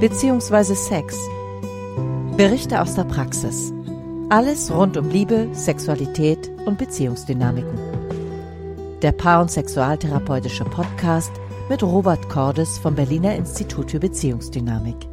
bzw. 0.00 0.74
Sex. 0.74 1.16
Berichte 2.36 2.82
aus 2.82 2.94
der 2.96 3.04
Praxis. 3.04 3.72
Alles 4.28 4.70
rund 4.70 4.98
um 4.98 5.08
Liebe, 5.08 5.48
Sexualität 5.54 6.50
und 6.66 6.76
Beziehungsdynamiken. 6.76 7.78
Der 9.00 9.12
Paar- 9.12 9.40
und 9.40 9.50
Sexualtherapeutische 9.50 10.64
Podcast 10.64 11.32
mit 11.70 11.82
Robert 11.82 12.28
Cordes 12.28 12.78
vom 12.78 12.94
Berliner 12.94 13.36
Institut 13.36 13.90
für 13.90 13.98
Beziehungsdynamik. 13.98 15.08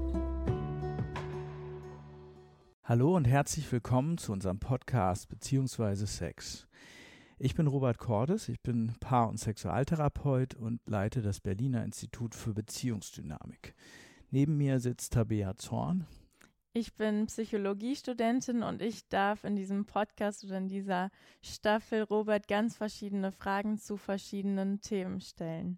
Hallo 2.83 3.15
und 3.15 3.25
herzlich 3.25 3.71
willkommen 3.71 4.17
zu 4.17 4.33
unserem 4.33 4.59
Podcast 4.59 5.29
bzw. 5.29 6.05
Sex. 6.05 6.67
Ich 7.39 7.55
bin 7.55 7.67
Robert 7.67 7.99
Cordes, 7.99 8.49
ich 8.49 8.59
bin 8.61 8.91
Paar- 8.99 9.29
und 9.29 9.39
Sexualtherapeut 9.39 10.55
und 10.55 10.81
leite 10.85 11.21
das 11.21 11.39
Berliner 11.39 11.85
Institut 11.85 12.35
für 12.35 12.53
Beziehungsdynamik. 12.53 13.75
Neben 14.33 14.57
mir 14.57 14.79
sitzt 14.79 15.13
Tabea 15.13 15.57
Zorn. 15.57 16.07
Ich 16.73 16.95
bin 16.95 17.27
Psychologiestudentin 17.27 18.63
und 18.63 18.81
ich 18.81 19.07
darf 19.07 19.43
in 19.43 19.55
diesem 19.55 19.85
Podcast 19.85 20.43
oder 20.43 20.57
in 20.57 20.67
dieser 20.67 21.11
Staffel 21.43 22.01
Robert 22.01 22.47
ganz 22.47 22.75
verschiedene 22.75 23.31
Fragen 23.31 23.77
zu 23.77 23.95
verschiedenen 23.95 24.81
Themen 24.81 25.21
stellen. 25.21 25.77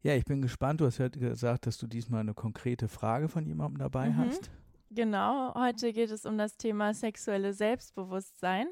Ja, 0.00 0.14
ich 0.14 0.24
bin 0.24 0.40
gespannt. 0.40 0.80
Du 0.80 0.86
hast 0.86 0.96
ja 0.96 1.08
gesagt, 1.08 1.66
dass 1.66 1.76
du 1.76 1.86
diesmal 1.86 2.20
eine 2.20 2.32
konkrete 2.32 2.88
Frage 2.88 3.28
von 3.28 3.44
jemandem 3.44 3.80
dabei 3.80 4.08
mhm. 4.08 4.16
hast. 4.16 4.50
Genau, 4.88 5.54
heute 5.54 5.92
geht 5.92 6.10
es 6.10 6.24
um 6.24 6.38
das 6.38 6.56
Thema 6.56 6.94
sexuelle 6.94 7.52
Selbstbewusstsein. 7.52 8.68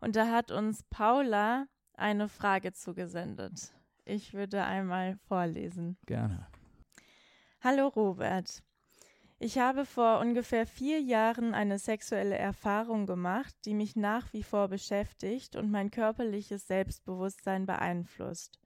Und 0.00 0.16
da 0.16 0.30
hat 0.30 0.50
uns 0.50 0.82
Paula 0.84 1.66
eine 1.92 2.30
Frage 2.30 2.72
zugesendet. 2.72 3.74
Ich 4.06 4.32
würde 4.32 4.64
einmal 4.64 5.18
vorlesen. 5.28 5.98
Gerne. 6.06 6.46
Hallo 7.66 7.86
Robert. 7.86 8.62
Ich 9.38 9.56
habe 9.56 9.86
vor 9.86 10.20
ungefähr 10.20 10.66
vier 10.66 11.00
Jahren 11.00 11.54
eine 11.54 11.78
sexuelle 11.78 12.36
Erfahrung 12.36 13.06
gemacht, 13.06 13.54
die 13.64 13.72
mich 13.72 13.96
nach 13.96 14.34
wie 14.34 14.42
vor 14.42 14.68
beschäftigt 14.68 15.56
und 15.56 15.70
mein 15.70 15.90
körperliches 15.90 16.66
Selbstbewusstsein 16.66 17.64
beeinflusst. 17.64 18.60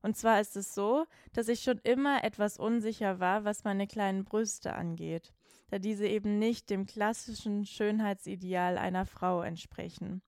Und 0.00 0.16
zwar 0.16 0.40
ist 0.40 0.56
es 0.56 0.74
so, 0.74 1.04
dass 1.34 1.48
ich 1.48 1.60
schon 1.60 1.76
immer 1.82 2.24
etwas 2.24 2.56
unsicher 2.56 3.20
war, 3.20 3.44
was 3.44 3.64
meine 3.64 3.86
kleinen 3.86 4.24
Brüste 4.24 4.72
angeht, 4.74 5.34
da 5.68 5.78
diese 5.78 6.06
eben 6.06 6.38
nicht 6.38 6.70
dem 6.70 6.86
klassischen 6.86 7.66
Schönheitsideal 7.66 8.78
einer 8.78 9.04
Frau 9.04 9.42
entsprechen. 9.42 10.22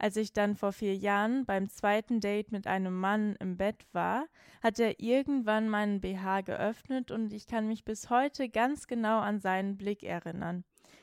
Als 0.00 0.16
ich 0.16 0.32
dann 0.32 0.54
vor 0.54 0.72
vier 0.72 0.94
Jahren 0.94 1.44
beim 1.44 1.68
zweiten 1.68 2.20
Date 2.20 2.52
mit 2.52 2.68
einem 2.68 2.94
Mann 3.00 3.34
im 3.40 3.56
Bett 3.56 3.84
war, 3.90 4.26
hat 4.62 4.78
er 4.78 5.00
irgendwann 5.00 5.68
meinen 5.68 6.00
BH 6.00 6.42
geöffnet 6.42 7.10
und 7.10 7.32
ich 7.32 7.48
kann 7.48 7.66
mich 7.66 7.84
bis 7.84 8.08
heute 8.08 8.48
ganz 8.48 8.86
genau 8.86 9.18
an 9.18 9.40
seinen 9.40 9.76
Blick 9.76 10.04
erinnern. 10.04 10.62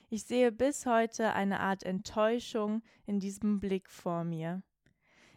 Ich 0.09 0.23
sehe 0.23 0.53
bis 0.53 0.85
heute 0.85 1.33
eine 1.33 1.59
Art 1.59 1.83
Enttäuschung 1.83 2.83
in 3.05 3.19
diesem 3.19 3.59
Blick 3.59 3.89
vor 3.89 4.23
mir. 4.23 4.63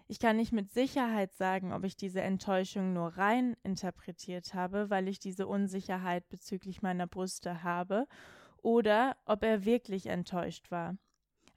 Ich 0.06 0.20
kann 0.20 0.37
nicht 0.37 0.53
mit 0.53 0.70
Sicherheit 0.70 1.34
sagen, 1.34 1.72
ob 1.72 1.83
ich 1.83 1.97
diese 1.97 2.20
Enttäuschung 2.20 2.93
nur 2.93 3.09
rein 3.19 3.56
interpretiert 3.65 4.55
habe, 4.55 4.89
weil 4.89 5.09
ich 5.09 5.19
diese 5.19 5.48
Unsicherheit 5.48 6.28
bezüglich 6.28 6.81
meiner 6.81 7.09
Brüste 7.09 7.65
habe, 7.65 8.06
oder 8.62 9.17
ob 9.25 9.43
er 9.43 9.65
wirklich 9.65 10.06
enttäuscht 10.06 10.70
war. 10.70 10.97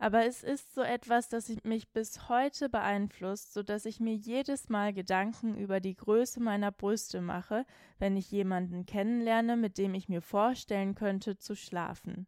Aber 0.02 0.26
es 0.26 0.42
ist 0.42 0.74
so 0.74 0.82
etwas, 0.82 1.30
das 1.30 1.54
mich 1.64 1.92
bis 1.92 2.28
heute 2.28 2.70
beeinflusst, 2.70 3.54
so 3.54 3.62
dass 3.62 3.86
ich 3.86 4.00
mir 4.00 4.16
jedes 4.16 4.68
Mal 4.68 4.94
Gedanken 4.94 5.56
über 5.56 5.80
die 5.80 5.94
Größe 5.94 6.42
meiner 6.42 6.72
Brüste 6.72 7.22
mache, 7.22 7.68
wenn 8.00 8.18
ich 8.18 8.32
jemanden 8.32 8.88
kennenlerne, 8.88 9.58
mit 9.58 9.78
dem 9.78 9.94
ich 9.94 10.10
mir 10.10 10.24
vorstellen 10.24 10.96
könnte, 10.96 11.38
zu 11.38 11.56
schlafen. 11.56 12.26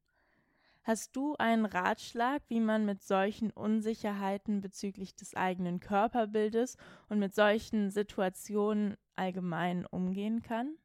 Hast 0.83 1.15
du 1.15 1.35
einen 1.39 1.65
Ratschlag, 1.65 2.43
wie 2.47 2.59
man 2.59 2.85
mit 2.85 3.01
solchen 3.01 3.49
Unsicherheiten 3.49 4.61
bezüglich 4.61 5.15
des 5.15 5.35
eigenen 5.35 5.79
Körperbildes 5.79 6.77
und 7.09 7.17
mit 7.17 7.33
solchen 7.33 7.89
Situationen 7.89 8.97
allgemein 9.15 9.87
umgehen 9.87 10.43
kann? 10.43 10.75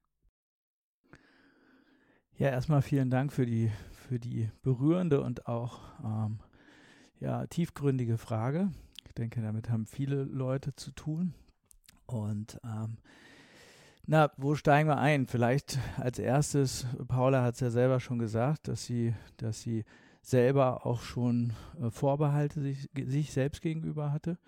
Ja, 2.38 2.48
erstmal 2.48 2.80
vielen 2.80 3.10
Dank 3.10 3.34
für 3.34 3.44
die, 3.44 3.70
für 3.90 4.18
die 4.18 4.50
berührende 4.62 5.20
und 5.20 5.48
auch 5.48 5.80
ähm, 6.02 6.38
ja, 7.20 7.46
tiefgründige 7.46 8.18
Frage. 8.18 8.70
Ich 9.06 9.12
denke, 9.14 9.40
damit 9.40 9.70
haben 9.70 9.86
viele 9.86 10.24
Leute 10.24 10.74
zu 10.74 10.92
tun. 10.92 11.34
Und 12.06 12.60
ähm, 12.64 12.98
na, 14.06 14.30
wo 14.36 14.54
steigen 14.54 14.88
wir 14.88 14.98
ein? 14.98 15.26
Vielleicht 15.26 15.78
als 15.98 16.18
erstes, 16.18 16.86
Paula 17.08 17.42
hat 17.42 17.54
es 17.54 17.60
ja 17.60 17.70
selber 17.70 18.00
schon 18.00 18.18
gesagt, 18.18 18.68
dass 18.68 18.84
sie, 18.84 19.14
dass 19.36 19.60
sie 19.60 19.84
selber 20.22 20.86
auch 20.86 21.02
schon 21.02 21.52
äh, 21.80 21.90
Vorbehalte 21.90 22.62
sich, 22.62 22.88
sich 23.06 23.32
selbst 23.32 23.60
gegenüber 23.60 24.12
hatte 24.12 24.38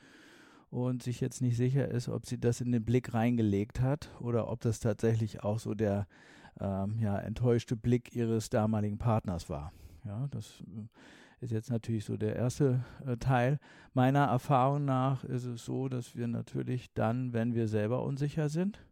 und 0.70 1.02
sich 1.02 1.20
jetzt 1.20 1.42
nicht 1.42 1.56
sicher 1.56 1.88
ist, 1.88 2.08
ob 2.08 2.26
sie 2.26 2.38
das 2.38 2.60
in 2.60 2.72
den 2.72 2.84
Blick 2.84 3.12
reingelegt 3.12 3.80
hat 3.80 4.10
oder 4.20 4.48
ob 4.48 4.60
das 4.60 4.80
tatsächlich 4.80 5.42
auch 5.42 5.58
so 5.58 5.74
der 5.74 6.06
ähm, 6.60 6.98
ja, 7.00 7.18
enttäuschte 7.18 7.76
Blick 7.76 8.14
ihres 8.14 8.50
damaligen 8.50 8.98
Partners 8.98 9.50
war. 9.50 9.72
Ja, 10.04 10.28
das 10.30 10.62
äh, 10.62 10.86
ist 11.40 11.52
jetzt 11.52 11.70
natürlich 11.70 12.04
so 12.04 12.16
der 12.16 12.36
erste 12.36 12.84
äh, 13.06 13.16
Teil. 13.16 13.58
Meiner 13.94 14.26
Erfahrung 14.26 14.84
nach 14.84 15.24
ist 15.24 15.44
es 15.44 15.64
so, 15.64 15.88
dass 15.88 16.14
wir 16.14 16.28
natürlich 16.28 16.92
dann, 16.92 17.32
wenn 17.32 17.54
wir 17.54 17.66
selber 17.66 18.02
unsicher 18.02 18.48
sind, 18.48 18.84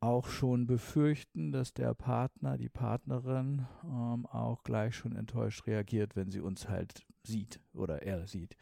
auch 0.00 0.28
schon 0.28 0.66
befürchten, 0.66 1.50
dass 1.50 1.72
der 1.72 1.94
Partner, 1.94 2.58
die 2.58 2.68
Partnerin 2.68 3.66
ähm, 3.84 4.26
auch 4.26 4.62
gleich 4.62 4.94
schon 4.94 5.16
enttäuscht 5.16 5.66
reagiert, 5.66 6.14
wenn 6.14 6.30
sie 6.30 6.40
uns 6.40 6.68
halt 6.68 7.04
sieht 7.22 7.60
oder 7.72 8.02
er 8.02 8.26
sieht. 8.26 8.56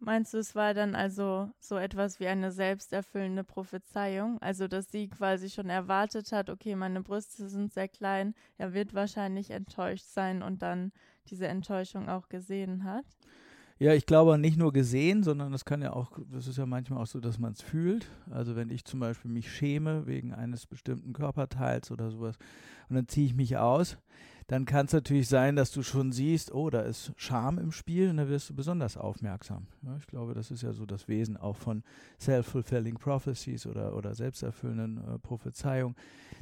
Meinst 0.00 0.32
du, 0.32 0.38
es 0.38 0.54
war 0.54 0.74
dann 0.74 0.94
also 0.94 1.50
so 1.58 1.76
etwas 1.76 2.20
wie 2.20 2.28
eine 2.28 2.52
selbsterfüllende 2.52 3.42
Prophezeiung? 3.42 4.40
Also, 4.40 4.68
dass 4.68 4.90
sie 4.92 5.08
quasi 5.08 5.50
schon 5.50 5.68
erwartet 5.68 6.30
hat, 6.30 6.50
okay, 6.50 6.76
meine 6.76 7.02
Brüste 7.02 7.48
sind 7.48 7.72
sehr 7.72 7.88
klein, 7.88 8.34
er 8.58 8.72
wird 8.74 8.94
wahrscheinlich 8.94 9.50
enttäuscht 9.50 10.06
sein 10.06 10.42
und 10.42 10.62
dann 10.62 10.92
diese 11.30 11.48
Enttäuschung 11.48 12.08
auch 12.08 12.28
gesehen 12.28 12.84
hat? 12.84 13.04
Ja, 13.80 13.94
ich 13.94 14.06
glaube 14.06 14.38
nicht 14.38 14.58
nur 14.58 14.72
gesehen, 14.72 15.22
sondern 15.22 15.52
das 15.52 15.64
kann 15.64 15.82
ja 15.82 15.92
auch, 15.92 16.10
das 16.32 16.48
ist 16.48 16.58
ja 16.58 16.66
manchmal 16.66 17.00
auch 17.00 17.06
so, 17.06 17.20
dass 17.20 17.38
man 17.38 17.52
es 17.52 17.62
fühlt. 17.62 18.10
Also 18.28 18.56
wenn 18.56 18.70
ich 18.70 18.84
zum 18.84 18.98
Beispiel 18.98 19.30
mich 19.30 19.52
schäme 19.52 20.06
wegen 20.06 20.34
eines 20.34 20.66
bestimmten 20.66 21.12
Körperteils 21.12 21.92
oder 21.92 22.10
sowas 22.10 22.36
und 22.88 22.96
dann 22.96 23.06
ziehe 23.06 23.26
ich 23.26 23.34
mich 23.34 23.56
aus, 23.56 23.96
dann 24.48 24.64
kann 24.64 24.86
es 24.86 24.94
natürlich 24.94 25.28
sein, 25.28 25.54
dass 25.54 25.70
du 25.70 25.82
schon 25.82 26.10
siehst, 26.10 26.52
oh, 26.52 26.70
da 26.70 26.80
ist 26.80 27.12
Scham 27.16 27.58
im 27.58 27.70
Spiel 27.70 28.10
und 28.10 28.16
da 28.16 28.28
wirst 28.28 28.50
du 28.50 28.54
besonders 28.54 28.96
aufmerksam. 28.96 29.68
Ja, 29.82 29.96
ich 29.96 30.06
glaube, 30.08 30.34
das 30.34 30.50
ist 30.50 30.62
ja 30.62 30.72
so 30.72 30.84
das 30.84 31.06
Wesen 31.06 31.36
auch 31.36 31.56
von 31.56 31.84
Self-Fulfilling 32.18 32.94
Prophecies 32.94 33.66
oder, 33.66 33.94
oder 33.94 34.14
selbsterfüllenden 34.14 35.16
äh, 35.16 35.18
Prophezeiungen, 35.20 35.94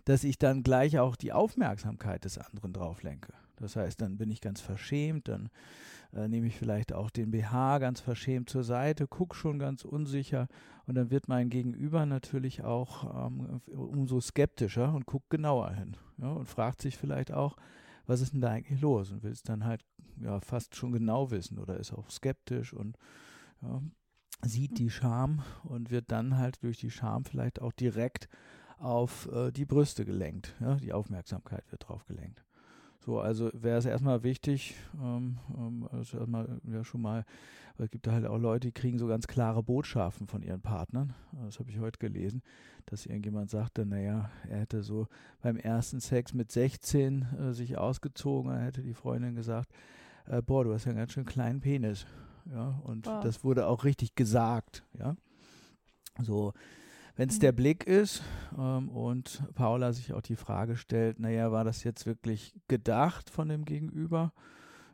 dass 0.05 0.25
ich 0.25 0.39
dann 0.39 0.63
gleich 0.63 0.99
auch 1.01 1.17
die 1.17 1.33
Aufmerksamkeit 1.33 2.25
des 2.25 2.39
anderen 2.39 2.73
drauf 2.73 3.03
lenke. 3.03 3.35
Das 3.57 3.77
heißt, 3.77 4.01
dann 4.01 4.17
bin 4.17 4.31
ich 4.31 4.41
ganz 4.41 4.61
verschämt, 4.61 5.29
dann 5.29 5.49
äh, 6.13 6.29
nehme 6.29 6.47
ich 6.47 6.57
vielleicht 6.57 6.93
auch 6.93 7.11
den 7.11 7.31
BH 7.31 7.79
ganz 7.79 8.01
verschämt 8.01 8.51
zur 8.51 8.65
Seite, 8.65 9.07
gucke 9.07 9.37
schon 9.37 9.59
ganz 9.59 9.85
unsicher 9.85 10.49
und 10.87 10.95
dann 10.95 11.11
wird 11.11 11.29
mein 11.29 11.51
Gegenüber 11.51 12.07
natürlich 12.07 12.63
auch 12.63 13.29
ähm, 13.29 13.61
umso 13.67 14.21
skeptischer 14.21 14.93
und 14.95 15.07
guckt 15.07 15.31
genauer 15.31 15.73
hin 15.73 15.97
ja, 16.19 16.33
und 16.33 16.49
fragt 16.49 16.83
sich 16.83 16.97
vielleicht 16.97 17.33
auch, 17.33 17.57
was 18.07 18.21
ist 18.21 18.35
denn 18.35 18.41
da 18.41 18.51
eigentlich 18.51 18.81
los 18.81 19.11
und 19.11 19.23
will 19.23 19.33
es 19.33 19.43
dann 19.43 19.65
halt 19.65 19.85
ja 20.21 20.41
fast 20.41 20.77
schon 20.77 20.93
genau 20.93 21.31
wissen 21.31 21.59
oder 21.59 21.79
ist 21.79 21.93
auch 21.93 22.11
skeptisch 22.11 22.73
und 22.73 22.97
ja, 23.63 23.83
sieht 24.43 24.79
die 24.79 24.91
Scham 24.91 25.43
und 25.65 25.91
wird 25.91 26.11
dann 26.11 26.37
halt 26.37 26.63
durch 26.63 26.79
die 26.79 26.91
Scham 26.91 27.25
vielleicht 27.25 27.61
auch 27.61 27.73
direkt 27.73 28.29
auf 28.79 29.29
äh, 29.33 29.51
die 29.51 29.65
Brüste 29.65 30.05
gelenkt. 30.05 30.55
Ja, 30.61 30.77
die 30.77 30.93
Aufmerksamkeit 30.93 31.71
wird 31.71 31.89
drauf 31.89 32.05
gelenkt. 32.07 32.46
So, 33.07 33.21
also 33.21 33.51
wäre 33.55 33.79
es 33.79 33.85
erstmal 33.85 34.25
wichtig, 34.25 34.75
ähm, 35.01 35.39
ähm, 35.57 35.89
also 35.93 36.19
erstmal 36.19 36.61
ja 36.65 36.83
schon 36.83 37.03
mal, 37.03 37.25
es 37.79 37.89
gibt 37.89 38.05
da 38.09 38.11
halt 38.11 38.27
auch 38.27 38.37
Leute, 38.37 38.67
die 38.67 38.73
kriegen 38.73 38.99
so 38.99 39.07
ganz 39.07 39.29
klare 39.29 39.63
Botschaften 39.63 40.27
von 40.27 40.43
ihren 40.43 40.61
Partnern. 40.61 41.15
Das 41.45 41.61
habe 41.61 41.71
ich 41.71 41.79
heute 41.79 42.01
gelesen, 42.01 42.43
dass 42.87 43.07
irgendjemand 43.07 43.49
sagte, 43.49 43.87
naja, 43.87 44.29
er 44.49 44.59
hätte 44.59 44.83
so 44.83 45.07
beim 45.41 45.57
ersten 45.57 46.01
Sex 46.01 46.35
mit 46.35 46.51
16 46.51 47.23
äh, 47.23 47.53
sich 47.53 47.79
ausgezogen, 47.79 48.51
dann 48.51 48.63
hätte 48.63 48.83
die 48.83 48.95
Freundin 48.95 49.37
gesagt, 49.37 49.71
äh, 50.27 50.43
boah, 50.43 50.65
du 50.65 50.75
hast 50.75 50.87
ja 50.87 50.91
einen 50.91 50.99
ganz 50.99 51.13
schön 51.13 51.27
kleinen 51.27 51.61
Penis. 51.61 52.07
Ja, 52.53 52.81
und 52.83 53.07
wow. 53.07 53.23
das 53.23 53.45
wurde 53.45 53.69
auch 53.69 53.85
richtig 53.85 54.17
gesagt, 54.17 54.83
ja. 54.99 55.15
So, 56.23 56.55
wenn 57.17 57.29
es 57.29 57.39
der. 57.39 57.53
Blick 57.53 57.87
ist 57.87 58.23
ähm, 58.59 58.89
und 58.91 59.43
Paula 59.55 59.93
sich 59.93 60.13
auch 60.13 60.21
die 60.21 60.37
Frage 60.37 60.77
stellt, 60.77 61.19
naja, 61.19 61.51
war 61.51 61.65
das 61.65 61.85
jetzt 61.85 62.07
wirklich 62.07 62.55
gedacht 62.69 63.31
von 63.31 63.49
dem 63.49 63.65
Gegenüber? 63.65 64.33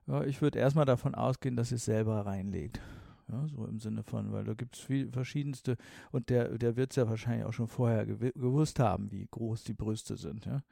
Ja, 0.07 0.25
ich 0.25 0.41
würde 0.43 0.59
erstmal 0.59 0.85
davon 0.85 1.15
ausgehen, 1.15 1.57
dass 1.57 1.73
es 1.73 1.85
selber 1.85 2.25
reinlegt. 2.27 2.81
Ja, 3.29 3.47
so 3.49 3.67
im 3.67 3.79
Sinne 3.79 4.03
von, 4.03 4.33
weil 4.33 4.45
da 4.45 4.55
gibt 4.55 4.77
es 4.77 5.13
verschiedenste 5.13 5.77
und 6.11 6.29
der, 6.29 6.59
der 6.59 6.77
wird 6.77 6.91
es 6.93 6.97
ja 6.97 7.09
wahrscheinlich 7.09 7.47
auch 7.47 7.53
schon 7.53 7.69
vorher 7.69 8.05
gew 8.07 8.31
gewusst 8.33 8.79
haben, 8.79 9.11
wie 9.11 9.27
groß 9.31 9.65
die 9.65 9.75
Brüste 9.75 10.17
sind. 10.17 10.45
Ja. 10.45 10.63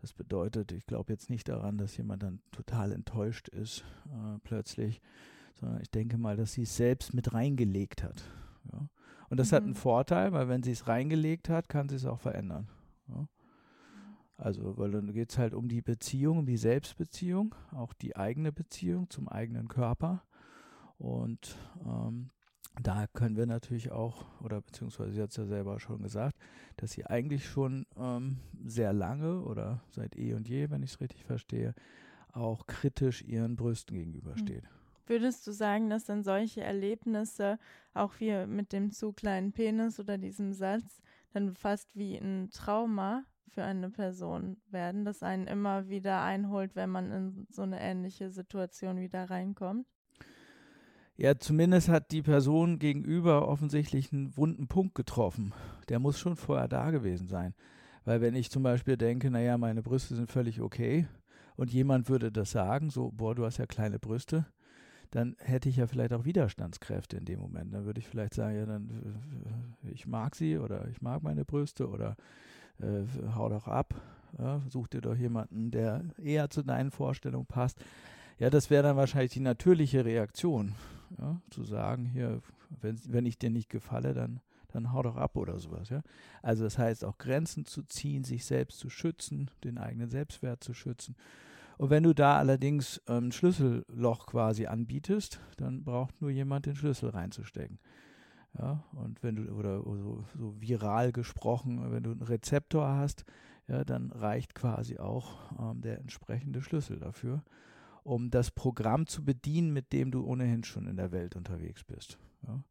Das 0.00 0.12
bedeutet, 0.12 0.72
ich 0.72 0.86
glaube 0.86 1.12
jetzt 1.12 1.30
nicht 1.30 1.48
daran, 1.48 1.78
dass 1.78 1.96
jemand 1.96 2.22
dann 2.22 2.40
total 2.50 2.92
enttäuscht 2.92 3.48
ist 3.48 3.84
äh, 4.06 4.38
plötzlich, 4.42 5.00
sondern 5.60 5.80
ich 5.80 5.90
denke 5.90 6.18
mal, 6.18 6.36
dass 6.36 6.52
sie 6.54 6.62
es 6.62 6.76
selbst 6.76 7.14
mit 7.14 7.32
reingelegt 7.32 8.02
hat. 8.02 8.22
Ja. 8.72 8.88
Und 9.28 9.38
das 9.38 9.50
mhm. 9.50 9.56
hat 9.56 9.62
einen 9.64 9.74
Vorteil, 9.74 10.32
weil 10.32 10.48
wenn 10.48 10.62
sie 10.62 10.72
es 10.72 10.88
reingelegt 10.88 11.48
hat, 11.48 11.68
kann 11.68 11.88
sie 11.88 11.96
es 11.96 12.06
auch 12.06 12.20
verändern. 12.20 12.68
Ja. 13.08 13.28
Also, 14.38 14.76
weil 14.76 14.90
dann 14.90 15.12
geht 15.12 15.30
es 15.30 15.38
halt 15.38 15.54
um 15.54 15.68
die 15.68 15.80
Beziehung, 15.80 16.38
um 16.38 16.46
die 16.46 16.58
Selbstbeziehung, 16.58 17.54
auch 17.72 17.94
die 17.94 18.16
eigene 18.16 18.52
Beziehung 18.52 19.08
zum 19.08 19.28
eigenen 19.28 19.68
Körper. 19.68 20.24
Und 20.98 21.56
ähm, 21.84 22.30
da 22.82 23.06
können 23.06 23.36
wir 23.36 23.46
natürlich 23.46 23.90
auch, 23.90 24.26
oder 24.42 24.60
beziehungsweise 24.60 25.12
sie 25.12 25.22
hat 25.22 25.30
es 25.30 25.36
ja 25.36 25.46
selber 25.46 25.80
schon 25.80 26.02
gesagt, 26.02 26.36
dass 26.76 26.92
sie 26.92 27.06
eigentlich 27.06 27.48
schon 27.48 27.86
ähm, 27.96 28.38
sehr 28.64 28.92
lange 28.92 29.40
oder 29.42 29.82
seit 29.88 30.16
eh 30.16 30.34
und 30.34 30.48
je, 30.48 30.70
wenn 30.70 30.82
ich 30.82 30.92
es 30.92 31.00
richtig 31.00 31.24
verstehe, 31.24 31.74
auch 32.32 32.66
kritisch 32.66 33.22
ihren 33.22 33.56
Brüsten 33.56 33.96
gegenübersteht. 33.96 34.64
Hm. 34.64 34.75
Würdest 35.06 35.46
du 35.46 35.52
sagen, 35.52 35.88
dass 35.88 36.04
dann 36.04 36.24
solche 36.24 36.62
Erlebnisse, 36.62 37.58
auch 37.94 38.14
wie 38.18 38.46
mit 38.46 38.72
dem 38.72 38.90
zu 38.90 39.12
kleinen 39.12 39.52
Penis 39.52 40.00
oder 40.00 40.18
diesem 40.18 40.52
Satz, 40.52 41.00
dann 41.32 41.54
fast 41.54 41.96
wie 41.96 42.16
ein 42.16 42.50
Trauma 42.50 43.24
für 43.48 43.62
eine 43.62 43.90
Person 43.90 44.56
werden, 44.70 45.04
das 45.04 45.22
einen 45.22 45.46
immer 45.46 45.88
wieder 45.88 46.22
einholt, 46.22 46.74
wenn 46.74 46.90
man 46.90 47.10
in 47.12 47.46
so 47.50 47.62
eine 47.62 47.80
ähnliche 47.80 48.30
Situation 48.30 49.00
wieder 49.00 49.30
reinkommt? 49.30 49.86
Ja, 51.18 51.38
zumindest 51.38 51.88
hat 51.88 52.10
die 52.12 52.20
Person 52.20 52.78
gegenüber 52.78 53.48
offensichtlich 53.48 54.12
einen 54.12 54.36
wunden 54.36 54.68
Punkt 54.68 54.94
getroffen. 54.94 55.54
Der 55.88 55.98
muss 55.98 56.18
schon 56.18 56.36
vorher 56.36 56.68
da 56.68 56.90
gewesen 56.90 57.28
sein. 57.28 57.54
Weil 58.04 58.20
wenn 58.20 58.34
ich 58.34 58.50
zum 58.50 58.62
Beispiel 58.62 58.98
denke, 58.98 59.30
naja, 59.30 59.56
meine 59.56 59.82
Brüste 59.82 60.14
sind 60.14 60.30
völlig 60.30 60.60
okay 60.60 61.08
und 61.56 61.72
jemand 61.72 62.10
würde 62.10 62.30
das 62.30 62.50
sagen, 62.50 62.90
so, 62.90 63.10
boah, 63.12 63.34
du 63.34 63.46
hast 63.46 63.56
ja 63.56 63.66
kleine 63.66 63.98
Brüste, 63.98 64.44
dann 65.10 65.36
hätte 65.38 65.68
ich 65.68 65.76
ja 65.76 65.86
vielleicht 65.86 66.12
auch 66.12 66.24
Widerstandskräfte 66.24 67.16
in 67.16 67.24
dem 67.24 67.40
Moment. 67.40 67.72
Dann 67.72 67.84
würde 67.84 68.00
ich 68.00 68.08
vielleicht 68.08 68.34
sagen, 68.34 68.56
ja, 68.56 68.66
dann 68.66 68.88
äh, 69.84 69.90
ich 69.90 70.06
mag 70.06 70.34
sie 70.34 70.58
oder 70.58 70.88
ich 70.88 71.00
mag 71.02 71.22
meine 71.22 71.44
Brüste 71.44 71.88
oder 71.88 72.16
äh, 72.80 73.04
hau 73.34 73.48
doch 73.48 73.68
ab, 73.68 73.94
ja, 74.38 74.60
such 74.68 74.88
dir 74.88 75.00
doch 75.00 75.16
jemanden, 75.16 75.70
der 75.70 76.04
eher 76.22 76.50
zu 76.50 76.62
deinen 76.62 76.90
Vorstellungen 76.90 77.46
passt. 77.46 77.82
Ja, 78.38 78.50
das 78.50 78.68
wäre 78.68 78.82
dann 78.82 78.96
wahrscheinlich 78.96 79.32
die 79.32 79.40
natürliche 79.40 80.04
Reaktion, 80.04 80.74
ja, 81.18 81.40
zu 81.50 81.64
sagen, 81.64 82.04
hier, 82.04 82.42
wenn, 82.80 83.00
wenn 83.08 83.26
ich 83.26 83.38
dir 83.38 83.50
nicht 83.50 83.70
gefalle, 83.70 84.12
dann, 84.12 84.40
dann 84.68 84.92
hau 84.92 85.02
doch 85.02 85.16
ab 85.16 85.36
oder 85.36 85.58
sowas. 85.58 85.88
Ja. 85.88 86.02
Also 86.42 86.64
das 86.64 86.76
heißt 86.76 87.04
auch 87.04 87.16
Grenzen 87.16 87.64
zu 87.64 87.82
ziehen, 87.84 88.24
sich 88.24 88.44
selbst 88.44 88.78
zu 88.78 88.90
schützen, 88.90 89.50
den 89.64 89.78
eigenen 89.78 90.10
Selbstwert 90.10 90.62
zu 90.62 90.74
schützen. 90.74 91.16
Und 91.78 91.90
wenn 91.90 92.02
du 92.02 92.14
da 92.14 92.38
allerdings 92.38 93.00
ein 93.06 93.24
ähm, 93.24 93.32
Schlüsselloch 93.32 94.26
quasi 94.26 94.66
anbietest, 94.66 95.40
dann 95.56 95.84
braucht 95.84 96.20
nur 96.20 96.30
jemand 96.30 96.66
den 96.66 96.76
Schlüssel 96.76 97.10
reinzustecken. 97.10 97.78
Ja, 98.58 98.84
und 98.92 99.22
wenn 99.22 99.36
du, 99.36 99.52
oder 99.52 99.82
so, 99.82 100.24
so 100.38 100.54
viral 100.58 101.12
gesprochen, 101.12 101.92
wenn 101.92 102.02
du 102.02 102.12
einen 102.12 102.22
Rezeptor 102.22 102.88
hast, 102.88 103.24
ja, 103.68 103.84
dann 103.84 104.10
reicht 104.12 104.54
quasi 104.54 104.98
auch 104.98 105.52
ähm, 105.60 105.82
der 105.82 105.98
entsprechende 105.98 106.62
Schlüssel 106.62 106.98
dafür, 106.98 107.42
um 108.04 108.30
das 108.30 108.50
Programm 108.50 109.06
zu 109.06 109.24
bedienen, 109.24 109.72
mit 109.72 109.92
dem 109.92 110.10
du 110.10 110.24
ohnehin 110.24 110.64
schon 110.64 110.86
in 110.86 110.96
der 110.96 111.12
Welt 111.12 111.36
unterwegs 111.36 111.84
bist. 111.84 112.18
Ja. 112.46 112.62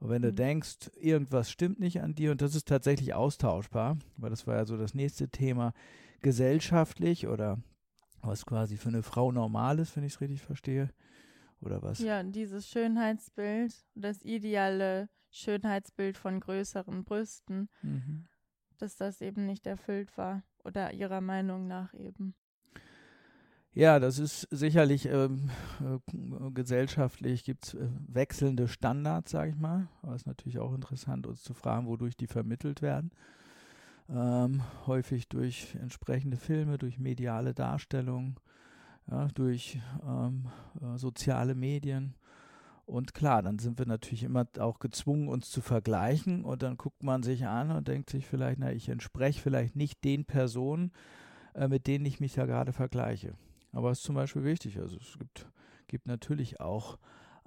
Und 0.00 0.08
wenn 0.08 0.22
du 0.22 0.32
mhm. 0.32 0.36
denkst, 0.36 0.90
irgendwas 1.00 1.50
stimmt 1.50 1.78
nicht 1.78 2.00
an 2.00 2.16
dir, 2.16 2.32
und 2.32 2.42
das 2.42 2.56
ist 2.56 2.66
tatsächlich 2.66 3.14
austauschbar, 3.14 3.98
weil 4.16 4.30
das 4.30 4.48
war 4.48 4.56
ja 4.56 4.64
so 4.64 4.76
das 4.76 4.94
nächste 4.94 5.28
Thema, 5.28 5.72
gesellschaftlich 6.22 7.28
oder 7.28 7.58
was 8.22 8.46
quasi 8.46 8.76
für 8.76 8.88
eine 8.88 9.02
Frau 9.02 9.32
normal 9.32 9.78
ist, 9.78 9.96
wenn 9.96 10.04
ich 10.04 10.14
es 10.14 10.20
richtig 10.20 10.42
verstehe, 10.42 10.90
oder 11.60 11.82
was? 11.82 11.98
Ja, 11.98 12.22
dieses 12.22 12.68
Schönheitsbild, 12.68 13.74
das 13.94 14.22
ideale 14.22 15.08
Schönheitsbild 15.30 16.16
von 16.16 16.40
größeren 16.40 17.04
Brüsten, 17.04 17.68
mhm. 17.82 18.26
dass 18.78 18.96
das 18.96 19.20
eben 19.20 19.46
nicht 19.46 19.66
erfüllt 19.66 20.16
war 20.16 20.42
oder 20.64 20.92
ihrer 20.92 21.20
Meinung 21.20 21.66
nach 21.66 21.94
eben. 21.94 22.34
Ja, 23.74 23.98
das 23.98 24.18
ist 24.18 24.46
sicherlich 24.50 25.06
ähm, 25.06 25.48
äh, 25.80 26.50
gesellschaftlich 26.50 27.42
gibt 27.42 27.64
es 27.64 27.74
äh, 27.74 27.88
wechselnde 28.06 28.68
Standards, 28.68 29.30
sage 29.30 29.52
ich 29.52 29.56
mal. 29.56 29.88
Aber 30.02 30.14
es 30.14 30.22
ist 30.22 30.26
natürlich 30.26 30.58
auch 30.58 30.74
interessant, 30.74 31.26
uns 31.26 31.42
zu 31.42 31.54
fragen, 31.54 31.86
wodurch 31.86 32.14
die 32.14 32.26
vermittelt 32.26 32.82
werden. 32.82 33.12
Ähm, 34.08 34.62
häufig 34.86 35.28
durch 35.28 35.74
entsprechende 35.80 36.36
Filme, 36.36 36.76
durch 36.78 36.98
mediale 36.98 37.54
Darstellungen, 37.54 38.36
ja, 39.10 39.28
durch 39.28 39.80
ähm, 40.06 40.48
äh, 40.80 40.98
soziale 40.98 41.54
Medien. 41.54 42.14
Und 42.84 43.14
klar, 43.14 43.42
dann 43.42 43.58
sind 43.58 43.78
wir 43.78 43.86
natürlich 43.86 44.24
immer 44.24 44.46
auch 44.58 44.78
gezwungen, 44.78 45.28
uns 45.28 45.50
zu 45.50 45.60
vergleichen. 45.60 46.44
Und 46.44 46.62
dann 46.62 46.76
guckt 46.76 47.02
man 47.02 47.22
sich 47.22 47.46
an 47.46 47.70
und 47.70 47.88
denkt 47.88 48.10
sich 48.10 48.26
vielleicht, 48.26 48.58
na, 48.58 48.72
ich 48.72 48.88
entspreche 48.88 49.40
vielleicht 49.40 49.76
nicht 49.76 50.04
den 50.04 50.24
Personen, 50.24 50.92
äh, 51.54 51.68
mit 51.68 51.86
denen 51.86 52.04
ich 52.04 52.20
mich 52.20 52.36
ja 52.36 52.44
gerade 52.44 52.72
vergleiche. 52.72 53.34
Aber 53.72 53.90
es 53.90 53.98
ist 53.98 54.04
zum 54.04 54.16
Beispiel 54.16 54.44
wichtig. 54.44 54.78
Also 54.78 54.96
es 54.96 55.18
gibt, 55.18 55.48
gibt 55.86 56.06
natürlich 56.06 56.60
auch 56.60 56.98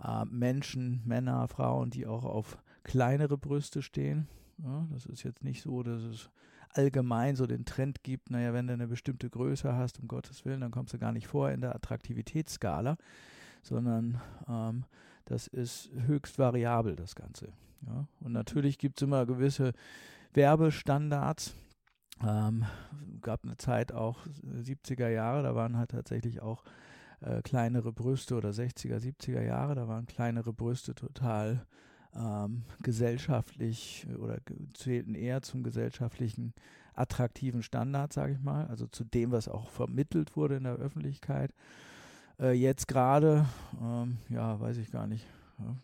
äh, 0.03 0.25
Menschen, 0.25 1.01
Männer, 1.05 1.47
Frauen, 1.47 1.89
die 1.89 2.07
auch 2.07 2.25
auf 2.25 2.57
kleinere 2.83 3.37
Brüste 3.37 3.81
stehen. 3.81 4.27
Ja, 4.57 4.87
das 4.91 5.05
ist 5.05 5.23
jetzt 5.23 5.43
nicht 5.43 5.61
so, 5.61 5.83
dass 5.83 6.01
es 6.01 6.29
allgemein 6.69 7.35
so 7.35 7.45
den 7.45 7.65
Trend 7.65 8.03
gibt, 8.03 8.29
naja, 8.29 8.53
wenn 8.53 8.67
du 8.67 8.73
eine 8.73 8.87
bestimmte 8.87 9.29
Größe 9.29 9.73
hast, 9.75 9.99
um 9.99 10.07
Gottes 10.07 10.45
Willen, 10.45 10.61
dann 10.61 10.71
kommst 10.71 10.93
du 10.93 10.97
gar 10.97 11.11
nicht 11.11 11.27
vor 11.27 11.51
in 11.51 11.61
der 11.61 11.75
Attraktivitätsskala, 11.75 12.97
sondern 13.61 14.21
ähm, 14.47 14.85
das 15.25 15.47
ist 15.47 15.89
höchst 15.93 16.37
variabel, 16.37 16.95
das 16.95 17.15
Ganze. 17.15 17.53
Ja? 17.85 18.07
Und 18.19 18.33
natürlich 18.33 18.77
gibt 18.77 18.99
es 18.99 19.03
immer 19.03 19.25
gewisse 19.25 19.73
Werbestandards. 20.33 21.55
Ähm, 22.23 22.65
gab 23.21 23.43
eine 23.43 23.57
Zeit 23.57 23.91
auch 23.91 24.25
70er 24.27 25.09
Jahre, 25.09 25.43
da 25.43 25.55
waren 25.55 25.77
halt 25.77 25.91
tatsächlich 25.91 26.41
auch 26.41 26.63
äh, 27.21 27.41
kleinere 27.41 27.91
Brüste 27.91 28.35
oder 28.35 28.49
60er, 28.49 28.97
70er 28.99 29.41
Jahre, 29.41 29.75
da 29.75 29.87
waren 29.87 30.05
kleinere 30.05 30.53
Brüste 30.53 30.95
total 30.95 31.65
ähm, 32.15 32.63
gesellschaftlich 32.81 34.07
äh, 34.09 34.15
oder 34.15 34.39
zählten 34.73 35.15
eher 35.15 35.41
zum 35.41 35.63
gesellschaftlichen 35.63 36.53
attraktiven 36.93 37.61
Standard, 37.61 38.13
sage 38.13 38.33
ich 38.33 38.39
mal, 38.39 38.67
also 38.67 38.87
zu 38.87 39.03
dem, 39.03 39.31
was 39.31 39.47
auch 39.49 39.69
vermittelt 39.69 40.35
wurde 40.35 40.55
in 40.55 40.63
der 40.63 40.75
Öffentlichkeit. 40.75 41.53
Äh, 42.39 42.53
jetzt 42.53 42.87
gerade, 42.87 43.45
ähm, 43.81 44.17
ja, 44.29 44.59
weiß 44.59 44.77
ich 44.77 44.91
gar 44.91 45.07
nicht. 45.07 45.25
Ja, 45.59 45.75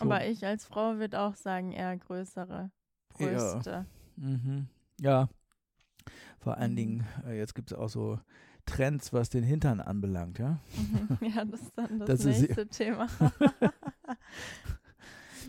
Aber 0.00 0.26
ich 0.26 0.44
als 0.44 0.64
Frau 0.64 0.96
würde 0.96 1.20
auch 1.20 1.36
sagen, 1.36 1.72
eher 1.72 1.96
größere 1.96 2.70
Brüste. 3.10 3.70
Ja, 3.70 3.86
mhm. 4.16 4.68
ja. 5.00 5.28
vor 6.38 6.56
allen 6.56 6.72
mhm. 6.72 6.76
Dingen, 6.76 7.06
äh, 7.26 7.38
jetzt 7.38 7.54
gibt 7.54 7.70
es 7.70 7.78
auch 7.78 7.88
so 7.88 8.18
Trends, 8.66 9.12
was 9.12 9.28
den 9.28 9.42
Hintern 9.42 9.80
anbelangt, 9.80 10.38
ja. 10.38 10.58
Mhm. 10.76 11.18
Ja, 11.28 11.44
das 11.44 11.62
ist 11.62 11.72
dann 11.76 11.98
das, 11.98 12.08
das 12.08 12.24
nächste 12.24 12.66
Thema. 12.68 13.08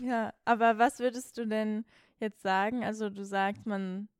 Ja, 0.04 0.34
aber 0.44 0.76
was 0.76 0.98
würdest 0.98 1.38
du 1.38 1.46
denn 1.46 1.86
jetzt 2.20 2.42
sagen? 2.42 2.84
Also 2.84 3.08
du 3.08 3.24
sagst, 3.24 3.64
man 3.64 4.10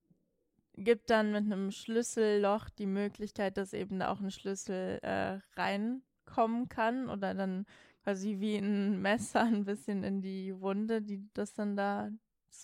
gibt 0.78 1.10
dann 1.10 1.30
mit 1.30 1.44
einem 1.44 1.70
Schlüsselloch 1.72 2.70
die 2.70 2.86
Möglichkeit, 2.86 3.58
dass 3.58 3.74
eben 3.74 3.98
da 3.98 4.10
auch 4.10 4.20
ein 4.20 4.30
Schlüssel 4.30 4.98
äh, 5.02 5.40
reinkommen 5.60 6.70
kann 6.70 7.10
oder 7.10 7.34
dann 7.34 7.66
quasi 8.02 8.40
wie 8.40 8.56
ein 8.56 9.02
Messer 9.02 9.42
ein 9.44 9.66
bisschen 9.66 10.04
in 10.04 10.22
die 10.22 10.58
Wunde, 10.58 11.02
die 11.02 11.28
das 11.34 11.52
dann 11.52 11.76
da 11.76 12.10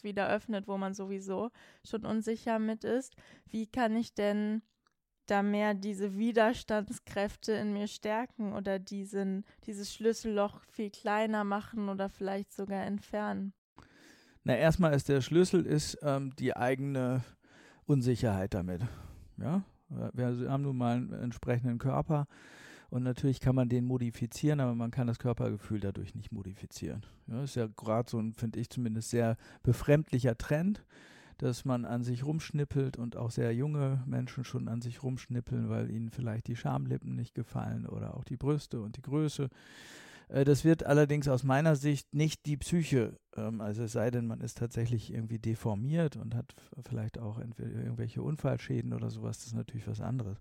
wieder 0.02 0.30
öffnet, 0.30 0.66
wo 0.66 0.78
man 0.78 0.94
sowieso 0.94 1.50
schon 1.84 2.06
unsicher 2.06 2.58
mit 2.58 2.84
ist. 2.84 3.16
Wie 3.48 3.66
kann 3.66 3.96
ich 3.96 4.14
denn 4.14 4.62
da 5.30 5.42
mehr 5.42 5.75
diese 5.75 6.16
Widerstandskräfte 6.16 7.52
in 7.52 7.72
mir 7.72 7.87
stärken 7.87 8.52
oder 8.52 8.78
diesen, 8.78 9.44
dieses 9.66 9.94
Schlüsselloch 9.94 10.60
viel 10.70 10.90
kleiner 10.90 11.44
machen 11.44 11.88
oder 11.88 12.08
vielleicht 12.08 12.52
sogar 12.52 12.84
entfernen? 12.84 13.52
Na, 14.44 14.56
erstmal 14.56 14.94
ist 14.94 15.08
der 15.08 15.20
Schlüssel 15.20 15.66
ist 15.66 15.99
ähm, 16.02 16.34
die 16.38 16.56
eigene 16.56 17.22
Unsicherheit 17.84 18.54
damit. 18.54 18.82
Ja, 19.37 19.62
wir 20.12 20.50
haben 20.50 20.62
nun 20.62 20.76
mal 20.76 20.96
einen 20.96 21.12
entsprechenden 21.12 21.78
Körper 21.78 22.26
und 22.90 23.02
natürlich 23.02 23.40
kann 23.40 23.54
man 23.54 23.68
den 23.68 23.84
modifizieren, 23.84 24.60
aber 24.60 24.75
man 24.75 24.90
kann 24.90 25.06
das 25.06 25.18
Körpergefühl 25.18 25.80
dadurch 25.80 26.14
nicht 26.14 26.32
modifizieren. 26.32 27.04
Ja, 27.26 27.42
ist 27.42 27.56
ja 27.56 27.66
gerade 27.66 28.10
so 28.10 28.18
ein, 28.18 28.34
finde 28.34 28.60
ich 28.60 28.70
zumindest, 28.70 29.10
sehr 29.10 29.37
befremdlicher 29.62 30.37
Trend 30.37 30.84
dass 31.42 31.64
man 31.64 31.85
an 31.85 32.04
sich 32.04 32.25
rumschnippelt 32.25 32.99
und 32.99 33.16
auch 33.16 33.30
sehr 33.30 33.54
junge 33.54 34.02
Menschen 34.06 34.44
schon 34.44 34.68
an 34.68 34.82
sich 34.82 35.02
rumschnippeln, 35.02 35.70
weil 35.70 35.90
ihnen 35.90 36.11
vielleicht 36.11 36.49
die 36.49 36.56
Schamlippen 36.56 37.16
nicht 37.16 37.35
gefallen 37.35 37.87
oder 37.87 38.14
auch 38.16 38.25
die 38.25 38.37
Brüste 38.37 38.80
und 38.80 38.97
die 38.97 39.02
Größe. 39.02 39.49
Äh, 40.28 40.44
das 40.44 40.64
wird 40.64 40.85
allerdings 40.85 41.28
aus 41.28 41.42
meiner 41.42 41.76
Sicht 41.76 42.14
nicht 42.14 42.47
die 42.47 42.56
Psyche, 42.56 43.18
ähm, 43.37 43.61
also 43.61 43.85
es 43.85 43.92
sei 43.92 44.11
denn, 44.11 44.26
man 44.26 44.40
ist 44.40 44.59
tatsächlich 44.59 45.12
irgendwie 45.12 45.38
deformiert 45.38 46.16
und 46.16 46.35
hat 46.35 46.54
vielleicht 46.88 47.18
auch 47.18 47.38
irgendwelche 47.38 48.23
Unfallschäden 48.23 48.92
oder 48.92 49.11
sowas, 49.11 49.38
das 49.38 49.49
ist 49.49 49.54
natürlich 49.54 49.88
was 49.88 50.00
anderes. 50.00 50.38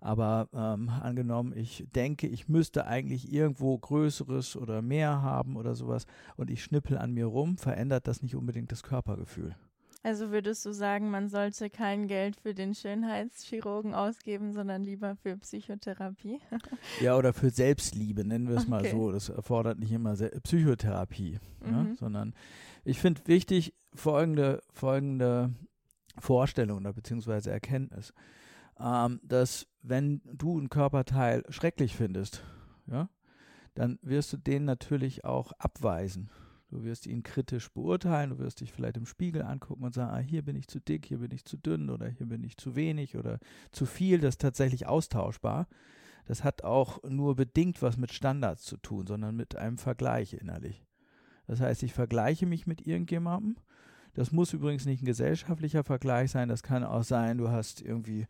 Aber 0.00 0.48
ähm, 0.52 0.88
angenommen, 0.88 1.56
ich 1.56 1.86
denke, 1.94 2.26
ich 2.26 2.48
müsste 2.48 2.88
eigentlich 2.88 3.32
irgendwo 3.32 3.78
Größeres 3.78 4.56
oder 4.56 4.82
mehr 4.82 5.22
haben 5.22 5.54
oder 5.54 5.76
sowas 5.76 6.06
und 6.36 6.50
ich 6.50 6.64
schnippel 6.64 6.98
an 6.98 7.12
mir 7.12 7.26
rum, 7.26 7.56
verändert 7.56 8.08
das 8.08 8.20
nicht 8.20 8.34
unbedingt 8.34 8.72
das 8.72 8.82
Körpergefühl. 8.82 9.54
Also 10.04 10.30
würdest 10.30 10.66
du 10.66 10.72
sagen, 10.72 11.10
man 11.10 11.28
sollte 11.28 11.70
kein 11.70 12.08
Geld 12.08 12.36
für 12.36 12.54
den 12.54 12.74
Schönheitschirurgen 12.74 13.94
ausgeben, 13.94 14.52
sondern 14.52 14.82
lieber 14.82 15.14
für 15.14 15.36
Psychotherapie? 15.36 16.40
ja, 17.00 17.16
oder 17.16 17.32
für 17.32 17.50
Selbstliebe, 17.50 18.24
nennen 18.24 18.48
wir 18.48 18.56
es 18.56 18.62
okay. 18.62 18.70
mal 18.70 18.84
so. 18.86 19.12
Das 19.12 19.28
erfordert 19.28 19.78
nicht 19.78 19.92
immer 19.92 20.16
Psychotherapie, 20.16 21.38
mhm. 21.64 21.72
ja, 21.72 21.94
sondern 21.94 22.34
ich 22.84 22.98
finde 22.98 23.20
wichtig 23.26 23.74
folgende, 23.94 24.60
folgende 24.72 25.54
Vorstellung 26.18 26.78
oder 26.78 26.92
beziehungsweise 26.92 27.50
Erkenntnis, 27.50 28.12
ähm, 28.80 29.20
dass 29.22 29.68
wenn 29.82 30.20
du 30.24 30.58
einen 30.58 30.68
Körperteil 30.68 31.44
schrecklich 31.48 31.96
findest, 31.96 32.42
ja, 32.86 33.08
dann 33.74 33.98
wirst 34.02 34.32
du 34.32 34.36
den 34.36 34.64
natürlich 34.64 35.24
auch 35.24 35.52
abweisen. 35.52 36.30
Du 36.72 36.84
wirst 36.84 37.06
ihn 37.06 37.22
kritisch 37.22 37.70
beurteilen, 37.70 38.30
du 38.30 38.38
wirst 38.38 38.62
dich 38.62 38.72
vielleicht 38.72 38.96
im 38.96 39.04
Spiegel 39.04 39.42
angucken 39.42 39.84
und 39.84 39.92
sagen, 39.92 40.10
ah, 40.10 40.18
hier 40.18 40.40
bin 40.40 40.56
ich 40.56 40.68
zu 40.68 40.80
dick, 40.80 41.04
hier 41.04 41.18
bin 41.18 41.30
ich 41.30 41.44
zu 41.44 41.58
dünn 41.58 41.90
oder 41.90 42.08
hier 42.08 42.26
bin 42.26 42.42
ich 42.42 42.56
zu 42.56 42.74
wenig 42.74 43.16
oder 43.16 43.38
zu 43.72 43.84
viel. 43.84 44.20
Das 44.20 44.36
ist 44.36 44.40
tatsächlich 44.40 44.86
austauschbar. 44.86 45.68
Das 46.24 46.44
hat 46.44 46.64
auch 46.64 47.02
nur 47.02 47.36
bedingt 47.36 47.82
was 47.82 47.98
mit 47.98 48.10
Standards 48.10 48.62
zu 48.62 48.78
tun, 48.78 49.06
sondern 49.06 49.36
mit 49.36 49.54
einem 49.54 49.76
Vergleich 49.76 50.32
innerlich. 50.32 50.86
Das 51.46 51.60
heißt, 51.60 51.82
ich 51.82 51.92
vergleiche 51.92 52.46
mich 52.46 52.66
mit 52.66 52.86
irgendjemandem. 52.86 53.56
Das 54.14 54.32
muss 54.32 54.54
übrigens 54.54 54.86
nicht 54.86 55.02
ein 55.02 55.06
gesellschaftlicher 55.06 55.84
Vergleich 55.84 56.30
sein. 56.30 56.48
Das 56.48 56.62
kann 56.62 56.84
auch 56.84 57.04
sein, 57.04 57.36
du 57.36 57.50
hast 57.50 57.82
irgendwie 57.82 58.26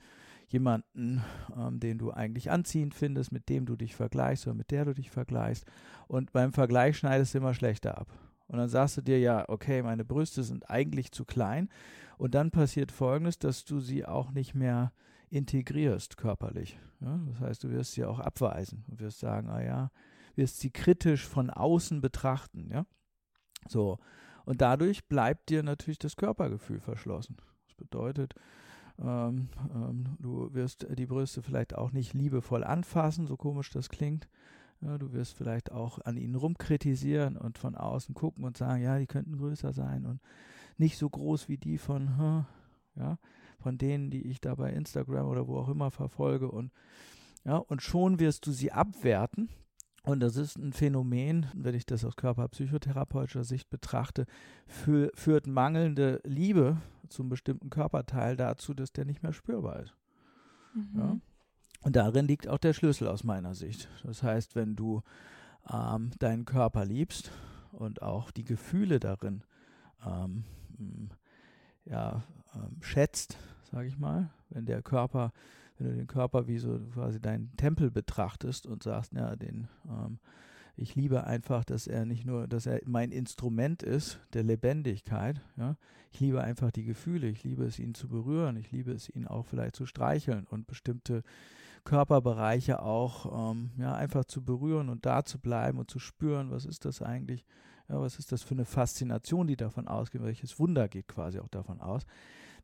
jemanden, 0.48 1.22
ähm, 1.56 1.78
den 1.78 1.98
du 1.98 2.10
eigentlich 2.10 2.50
anziehend 2.50 2.94
findest, 2.94 3.30
mit 3.30 3.48
dem 3.48 3.66
du 3.66 3.76
dich 3.76 3.94
vergleichst 3.94 4.48
oder 4.48 4.54
mit 4.56 4.72
der 4.72 4.84
du 4.84 4.94
dich 4.94 5.10
vergleichst. 5.10 5.64
Und 6.08 6.32
beim 6.32 6.52
Vergleich 6.52 6.98
schneidest 6.98 7.34
du 7.34 7.38
immer 7.38 7.54
schlechter 7.54 7.98
ab. 7.98 8.08
Und 8.52 8.58
dann 8.58 8.68
sagst 8.68 8.98
du 8.98 9.00
dir, 9.00 9.18
ja, 9.18 9.48
okay, 9.48 9.82
meine 9.82 10.04
Brüste 10.04 10.42
sind 10.42 10.68
eigentlich 10.68 11.10
zu 11.10 11.24
klein. 11.24 11.70
Und 12.18 12.34
dann 12.34 12.50
passiert 12.50 12.92
Folgendes, 12.92 13.38
dass 13.38 13.64
du 13.64 13.80
sie 13.80 14.04
auch 14.04 14.30
nicht 14.30 14.54
mehr 14.54 14.92
integrierst 15.30 16.18
körperlich. 16.18 16.78
Ja? 17.00 17.18
Das 17.30 17.40
heißt, 17.40 17.64
du 17.64 17.70
wirst 17.70 17.92
sie 17.92 18.04
auch 18.04 18.20
abweisen 18.20 18.84
und 18.88 19.00
wirst 19.00 19.20
sagen, 19.20 19.48
ah 19.48 19.62
ja, 19.62 19.90
wirst 20.34 20.60
sie 20.60 20.70
kritisch 20.70 21.26
von 21.26 21.48
außen 21.48 22.02
betrachten. 22.02 22.68
Ja? 22.70 22.84
So. 23.68 23.98
Und 24.44 24.60
dadurch 24.60 25.08
bleibt 25.08 25.48
dir 25.48 25.62
natürlich 25.62 25.98
das 25.98 26.16
Körpergefühl 26.16 26.80
verschlossen. 26.80 27.38
Das 27.64 27.74
bedeutet, 27.74 28.34
ähm, 28.98 29.48
ähm, 29.74 30.04
du 30.18 30.52
wirst 30.52 30.86
die 30.90 31.06
Brüste 31.06 31.42
vielleicht 31.42 31.74
auch 31.74 31.92
nicht 31.92 32.12
liebevoll 32.12 32.64
anfassen, 32.64 33.26
so 33.26 33.38
komisch 33.38 33.70
das 33.70 33.88
klingt. 33.88 34.28
Ja, 34.82 34.98
du 34.98 35.12
wirst 35.12 35.36
vielleicht 35.36 35.70
auch 35.70 36.00
an 36.00 36.16
ihnen 36.16 36.34
rumkritisieren 36.34 37.36
und 37.36 37.56
von 37.56 37.76
außen 37.76 38.14
gucken 38.14 38.44
und 38.44 38.56
sagen, 38.56 38.82
ja, 38.82 38.98
die 38.98 39.06
könnten 39.06 39.36
größer 39.38 39.72
sein 39.72 40.06
und 40.06 40.20
nicht 40.76 40.98
so 40.98 41.08
groß 41.08 41.48
wie 41.48 41.56
die 41.56 41.78
von, 41.78 42.46
ja, 42.96 43.18
von 43.60 43.78
denen, 43.78 44.10
die 44.10 44.22
ich 44.22 44.40
da 44.40 44.56
bei 44.56 44.72
Instagram 44.72 45.28
oder 45.28 45.46
wo 45.46 45.58
auch 45.58 45.68
immer 45.68 45.92
verfolge 45.92 46.50
und 46.50 46.72
ja, 47.44 47.56
und 47.56 47.82
schon 47.82 48.18
wirst 48.20 48.46
du 48.46 48.52
sie 48.52 48.72
abwerten. 48.72 49.48
Und 50.04 50.20
das 50.20 50.36
ist 50.36 50.58
ein 50.58 50.72
Phänomen, 50.72 51.46
wenn 51.54 51.76
ich 51.76 51.86
das 51.86 52.04
aus 52.04 52.16
körperpsychotherapeutischer 52.16 53.44
Sicht 53.44 53.70
betrachte, 53.70 54.26
für, 54.66 55.12
führt 55.14 55.46
mangelnde 55.46 56.20
Liebe 56.24 56.78
zum 57.08 57.28
bestimmten 57.28 57.70
Körperteil 57.70 58.36
dazu, 58.36 58.74
dass 58.74 58.92
der 58.92 59.04
nicht 59.04 59.22
mehr 59.22 59.32
spürbar 59.32 59.80
ist. 59.80 59.94
Mhm. 60.74 60.98
Ja? 60.98 61.16
Und 61.82 61.96
darin 61.96 62.26
liegt 62.26 62.48
auch 62.48 62.58
der 62.58 62.72
Schlüssel 62.72 63.08
aus 63.08 63.24
meiner 63.24 63.54
Sicht. 63.54 63.88
Das 64.04 64.22
heißt, 64.22 64.54
wenn 64.54 64.76
du 64.76 65.02
ähm, 65.70 66.10
deinen 66.18 66.44
Körper 66.44 66.84
liebst 66.84 67.30
und 67.72 68.02
auch 68.02 68.30
die 68.30 68.44
Gefühle 68.44 69.00
darin 69.00 69.42
ähm, 70.06 70.44
ja, 71.84 72.22
ähm, 72.54 72.76
schätzt, 72.80 73.36
sage 73.70 73.88
ich 73.88 73.98
mal, 73.98 74.30
wenn 74.50 74.66
der 74.66 74.82
Körper, 74.82 75.32
wenn 75.78 75.88
du 75.88 75.96
den 75.96 76.06
Körper 76.06 76.46
wie 76.46 76.58
so 76.58 76.78
quasi 76.94 77.20
deinen 77.20 77.56
Tempel 77.56 77.90
betrachtest 77.90 78.66
und 78.66 78.82
sagst, 78.82 79.12
ja, 79.12 79.34
den 79.34 79.68
ähm, 79.88 80.18
ich 80.76 80.94
liebe 80.94 81.24
einfach, 81.24 81.64
dass 81.64 81.86
er 81.86 82.06
nicht 82.06 82.24
nur, 82.24 82.48
dass 82.48 82.66
er 82.66 82.80
mein 82.86 83.12
Instrument 83.12 83.82
ist 83.82 84.20
der 84.32 84.42
Lebendigkeit. 84.42 85.40
Ja? 85.56 85.76
Ich 86.10 86.20
liebe 86.20 86.42
einfach 86.42 86.70
die 86.70 86.84
Gefühle. 86.84 87.28
Ich 87.28 87.44
liebe 87.44 87.64
es, 87.64 87.78
ihn 87.78 87.94
zu 87.94 88.08
berühren. 88.08 88.56
Ich 88.56 88.72
liebe 88.72 88.92
es, 88.92 89.08
ihn 89.08 89.26
auch 89.26 89.46
vielleicht 89.46 89.76
zu 89.76 89.86
streicheln 89.86 90.46
und 90.48 90.66
bestimmte 90.66 91.22
Körperbereiche 91.84 92.82
auch 92.82 93.52
ähm, 93.52 93.70
ja, 93.76 93.94
einfach 93.94 94.24
zu 94.24 94.44
berühren 94.44 94.88
und 94.88 95.04
da 95.04 95.24
zu 95.24 95.38
bleiben 95.38 95.78
und 95.78 95.90
zu 95.90 95.98
spüren, 95.98 96.50
was 96.50 96.64
ist 96.64 96.84
das 96.84 97.02
eigentlich, 97.02 97.44
ja, 97.88 98.00
was 98.00 98.18
ist 98.18 98.32
das 98.32 98.42
für 98.42 98.54
eine 98.54 98.64
Faszination, 98.64 99.46
die 99.46 99.56
davon 99.56 99.88
ausgeht, 99.88 100.22
welches 100.22 100.58
Wunder 100.58 100.88
geht 100.88 101.08
quasi 101.08 101.40
auch 101.40 101.48
davon 101.48 101.80
aus, 101.80 102.02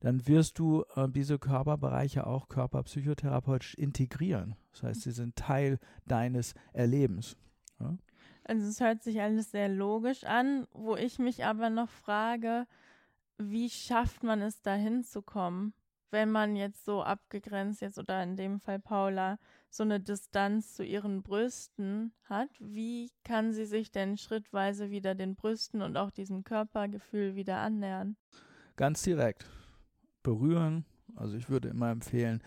dann 0.01 0.27
wirst 0.29 0.59
du 0.59 0.85
äh, 0.95 1.09
diese 1.09 1.39
Körperbereiche 1.39 2.27
auch 2.27 2.49
körperpsychotherapeutisch 2.49 3.75
integrieren. 3.75 4.55
Das 4.73 4.85
heißt, 4.85 5.03
sie 5.03 5.11
sind 5.11 5.37
Teil 5.37 5.79
deines 6.07 6.55
Erlebens. 6.73 7.37
Ja? 7.81 7.97
Also 8.45 8.67
es 8.67 8.81
hört 8.81 9.03
sich 9.03 9.21
alles 9.21 9.51
sehr 9.51 9.69
logisch 9.69 10.25
an, 10.25 10.67
wo 10.73 10.97
ich 10.97 11.19
mich 11.19 11.45
aber 11.45 11.71
noch 11.71 11.91
frage, 11.91 12.67
wie 13.37 13.69
schafft 13.69 14.23
man 14.23 14.41
es 14.41 14.63
dahin 14.63 15.05
zu 15.05 15.23
kommen? 15.23 15.75
Wenn 16.11 16.31
man 16.31 16.57
jetzt 16.57 16.85
so 16.85 17.03
abgegrenzt 17.03 17.81
jetzt 17.81 17.99
oder 17.99 18.23
in 18.23 18.37
dem 18.37 18.61
Fall 18.61 18.79
Paula 18.79 19.39
so 19.71 19.83
eine 19.83 20.01
Distanz 20.01 20.75
zu 20.75 20.85
ihren 20.85 21.23
Brüsten 21.23 22.13
hat, 22.25 22.49
wie 22.59 23.11
kann 23.25 23.53
sie 23.53 23.67
sich 23.67 23.91
denn 23.91 24.17
schrittweise 24.17 24.91
wieder 24.91 25.15
den 25.15 25.35
Brüsten 25.35 25.83
und 25.83 25.97
auch 25.97 26.11
diesem 26.11 26.45
Körpergefühl 26.45 27.35
wieder 27.35 27.59
annähern? 27.59 28.17
Ganz 28.77 29.03
direkt 29.03 29.47
berühren. 30.23 30.85
Also 31.17 31.37
ich 31.37 31.49
würde 31.49 31.69
immer 31.69 31.91
empfehlen, 31.91 32.43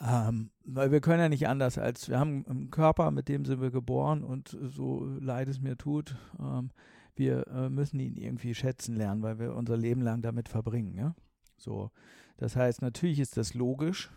ähm, 0.00 0.50
weil 0.64 0.90
wir 0.90 1.00
können 1.00 1.20
ja 1.20 1.28
nicht 1.28 1.48
anders 1.48 1.78
als, 1.78 2.08
wir 2.08 2.18
haben 2.18 2.44
einen 2.46 2.70
Körper, 2.70 3.10
mit 3.10 3.28
dem 3.28 3.44
sind 3.44 3.60
wir 3.60 3.70
geboren 3.70 4.24
und 4.24 4.56
so 4.62 5.04
leid 5.20 5.48
es 5.48 5.60
mir 5.60 5.76
tut, 5.76 6.16
ähm, 6.40 6.70
wir 7.14 7.46
äh, 7.46 7.68
müssen 7.68 8.00
ihn 8.00 8.16
irgendwie 8.16 8.54
schätzen 8.54 8.96
lernen, 8.96 9.22
weil 9.22 9.38
wir 9.38 9.54
unser 9.54 9.76
Leben 9.76 10.00
lang 10.00 10.22
damit 10.22 10.48
verbringen. 10.48 10.96
Ja? 10.96 11.14
So, 11.56 11.90
das 12.36 12.56
heißt, 12.56 12.82
natürlich 12.82 13.20
ist 13.20 13.36
das 13.36 13.54
logisch, 13.54 14.10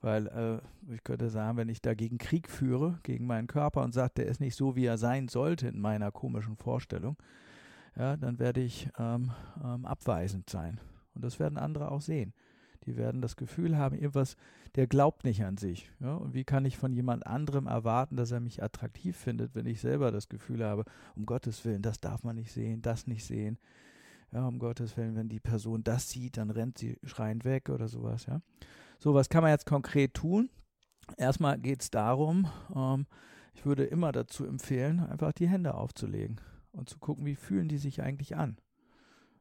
weil 0.00 0.26
äh, 0.28 0.92
ich 0.94 1.02
könnte 1.04 1.30
sagen, 1.30 1.56
wenn 1.56 1.68
ich 1.68 1.82
dagegen 1.82 2.18
Krieg 2.18 2.48
führe, 2.48 2.98
gegen 3.02 3.26
meinen 3.26 3.46
Körper 3.46 3.82
und 3.82 3.92
sage, 3.92 4.12
der 4.16 4.26
ist 4.26 4.40
nicht 4.40 4.56
so, 4.56 4.76
wie 4.76 4.86
er 4.86 4.98
sein 4.98 5.28
sollte 5.28 5.68
in 5.68 5.80
meiner 5.80 6.10
komischen 6.10 6.56
Vorstellung, 6.56 7.16
ja, 7.96 8.16
dann 8.16 8.38
werde 8.38 8.60
ich 8.60 8.88
ähm, 8.98 9.30
ähm, 9.62 9.84
abweisend 9.84 10.48
sein. 10.48 10.80
Und 11.14 11.24
das 11.24 11.38
werden 11.38 11.58
andere 11.58 11.90
auch 11.90 12.00
sehen. 12.00 12.32
Die 12.86 12.96
werden 12.96 13.20
das 13.20 13.36
Gefühl 13.36 13.76
haben, 13.76 13.94
irgendwas, 13.94 14.36
der 14.74 14.86
glaubt 14.86 15.24
nicht 15.24 15.44
an 15.44 15.58
sich. 15.58 15.90
Ja? 16.00 16.14
Und 16.14 16.32
wie 16.32 16.44
kann 16.44 16.64
ich 16.64 16.78
von 16.78 16.92
jemand 16.92 17.26
anderem 17.26 17.66
erwarten, 17.66 18.16
dass 18.16 18.30
er 18.30 18.40
mich 18.40 18.62
attraktiv 18.62 19.16
findet, 19.16 19.54
wenn 19.54 19.66
ich 19.66 19.80
selber 19.80 20.12
das 20.12 20.28
Gefühl 20.28 20.64
habe, 20.64 20.84
um 21.14 21.26
Gottes 21.26 21.62
Willen, 21.64 21.82
das 21.82 22.00
darf 22.00 22.22
man 22.22 22.36
nicht 22.36 22.52
sehen, 22.52 22.80
das 22.80 23.06
nicht 23.06 23.24
sehen 23.24 23.58
ja, 24.32 24.46
um 24.46 24.58
Gottes 24.58 24.96
Willen, 24.96 25.16
wenn 25.16 25.28
die 25.28 25.40
Person 25.40 25.82
das 25.82 26.10
sieht, 26.10 26.36
dann 26.36 26.50
rennt 26.50 26.78
sie 26.78 26.98
schreiend 27.04 27.44
weg 27.44 27.68
oder 27.68 27.88
sowas, 27.88 28.26
ja. 28.26 28.40
So, 28.98 29.14
was 29.14 29.28
kann 29.28 29.42
man 29.42 29.50
jetzt 29.50 29.66
konkret 29.66 30.14
tun? 30.14 30.50
Erstmal 31.16 31.58
geht 31.58 31.82
es 31.82 31.90
darum, 31.90 32.48
ähm, 32.74 33.06
ich 33.54 33.66
würde 33.66 33.84
immer 33.84 34.12
dazu 34.12 34.44
empfehlen, 34.44 35.00
einfach 35.00 35.32
die 35.32 35.48
Hände 35.48 35.74
aufzulegen 35.74 36.40
und 36.72 36.88
zu 36.88 36.98
gucken, 36.98 37.26
wie 37.26 37.34
fühlen 37.34 37.68
die 37.68 37.78
sich 37.78 38.02
eigentlich 38.02 38.36
an. 38.36 38.58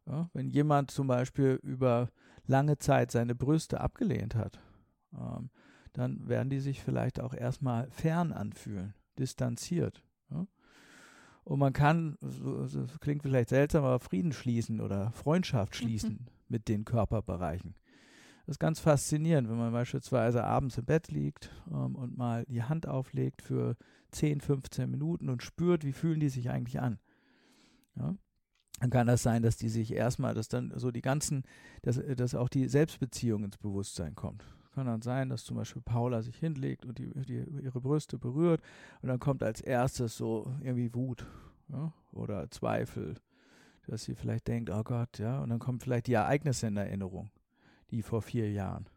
Ja, 0.05 0.29
wenn 0.33 0.49
jemand 0.49 0.91
zum 0.91 1.07
Beispiel 1.07 1.59
über 1.61 2.09
lange 2.47 2.79
Zeit 2.79 3.11
seine 3.11 3.35
Brüste 3.35 3.79
abgelehnt 3.79 4.33
hat, 4.33 4.59
ähm, 5.13 5.51
dann 5.93 6.27
werden 6.27 6.49
die 6.49 6.59
sich 6.59 6.81
vielleicht 6.81 7.19
auch 7.19 7.33
erstmal 7.33 7.89
fern 7.91 8.31
anfühlen, 8.31 8.93
distanziert. 9.19 10.03
Ja? 10.31 10.47
Und 11.49 11.57
man 11.57 11.73
kann, 11.73 12.15
so, 12.21 12.85
klingt 12.99 13.23
vielleicht 13.23 13.49
seltsam, 13.49 13.83
aber 13.83 13.99
Frieden 13.99 14.33
schließen 14.33 14.79
oder 14.79 15.11
Freundschaft 15.13 15.73
mhm. 15.73 15.77
schließen 15.77 16.11
mhm. 16.11 16.27
mit 16.47 16.67
den 16.67 16.85
Körperbereichen. 16.85 17.73
Das 18.45 18.57
ist 18.57 18.59
ganz 18.59 18.79
faszinierend, 18.79 19.49
wenn 19.49 19.57
man 19.57 19.71
beispielsweise 19.71 20.43
abends 20.43 20.77
im 20.77 20.85
Bett 20.85 21.07
liegt 21.07 21.49
ähm, 21.71 21.95
und 21.95 22.15
mal 22.15 22.45
die 22.45 22.61
Hand 22.61 22.87
auflegt 22.87 23.41
für 23.41 23.77
10, 24.11 24.41
15 24.41 24.91
Minuten 24.91 25.27
und 25.27 25.41
spürt, 25.41 25.83
wie 25.83 25.91
fühlen 25.91 26.19
die 26.19 26.29
sich 26.29 26.51
eigentlich 26.51 26.79
an. 26.79 26.99
Ja? 27.95 28.15
Dann 28.79 28.91
kann 28.91 29.07
das 29.07 29.23
sein, 29.23 29.41
dass 29.41 29.57
die 29.57 29.69
sich 29.69 29.91
erstmal, 29.91 30.35
dass 30.35 30.49
dann 30.49 30.71
so 30.75 30.91
die 30.91 31.01
ganzen, 31.01 31.41
dass, 31.81 31.99
dass 32.15 32.35
auch 32.35 32.49
die 32.49 32.67
Selbstbeziehung 32.67 33.43
ins 33.43 33.57
Bewusstsein 33.57 34.13
kommt 34.13 34.45
kann 34.79 34.87
dann 34.87 35.01
sein, 35.01 35.27
dass 35.27 35.43
zum 35.43 35.57
Beispiel 35.57 35.81
Paula 35.81 36.21
sich 36.21 36.37
hinlegt 36.37 36.85
und 36.85 36.97
die, 36.99 37.09
die, 37.25 37.43
ihre 37.61 37.81
Brüste 37.81 38.17
berührt 38.17 38.61
und 39.01 39.09
dann 39.09 39.19
kommt 39.19 39.43
als 39.43 39.59
erstes 39.59 40.15
so 40.15 40.53
irgendwie 40.61 40.93
Wut 40.93 41.25
ja, 41.67 41.91
oder 42.13 42.49
Zweifel, 42.49 43.15
dass 43.87 44.05
sie 44.05 44.15
vielleicht 44.15 44.47
denkt, 44.47 44.69
oh 44.69 44.83
Gott, 44.83 45.19
ja, 45.19 45.41
und 45.41 45.49
dann 45.49 45.59
kommen 45.59 45.81
vielleicht 45.81 46.07
die 46.07 46.13
Ereignisse 46.13 46.67
in 46.67 46.77
Erinnerung, 46.77 47.29
die 47.91 48.01
vor 48.01 48.21
vier 48.21 48.49
Jahren, 48.53 48.87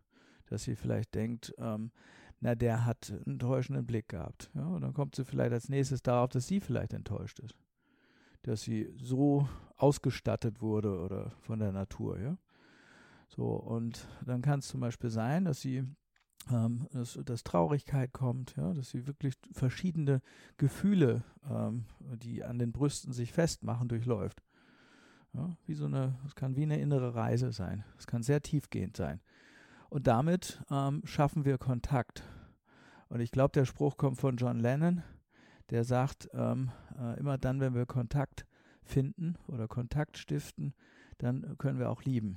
dass 0.46 0.62
sie 0.62 0.76
vielleicht 0.76 1.16
denkt, 1.16 1.52
ähm, 1.58 1.90
na, 2.38 2.54
der 2.54 2.84
hat 2.84 3.12
einen 3.26 3.40
täuschenden 3.40 3.84
Blick 3.84 4.10
gehabt, 4.10 4.52
ja, 4.54 4.64
und 4.64 4.82
dann 4.82 4.94
kommt 4.94 5.16
sie 5.16 5.24
vielleicht 5.24 5.52
als 5.52 5.68
nächstes 5.68 6.00
darauf, 6.00 6.30
dass 6.30 6.46
sie 6.46 6.60
vielleicht 6.60 6.92
enttäuscht 6.92 7.40
ist, 7.40 7.56
dass 8.42 8.62
sie 8.62 8.94
so 8.98 9.48
ausgestattet 9.76 10.60
wurde 10.60 11.00
oder 11.00 11.32
von 11.40 11.58
der 11.58 11.72
Natur, 11.72 12.20
ja. 12.20 12.38
So, 13.34 13.46
und 13.46 14.06
dann 14.26 14.42
kann 14.42 14.58
es 14.58 14.68
zum 14.68 14.80
Beispiel 14.80 15.08
sein, 15.08 15.46
dass 15.46 15.60
sie 15.60 15.84
ähm, 16.50 16.88
dass, 16.92 17.18
dass, 17.24 17.44
Traurigkeit 17.44 18.12
kommt, 18.12 18.56
ja, 18.56 18.74
dass 18.74 18.90
sie 18.90 19.06
wirklich 19.06 19.34
verschiedene 19.52 20.20
Gefühle, 20.56 21.22
ähm, 21.48 21.84
die 22.00 22.42
an 22.42 22.58
den 22.58 22.72
Brüsten 22.72 23.12
sich 23.12 23.32
festmachen, 23.32 23.88
durchläuft. 23.88 24.42
Ja, 25.34 25.56
wie 25.66 25.74
so 25.74 25.86
eine, 25.86 26.18
es 26.26 26.34
kann 26.34 26.56
wie 26.56 26.64
eine 26.64 26.80
innere 26.80 27.14
Reise 27.14 27.52
sein. 27.52 27.84
Es 27.96 28.06
kann 28.06 28.22
sehr 28.22 28.42
tiefgehend 28.42 28.96
sein. 28.96 29.20
Und 29.88 30.06
damit 30.08 30.62
ähm, 30.70 31.02
schaffen 31.04 31.44
wir 31.44 31.58
Kontakt. 31.58 32.24
Und 33.08 33.20
ich 33.20 33.30
glaube, 33.30 33.52
der 33.52 33.64
Spruch 33.64 33.96
kommt 33.96 34.18
von 34.18 34.36
John 34.36 34.58
Lennon, 34.58 35.02
der 35.70 35.84
sagt, 35.84 36.28
ähm, 36.34 36.70
äh, 36.98 37.18
immer 37.18 37.38
dann, 37.38 37.60
wenn 37.60 37.74
wir 37.74 37.86
Kontakt 37.86 38.46
finden 38.82 39.38
oder 39.46 39.68
Kontakt 39.68 40.18
stiften, 40.18 40.74
dann 41.18 41.56
können 41.56 41.78
wir 41.78 41.88
auch 41.88 42.02
lieben 42.02 42.36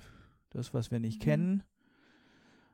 das, 0.55 0.74
was 0.74 0.91
wir 0.91 1.00
nicht 1.00 1.19
mhm. 1.21 1.24
kennen, 1.24 1.63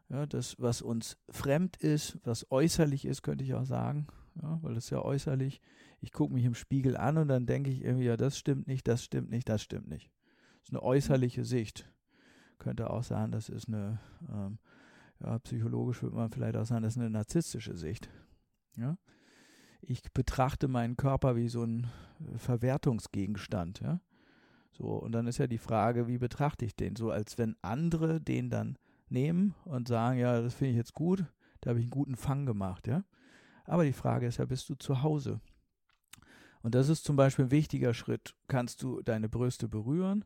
ja, 0.09 0.25
das, 0.25 0.59
was 0.59 0.81
uns 0.81 1.17
fremd 1.29 1.77
ist, 1.77 2.19
was 2.23 2.51
äußerlich 2.51 3.05
ist, 3.05 3.21
könnte 3.21 3.45
ich 3.45 3.53
auch 3.53 3.65
sagen, 3.65 4.07
ja, 4.41 4.59
weil 4.61 4.73
das 4.73 4.85
ist 4.85 4.89
ja 4.89 5.01
äußerlich. 5.01 5.61
Ich 6.01 6.11
gucke 6.11 6.33
mich 6.33 6.43
im 6.43 6.53
Spiegel 6.53 6.97
an 6.97 7.17
und 7.17 7.27
dann 7.27 7.45
denke 7.45 7.69
ich 7.69 7.81
irgendwie, 7.81 8.05
ja, 8.05 8.17
das 8.17 8.37
stimmt 8.37 8.67
nicht, 8.67 8.87
das 8.87 9.03
stimmt 9.03 9.29
nicht, 9.29 9.47
das 9.47 9.61
stimmt 9.61 9.87
nicht. 9.87 10.11
Das 10.59 10.69
ist 10.69 10.73
eine 10.73 10.83
äußerliche 10.83 11.45
Sicht. 11.45 11.89
Könnte 12.59 12.89
auch 12.89 13.03
sagen, 13.03 13.31
das 13.31 13.49
ist 13.49 13.67
eine, 13.67 13.99
ähm, 14.29 14.59
ja, 15.21 15.39
psychologisch 15.39 16.03
würde 16.03 16.15
man 16.15 16.31
vielleicht 16.31 16.57
auch 16.57 16.65
sagen, 16.65 16.83
das 16.83 16.95
ist 16.95 16.99
eine 16.99 17.09
narzisstische 17.09 17.77
Sicht. 17.77 18.09
Ja? 18.75 18.97
Ich 19.81 20.01
betrachte 20.13 20.67
meinen 20.67 20.97
Körper 20.97 21.35
wie 21.35 21.47
so 21.47 21.63
ein 21.63 21.87
Verwertungsgegenstand. 22.35 23.79
Ja? 23.79 24.01
So, 24.81 24.87
und 24.87 25.11
dann 25.11 25.27
ist 25.27 25.37
ja 25.37 25.45
die 25.45 25.59
Frage, 25.59 26.07
wie 26.07 26.17
betrachte 26.17 26.65
ich 26.65 26.75
den? 26.75 26.95
So, 26.95 27.11
als 27.11 27.37
wenn 27.37 27.55
andere 27.61 28.19
den 28.19 28.49
dann 28.49 28.79
nehmen 29.09 29.53
und 29.63 29.87
sagen, 29.87 30.17
ja, 30.17 30.41
das 30.41 30.55
finde 30.55 30.71
ich 30.71 30.77
jetzt 30.77 30.95
gut, 30.95 31.23
da 31.59 31.69
habe 31.69 31.79
ich 31.79 31.85
einen 31.85 31.91
guten 31.91 32.15
Fang 32.15 32.47
gemacht, 32.47 32.87
ja. 32.87 33.03
Aber 33.65 33.83
die 33.83 33.93
Frage 33.93 34.25
ist 34.25 34.37
ja, 34.37 34.45
bist 34.45 34.67
du 34.69 34.75
zu 34.75 35.03
Hause? 35.03 35.39
Und 36.63 36.73
das 36.73 36.89
ist 36.89 37.03
zum 37.03 37.15
Beispiel 37.15 37.45
ein 37.45 37.51
wichtiger 37.51 37.93
Schritt. 37.93 38.35
Kannst 38.47 38.81
du 38.81 39.03
deine 39.03 39.29
Brüste 39.29 39.67
berühren 39.67 40.25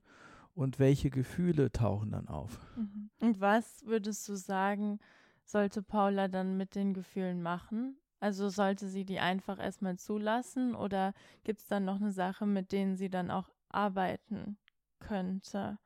und 0.53 0.79
welche 0.79 1.09
Gefühle 1.09 1.74
tauchen 1.74 2.12
dann 2.12 2.29
auf? 2.29 2.62
Mhm. 2.77 3.09
Und 3.19 3.41
was 3.41 3.85
würdest 3.85 4.27
du 4.29 4.35
sagen, 4.35 5.00
sollte 5.43 5.83
Paula 5.83 6.29
dann 6.29 6.55
mit 6.55 6.75
den 6.75 6.93
Gefühlen 6.93 7.41
machen? 7.41 7.97
Also 8.21 8.47
sollte 8.47 8.88
sie 8.88 9.03
die 9.03 9.19
einfach 9.19 9.59
erstmal 9.59 9.97
zulassen 9.97 10.75
oder 10.75 11.13
gibt 11.43 11.59
es 11.59 11.67
dann 11.67 11.83
noch 11.83 12.00
eine 12.00 12.13
Sache, 12.13 12.45
mit 12.45 12.71
denen 12.71 12.95
sie 12.95 13.09
dann 13.09 13.29
auch 13.29 13.50
arbeiten 13.75 14.58
könnte? 15.00 15.77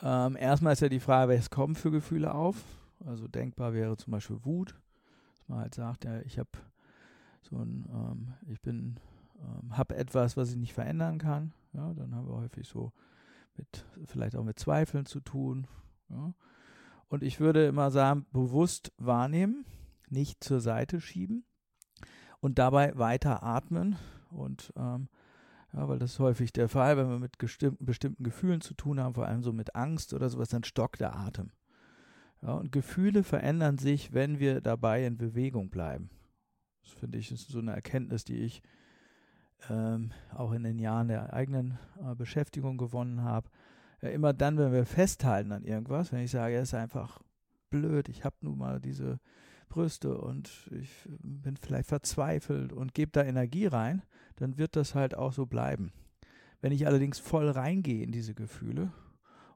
Ähm, 0.00 0.36
erstmal 0.36 0.72
ist 0.72 0.80
ja 0.80 0.88
die 0.88 1.00
Frage, 1.00 1.36
was 1.36 1.50
kommen 1.50 1.76
für 1.76 1.90
Gefühle 1.90 2.34
auf? 2.34 2.56
Also 3.06 3.28
denkbar 3.28 3.72
wäre 3.72 3.96
zum 3.96 4.12
Beispiel 4.12 4.44
Wut, 4.44 4.74
dass 5.34 5.48
man 5.48 5.60
halt 5.60 5.74
sagt, 5.74 6.04
ja, 6.04 6.20
ich 6.20 6.38
habe 6.38 6.50
so 7.42 7.58
ein, 7.58 7.88
ähm, 7.92 8.34
ich 8.48 8.60
bin, 8.60 8.98
ähm, 9.40 9.76
habe 9.76 9.96
etwas, 9.96 10.36
was 10.36 10.50
ich 10.50 10.56
nicht 10.56 10.72
verändern 10.72 11.18
kann. 11.18 11.52
Ja, 11.72 11.92
dann 11.94 12.14
haben 12.14 12.28
wir 12.28 12.36
häufig 12.36 12.68
so 12.68 12.92
mit, 13.56 13.84
vielleicht 14.06 14.36
auch 14.36 14.44
mit 14.44 14.58
Zweifeln 14.58 15.06
zu 15.06 15.20
tun. 15.20 15.66
Ja. 16.08 16.34
Und 17.08 17.22
ich 17.22 17.40
würde 17.40 17.66
immer 17.66 17.90
sagen, 17.90 18.26
bewusst 18.32 18.92
wahrnehmen, 18.96 19.64
nicht 20.08 20.42
zur 20.42 20.60
Seite 20.60 21.00
schieben 21.00 21.44
und 22.40 22.58
dabei 22.58 22.96
weiter 22.96 23.42
atmen 23.42 23.96
und 24.30 24.72
ähm, 24.76 25.08
ja, 25.72 25.88
weil 25.88 25.98
das 25.98 26.12
ist 26.12 26.18
häufig 26.18 26.52
der 26.52 26.68
Fall, 26.68 26.96
wenn 26.96 27.08
wir 27.08 27.18
mit 27.18 27.38
bestimmten 27.38 28.24
Gefühlen 28.24 28.60
zu 28.60 28.74
tun 28.74 29.00
haben, 29.00 29.14
vor 29.14 29.26
allem 29.26 29.42
so 29.42 29.52
mit 29.52 29.74
Angst 29.74 30.12
oder 30.12 30.28
sowas, 30.28 30.50
dann 30.50 30.64
stockt 30.64 31.00
der 31.00 31.16
Atem. 31.16 31.50
Ja, 32.42 32.54
und 32.54 32.72
Gefühle 32.72 33.22
verändern 33.22 33.78
sich, 33.78 34.12
wenn 34.12 34.38
wir 34.38 34.60
dabei 34.60 35.06
in 35.06 35.16
Bewegung 35.16 35.70
bleiben. 35.70 36.10
Das 36.82 36.92
finde 36.92 37.18
ich 37.18 37.30
ist 37.30 37.48
so 37.48 37.60
eine 37.60 37.72
Erkenntnis, 37.72 38.24
die 38.24 38.38
ich 38.38 38.62
ähm, 39.70 40.10
auch 40.34 40.52
in 40.52 40.64
den 40.64 40.78
Jahren 40.78 41.08
der 41.08 41.32
eigenen 41.32 41.78
äh, 42.04 42.14
Beschäftigung 42.14 42.76
gewonnen 42.76 43.22
habe. 43.22 43.48
Ja, 44.02 44.08
immer 44.08 44.32
dann, 44.32 44.58
wenn 44.58 44.72
wir 44.72 44.84
festhalten 44.84 45.52
an 45.52 45.64
irgendwas, 45.64 46.12
wenn 46.12 46.24
ich 46.24 46.32
sage, 46.32 46.56
es 46.56 46.70
ist 46.70 46.74
einfach 46.74 47.22
blöd, 47.70 48.08
ich 48.08 48.24
habe 48.24 48.36
nun 48.40 48.58
mal 48.58 48.80
diese 48.80 49.20
Brüste 49.72 50.18
und 50.18 50.50
ich 50.70 50.90
bin 51.22 51.56
vielleicht 51.56 51.88
verzweifelt 51.88 52.74
und 52.74 52.92
gebe 52.92 53.10
da 53.10 53.24
Energie 53.24 53.64
rein, 53.64 54.02
dann 54.36 54.58
wird 54.58 54.76
das 54.76 54.94
halt 54.94 55.14
auch 55.14 55.32
so 55.32 55.46
bleiben. 55.46 55.92
Wenn 56.60 56.72
ich 56.72 56.86
allerdings 56.86 57.18
voll 57.18 57.48
reingehe 57.48 58.04
in 58.04 58.12
diese 58.12 58.34
Gefühle 58.34 58.92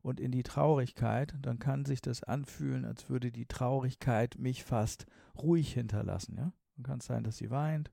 und 0.00 0.18
in 0.18 0.32
die 0.32 0.42
Traurigkeit, 0.42 1.34
dann 1.42 1.58
kann 1.58 1.84
sich 1.84 2.00
das 2.00 2.22
anfühlen, 2.22 2.86
als 2.86 3.10
würde 3.10 3.30
die 3.30 3.44
Traurigkeit 3.44 4.38
mich 4.38 4.64
fast 4.64 5.04
ruhig 5.36 5.74
hinterlassen. 5.74 6.36
Ja? 6.38 6.52
Dann 6.76 6.84
kann 6.84 6.98
es 7.00 7.06
sein, 7.06 7.22
dass 7.22 7.36
sie 7.36 7.50
weint, 7.50 7.92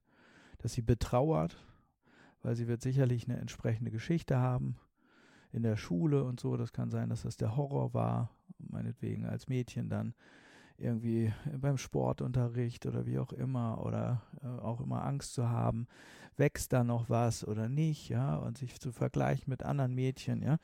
dass 0.60 0.72
sie 0.72 0.82
betrauert, 0.82 1.58
weil 2.42 2.56
sie 2.56 2.70
wird 2.70 2.82
sicherlich 2.82 3.28
eine 3.28 3.38
entsprechende 3.38 3.92
Geschichte 3.92 4.38
haben 4.38 4.78
in 5.52 5.62
der 5.62 5.76
Schule 5.76 6.24
und 6.24 6.40
so. 6.40 6.56
Das 6.56 6.72
kann 6.72 6.90
sein, 6.90 7.10
dass 7.10 7.24
das 7.24 7.36
der 7.36 7.58
Horror 7.58 7.94
war, 7.94 8.30
meinetwegen 8.60 9.26
als 9.26 9.50
Mädchen 9.50 9.90
dann 9.90 10.16
irgendwie 10.78 11.34
beim 11.60 11.78
Sportunterricht 11.78 12.86
oder 12.86 13.06
wie 13.06 13.20
auch 13.20 13.32
immer 13.32 13.84
oder 13.86 14.22
äh, 14.42 14.48
auch 14.48 14.82
immer 14.82 15.04
Angst 15.04 15.34
zu 15.34 15.50
haben, 15.50 15.88
wächst 16.38 16.74
da 16.74 16.84
noch 16.84 17.10
was 17.10 17.48
oder 17.48 17.70
nicht, 17.70 18.10
ja, 18.10 18.36
und 18.36 18.58
sich 18.58 18.80
zu 18.80 18.92
vergleichen 18.92 19.46
mit 19.48 19.64
anderen 19.64 19.94
Mädchen, 19.94 20.42
ja, 20.42 20.58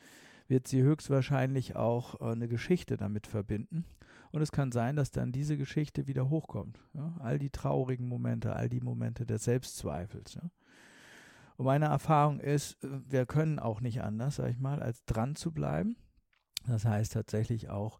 wird 0.47 0.67
sie 0.67 0.81
höchstwahrscheinlich 0.81 1.75
auch 1.75 2.19
äh, 2.19 2.31
eine 2.31 2.47
Geschichte 2.47 2.97
damit 2.97 3.27
verbinden. 3.27 3.85
Und 4.31 4.41
es 4.41 4.51
kann 4.51 4.71
sein, 4.71 4.95
dass 4.95 5.11
dann 5.11 5.31
diese 5.31 5.57
Geschichte 5.57 6.07
wieder 6.07 6.29
hochkommt. 6.29 6.79
Ja? 6.93 7.15
All 7.19 7.39
die 7.39 7.49
traurigen 7.49 8.07
Momente, 8.07 8.55
all 8.55 8.69
die 8.69 8.81
Momente 8.81 9.25
des 9.25 9.43
Selbstzweifels. 9.43 10.35
Ja? 10.35 10.51
Und 11.57 11.65
meine 11.65 11.85
Erfahrung 11.85 12.39
ist, 12.39 12.83
äh, 12.83 12.87
wir 13.07 13.25
können 13.25 13.59
auch 13.59 13.81
nicht 13.81 14.01
anders, 14.01 14.37
sag 14.37 14.49
ich 14.49 14.59
mal, 14.59 14.81
als 14.81 15.05
dran 15.05 15.35
zu 15.35 15.51
bleiben. 15.51 15.95
Das 16.67 16.85
heißt 16.85 17.13
tatsächlich 17.13 17.69
auch 17.69 17.99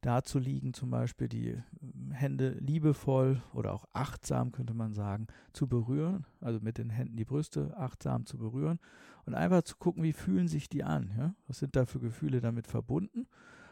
dazu 0.00 0.38
liegen, 0.38 0.74
zum 0.74 0.90
Beispiel 0.90 1.28
die 1.28 1.48
ähm, 1.82 2.10
Hände 2.12 2.50
liebevoll 2.60 3.42
oder 3.52 3.72
auch 3.72 3.86
achtsam, 3.92 4.52
könnte 4.52 4.74
man 4.74 4.92
sagen, 4.92 5.26
zu 5.52 5.66
berühren, 5.66 6.26
also 6.40 6.60
mit 6.60 6.78
den 6.78 6.90
Händen 6.90 7.16
die 7.16 7.24
Brüste 7.24 7.76
achtsam 7.76 8.26
zu 8.26 8.38
berühren 8.38 8.78
und 9.26 9.34
einfach 9.34 9.62
zu 9.62 9.76
gucken, 9.76 10.02
wie 10.02 10.12
fühlen 10.12 10.48
sich 10.48 10.68
die 10.68 10.84
an, 10.84 11.12
ja? 11.16 11.34
was 11.46 11.58
sind 11.58 11.76
da 11.76 11.86
für 11.86 12.00
Gefühle 12.00 12.40
damit 12.40 12.66
verbunden. 12.66 13.26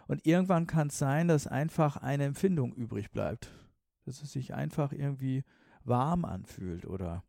Und 0.08 0.24
irgendwann 0.26 0.66
kann 0.66 0.88
es 0.88 0.98
sein, 0.98 1.28
dass 1.28 1.46
einfach 1.46 1.96
eine 1.96 2.24
Empfindung 2.24 2.72
übrig 2.74 3.10
bleibt, 3.10 3.50
dass 4.04 4.22
es 4.22 4.32
sich 4.32 4.54
einfach 4.54 4.92
irgendwie 4.92 5.44
warm 5.84 6.24
anfühlt 6.24 6.86
oder 6.86 7.24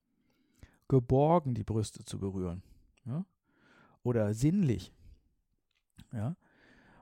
geborgen, 0.87 1.53
die 1.53 1.63
Brüste 1.63 2.05
zu 2.05 2.19
berühren. 2.19 2.63
Ja? 3.05 3.25
Oder 4.03 4.33
sinnlich. 4.33 4.93
Ja? 6.13 6.35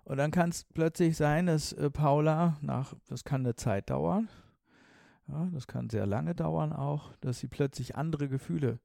Und 0.05 0.17
dann 0.17 0.29
kann 0.29 0.51
es 0.51 0.63
plötzlich 0.63 1.17
sein, 1.17 1.47
dass 1.47 1.73
äh, 1.73 1.89
Paula 1.89 2.57
nach, 2.61 2.93
das 3.07 3.23
kann 3.23 3.41
eine 3.41 3.55
Zeit 3.55 3.89
dauern, 3.89 4.29
ja, 5.27 5.49
das 5.51 5.65
kann 5.65 5.89
sehr 5.89 6.05
lange 6.05 6.35
dauern 6.35 6.71
auch, 6.71 7.15
dass 7.21 7.39
sie 7.39 7.47
plötzlich 7.47 7.95
andere 7.95 8.29
Gefühle 8.29 8.79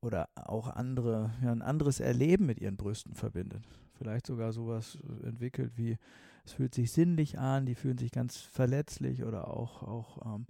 oder 0.00 0.28
auch 0.34 0.68
andere, 0.68 1.30
ja, 1.42 1.52
ein 1.52 1.62
anderes 1.62 2.00
Erleben 2.00 2.44
mit 2.44 2.58
ihren 2.60 2.76
Brüsten 2.76 3.14
verbindet. 3.14 3.62
Vielleicht 3.96 4.26
sogar 4.26 4.52
sowas 4.52 4.98
äh, 5.22 5.28
entwickelt 5.28 5.72
wie, 5.76 5.96
es 6.44 6.52
fühlt 6.52 6.74
sich 6.74 6.90
sinnlich 6.90 7.38
an, 7.38 7.64
die 7.64 7.76
fühlen 7.76 7.96
sich 7.96 8.10
ganz 8.10 8.38
verletzlich 8.38 9.22
oder 9.22 9.46
auch, 9.46 9.84
auch 9.84 10.34
ähm, 10.34 10.46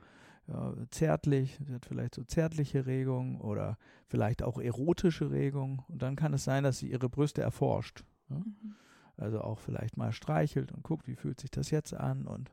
ja, 0.46 0.74
zärtlich, 0.90 1.60
sie 1.66 1.74
hat 1.74 1.84
vielleicht 1.84 2.14
so 2.14 2.24
zärtliche 2.24 2.86
Regungen 2.86 3.40
oder 3.42 3.76
vielleicht 4.06 4.42
auch 4.42 4.58
erotische 4.58 5.30
Regungen. 5.30 5.82
Und 5.88 6.00
dann 6.00 6.16
kann 6.16 6.32
es 6.32 6.44
sein, 6.44 6.64
dass 6.64 6.78
sie 6.78 6.90
ihre 6.90 7.10
Brüste 7.10 7.42
erforscht. 7.42 8.04
Ja? 8.30 8.38
Mhm 8.38 8.74
also 9.16 9.40
auch 9.40 9.58
vielleicht 9.58 9.96
mal 9.96 10.12
streichelt 10.12 10.72
und 10.72 10.82
guckt, 10.82 11.06
wie 11.06 11.16
fühlt 11.16 11.40
sich 11.40 11.50
das 11.50 11.70
jetzt 11.70 11.94
an 11.94 12.26
und 12.26 12.50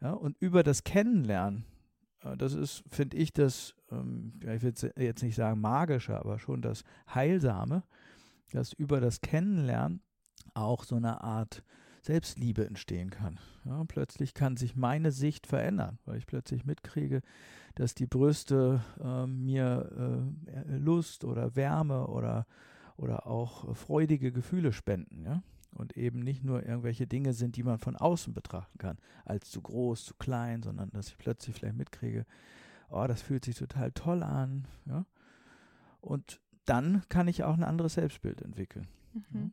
ja, 0.00 0.12
und 0.12 0.36
über 0.40 0.62
das 0.62 0.84
Kennenlernen, 0.84 1.64
äh, 2.22 2.36
das 2.36 2.52
ist, 2.54 2.84
finde 2.88 3.16
ich, 3.16 3.32
das, 3.32 3.74
ähm, 3.90 4.34
ich 4.40 4.62
will 4.62 4.74
jetzt 4.96 5.22
nicht 5.22 5.36
sagen 5.36 5.60
magische, 5.60 6.18
aber 6.18 6.38
schon 6.38 6.62
das 6.62 6.84
Heilsame, 7.14 7.82
dass 8.52 8.72
über 8.72 9.00
das 9.00 9.20
Kennenlernen 9.20 10.02
auch 10.54 10.84
so 10.84 10.96
eine 10.96 11.22
Art 11.22 11.62
Selbstliebe 12.02 12.64
entstehen 12.64 13.10
kann. 13.10 13.40
Ja, 13.64 13.82
plötzlich 13.84 14.32
kann 14.32 14.56
sich 14.56 14.76
meine 14.76 15.10
Sicht 15.10 15.46
verändern, 15.46 15.98
weil 16.04 16.18
ich 16.18 16.26
plötzlich 16.26 16.64
mitkriege, 16.64 17.20
dass 17.74 17.94
die 17.94 18.06
Brüste 18.06 18.80
äh, 19.02 19.26
mir 19.26 20.24
äh, 20.46 20.76
Lust 20.76 21.24
oder 21.24 21.56
Wärme 21.56 22.06
oder, 22.06 22.46
oder 22.96 23.26
auch 23.26 23.74
freudige 23.74 24.30
Gefühle 24.30 24.72
spenden. 24.72 25.24
Ja? 25.24 25.42
Und 25.76 25.96
eben 25.96 26.20
nicht 26.20 26.42
nur 26.42 26.64
irgendwelche 26.64 27.06
Dinge 27.06 27.34
sind, 27.34 27.56
die 27.56 27.62
man 27.62 27.78
von 27.78 27.96
außen 27.96 28.32
betrachten 28.32 28.78
kann, 28.78 28.98
als 29.24 29.50
zu 29.50 29.60
groß, 29.60 30.06
zu 30.06 30.14
klein, 30.14 30.62
sondern 30.62 30.90
dass 30.90 31.08
ich 31.08 31.18
plötzlich 31.18 31.54
vielleicht 31.54 31.76
mitkriege, 31.76 32.24
oh, 32.88 33.06
das 33.06 33.20
fühlt 33.20 33.44
sich 33.44 33.56
total 33.56 33.92
toll 33.92 34.22
an. 34.22 34.66
Ja? 34.86 35.04
Und 36.00 36.40
dann 36.64 37.02
kann 37.08 37.28
ich 37.28 37.44
auch 37.44 37.54
ein 37.54 37.64
anderes 37.64 37.94
Selbstbild 37.94 38.40
entwickeln. 38.40 38.86
Mhm. 39.30 39.52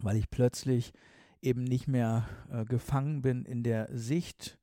Weil 0.00 0.16
ich 0.16 0.30
plötzlich 0.30 0.92
eben 1.40 1.64
nicht 1.64 1.88
mehr 1.88 2.28
äh, 2.50 2.64
gefangen 2.66 3.22
bin 3.22 3.44
in 3.44 3.62
der 3.62 3.88
Sicht 3.92 4.58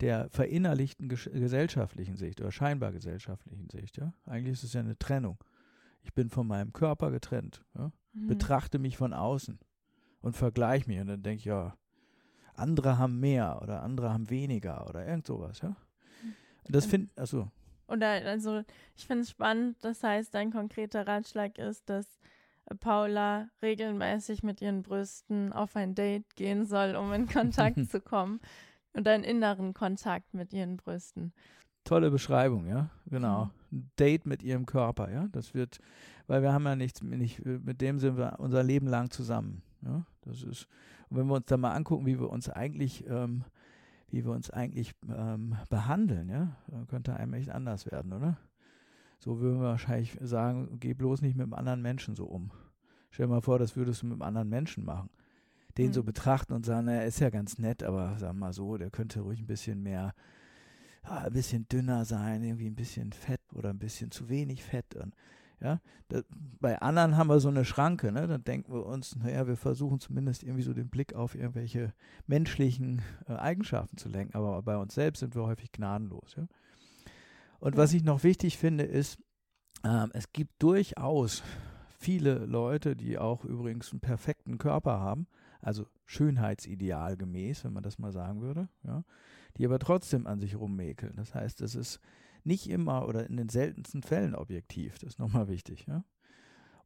der 0.00 0.28
verinnerlichten 0.30 1.08
gesellschaftlichen 1.08 2.16
Sicht 2.16 2.40
oder 2.40 2.52
scheinbar 2.52 2.92
gesellschaftlichen 2.92 3.68
Sicht. 3.70 3.96
Ja? 3.96 4.12
Eigentlich 4.24 4.52
ist 4.52 4.62
es 4.62 4.72
ja 4.72 4.80
eine 4.80 4.98
Trennung. 4.98 5.38
Ich 6.02 6.14
bin 6.14 6.30
von 6.30 6.46
meinem 6.46 6.72
Körper 6.72 7.10
getrennt, 7.10 7.64
ja? 7.76 7.90
mhm. 8.12 8.28
betrachte 8.28 8.78
mich 8.78 8.96
von 8.96 9.12
außen 9.12 9.58
und 10.20 10.36
vergleiche 10.36 10.88
mich 10.88 11.00
und 11.00 11.06
dann 11.06 11.22
denke 11.22 11.38
ich, 11.38 11.44
ja, 11.44 11.76
andere 12.54 12.98
haben 12.98 13.20
mehr 13.20 13.60
oder 13.62 13.82
andere 13.82 14.12
haben 14.12 14.30
weniger 14.30 14.88
oder 14.88 15.06
irgend 15.06 15.26
sowas. 15.26 15.60
Ja? 15.60 15.76
Und 16.64 16.74
das 16.74 16.86
finde 16.86 17.10
also 17.16 17.50
oder 17.88 18.08
also 18.08 18.62
ich 18.96 19.06
finde 19.06 19.22
es 19.22 19.30
spannend, 19.30 19.78
das 19.80 20.02
heißt, 20.02 20.34
dein 20.34 20.52
konkreter 20.52 21.06
Ratschlag 21.06 21.58
ist, 21.58 21.88
dass 21.88 22.18
Paula 22.80 23.48
regelmäßig 23.62 24.42
mit 24.42 24.60
ihren 24.60 24.82
Brüsten 24.82 25.52
auf 25.54 25.74
ein 25.74 25.94
Date 25.94 26.36
gehen 26.36 26.66
soll, 26.66 26.96
um 26.96 27.12
in 27.14 27.26
Kontakt 27.26 27.78
zu 27.90 28.00
kommen 28.00 28.40
und 28.92 29.08
einen 29.08 29.24
inneren 29.24 29.72
Kontakt 29.72 30.34
mit 30.34 30.52
ihren 30.52 30.76
Brüsten. 30.76 31.32
Tolle 31.84 32.10
Beschreibung, 32.10 32.66
ja, 32.66 32.90
genau. 33.06 33.46
Mhm. 33.46 33.50
Ein 33.78 33.90
Date 33.98 34.26
mit 34.26 34.42
ihrem 34.42 34.66
Körper, 34.66 35.10
ja. 35.10 35.28
Das 35.32 35.54
wird, 35.54 35.78
weil 36.26 36.42
wir 36.42 36.52
haben 36.52 36.64
ja 36.64 36.76
nichts, 36.76 37.00
nicht, 37.00 37.42
mit 37.44 37.80
dem 37.80 37.98
sind 37.98 38.18
wir 38.18 38.34
unser 38.38 38.62
Leben 38.62 38.86
lang 38.86 39.10
zusammen. 39.10 39.62
Ja, 39.82 40.04
das 40.22 40.42
ist, 40.42 40.68
und 41.08 41.18
wenn 41.18 41.26
wir 41.26 41.34
uns 41.34 41.46
da 41.46 41.56
mal 41.56 41.72
angucken, 41.72 42.06
wie 42.06 42.18
wir 42.18 42.30
uns 42.30 42.48
eigentlich 42.48 43.04
ähm, 43.08 43.44
wie 44.10 44.24
wir 44.24 44.32
uns 44.32 44.50
eigentlich 44.50 44.94
ähm, 45.08 45.56
behandeln, 45.68 46.28
ja, 46.28 46.56
dann 46.68 46.86
könnte 46.86 47.14
einem 47.14 47.34
echt 47.34 47.50
anders 47.50 47.90
werden, 47.90 48.12
oder? 48.12 48.38
So 49.18 49.40
würden 49.40 49.60
wir 49.60 49.68
wahrscheinlich 49.68 50.16
sagen, 50.20 50.78
geh 50.80 50.94
bloß 50.94 51.22
nicht 51.22 51.36
mit 51.36 51.44
einem 51.44 51.54
anderen 51.54 51.82
Menschen 51.82 52.14
so 52.14 52.26
um. 52.26 52.50
Stell 53.10 53.26
dir 53.26 53.32
mal 53.32 53.40
vor, 53.40 53.58
das 53.58 53.76
würdest 53.76 54.02
du 54.02 54.06
mit 54.06 54.14
einem 54.14 54.22
anderen 54.22 54.48
Menschen 54.48 54.84
machen. 54.84 55.10
Den 55.76 55.88
mhm. 55.88 55.92
so 55.92 56.02
betrachten 56.04 56.52
und 56.52 56.64
sagen, 56.64 56.88
er 56.88 57.04
ist 57.04 57.20
ja 57.20 57.30
ganz 57.30 57.58
nett, 57.58 57.82
aber 57.82 58.16
sag 58.18 58.34
mal 58.34 58.52
so, 58.52 58.78
der 58.78 58.90
könnte 58.90 59.20
ruhig 59.20 59.40
ein 59.40 59.46
bisschen 59.46 59.82
mehr, 59.82 60.14
ja, 61.04 61.18
ein 61.24 61.32
bisschen 61.32 61.68
dünner 61.68 62.04
sein, 62.04 62.42
irgendwie 62.42 62.68
ein 62.68 62.76
bisschen 62.76 63.12
fett 63.12 63.40
oder 63.52 63.70
ein 63.70 63.78
bisschen 63.78 64.10
zu 64.10 64.28
wenig 64.28 64.62
Fett. 64.62 64.94
Und 64.94 65.14
ja, 65.60 65.80
da, 66.08 66.22
bei 66.60 66.80
anderen 66.80 67.16
haben 67.16 67.28
wir 67.28 67.40
so 67.40 67.48
eine 67.48 67.64
Schranke, 67.64 68.12
ne? 68.12 68.26
Dann 68.26 68.44
denken 68.44 68.72
wir 68.72 68.86
uns, 68.86 69.16
naja, 69.16 69.46
wir 69.46 69.56
versuchen 69.56 70.00
zumindest 70.00 70.42
irgendwie 70.42 70.62
so 70.62 70.72
den 70.72 70.88
Blick 70.88 71.14
auf 71.14 71.34
irgendwelche 71.34 71.92
menschlichen 72.26 73.02
äh, 73.26 73.34
Eigenschaften 73.34 73.96
zu 73.96 74.08
lenken, 74.08 74.36
aber 74.36 74.62
bei 74.62 74.76
uns 74.76 74.94
selbst 74.94 75.20
sind 75.20 75.34
wir 75.34 75.44
häufig 75.44 75.72
gnadenlos, 75.72 76.34
ja. 76.36 76.46
Und 77.60 77.76
was 77.76 77.92
ich 77.92 78.04
noch 78.04 78.22
wichtig 78.22 78.56
finde, 78.56 78.84
ist, 78.84 79.18
ähm, 79.84 80.10
es 80.14 80.32
gibt 80.32 80.62
durchaus 80.62 81.42
viele 81.98 82.46
Leute, 82.46 82.94
die 82.94 83.18
auch 83.18 83.44
übrigens 83.44 83.90
einen 83.90 84.00
perfekten 84.00 84.58
Körper 84.58 85.00
haben, 85.00 85.26
also 85.60 85.86
Schönheitsideal 86.06 87.16
gemäß, 87.16 87.64
wenn 87.64 87.72
man 87.72 87.82
das 87.82 87.98
mal 87.98 88.12
sagen 88.12 88.40
würde, 88.40 88.68
ja, 88.84 89.04
die 89.56 89.66
aber 89.66 89.78
trotzdem 89.78 90.26
an 90.26 90.38
sich 90.38 90.56
rummäkeln. 90.56 91.16
Das 91.16 91.34
heißt, 91.34 91.60
es 91.60 91.74
ist 91.74 92.00
nicht 92.48 92.68
immer 92.68 93.06
oder 93.06 93.26
in 93.28 93.36
den 93.36 93.48
seltensten 93.48 94.02
Fällen 94.02 94.34
objektiv. 94.34 94.98
Das 94.98 95.10
ist 95.10 95.18
nochmal 95.18 95.48
wichtig. 95.48 95.86
Ja? 95.86 96.02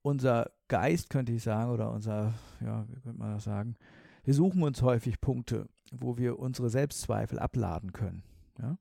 Unser 0.03 0.51
Geist, 0.69 1.09
könnte 1.09 1.33
ich 1.33 1.43
sagen, 1.43 1.71
oder 1.71 1.91
unser, 1.91 2.35
ja, 2.61 2.87
wie 2.89 3.01
könnte 3.01 3.19
man 3.19 3.33
das 3.33 3.45
sagen, 3.45 3.77
wir 4.25 4.35
suchen 4.35 4.63
uns 4.63 4.83
häufig 4.83 5.21
Punkte, 5.21 5.69
wo 5.91 6.19
wir 6.19 6.39
unsere 6.39 6.69
Selbstzweifel 6.69 7.39
abladen 7.39 7.93
können. 7.93 8.23
Ja? 8.61 8.77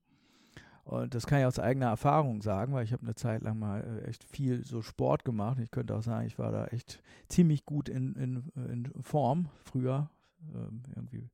Und 0.83 1.13
das 1.13 1.27
kann 1.27 1.39
ich 1.39 1.45
aus 1.45 1.59
eigener 1.59 1.87
Erfahrung 1.87 2.41
sagen, 2.41 2.73
weil 2.73 2.83
ich 2.83 2.91
habe 2.91 3.03
eine 3.03 3.15
Zeit 3.15 3.43
lang 3.43 3.59
mal 3.59 3.81
äh, 3.81 4.09
echt 4.09 4.23
viel 4.23 4.65
so 4.65 4.81
Sport 4.81 5.23
gemacht. 5.23 5.59
Ich 5.59 5.71
könnte 5.71 5.95
auch 5.95 6.01
sagen, 6.01 6.25
ich 6.25 6.39
war 6.39 6.51
da 6.51 6.65
echt 6.65 7.01
ziemlich 7.29 7.65
gut 7.65 7.87
in, 7.87 8.15
in, 8.15 8.51
in 8.55 8.91
Form 9.01 9.49
früher. 9.63 10.09
Ähm, 10.53 10.81
irgendwie 10.95 11.29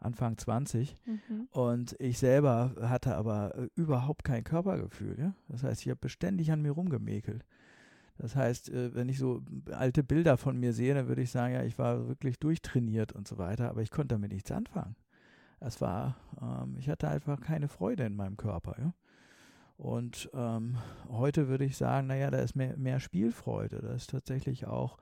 Anfang 0.00 0.36
20. 0.36 0.96
Mhm. 1.06 1.48
Und 1.52 1.96
ich 1.98 2.18
selber 2.18 2.74
hatte 2.80 3.14
aber 3.14 3.54
äh, 3.54 3.68
überhaupt 3.76 4.24
kein 4.24 4.44
Körpergefühl. 4.44 5.18
Ja? 5.18 5.34
Das 5.48 5.62
heißt, 5.62 5.82
ich 5.82 5.90
habe 5.90 6.00
beständig 6.00 6.50
an 6.50 6.62
mir 6.62 6.72
rumgemäkelt. 6.72 7.44
Das 8.18 8.34
heißt, 8.36 8.70
äh, 8.70 8.94
wenn 8.94 9.08
ich 9.08 9.18
so 9.18 9.42
alte 9.70 10.02
Bilder 10.02 10.36
von 10.36 10.58
mir 10.58 10.72
sehe, 10.72 10.94
dann 10.94 11.08
würde 11.08 11.22
ich 11.22 11.30
sagen, 11.30 11.54
ja, 11.54 11.62
ich 11.62 11.78
war 11.78 12.08
wirklich 12.08 12.38
durchtrainiert 12.38 13.12
und 13.12 13.28
so 13.28 13.38
weiter, 13.38 13.70
aber 13.70 13.82
ich 13.82 13.90
konnte 13.90 14.14
damit 14.14 14.32
nichts 14.32 14.50
anfangen. 14.50 14.96
Es 15.60 15.80
war, 15.80 16.16
ähm, 16.40 16.76
ich 16.78 16.88
hatte 16.88 17.08
einfach 17.08 17.40
keine 17.40 17.68
Freude 17.68 18.04
in 18.04 18.16
meinem 18.16 18.36
Körper. 18.36 18.76
Ja? 18.78 18.94
Und 19.76 20.30
ähm, 20.34 20.76
heute 21.08 21.48
würde 21.48 21.64
ich 21.64 21.76
sagen, 21.76 22.08
naja, 22.08 22.30
da 22.30 22.38
ist 22.38 22.56
mehr, 22.56 22.76
mehr 22.76 23.00
Spielfreude. 23.00 23.80
Da 23.80 23.92
ist 23.94 24.10
tatsächlich 24.10 24.66
auch 24.66 24.98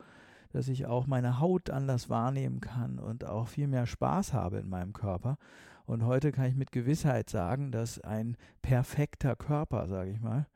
dass 0.52 0.68
ich 0.68 0.86
auch 0.86 1.06
meine 1.06 1.40
Haut 1.40 1.70
anders 1.70 2.08
wahrnehmen 2.08 2.60
kann 2.60 2.98
und 2.98 3.24
auch 3.24 3.48
viel 3.48 3.68
mehr 3.68 3.86
Spaß 3.86 4.32
habe 4.32 4.58
in 4.58 4.68
meinem 4.68 4.92
Körper. 4.92 5.38
Und 5.86 6.04
heute 6.04 6.32
kann 6.32 6.46
ich 6.46 6.54
mit 6.54 6.72
Gewissheit 6.72 7.30
sagen, 7.30 7.72
dass 7.72 8.00
ein 8.00 8.36
perfekter 8.62 9.36
Körper, 9.36 9.88
sage 9.88 10.10
ich 10.10 10.20
mal, 10.20 10.46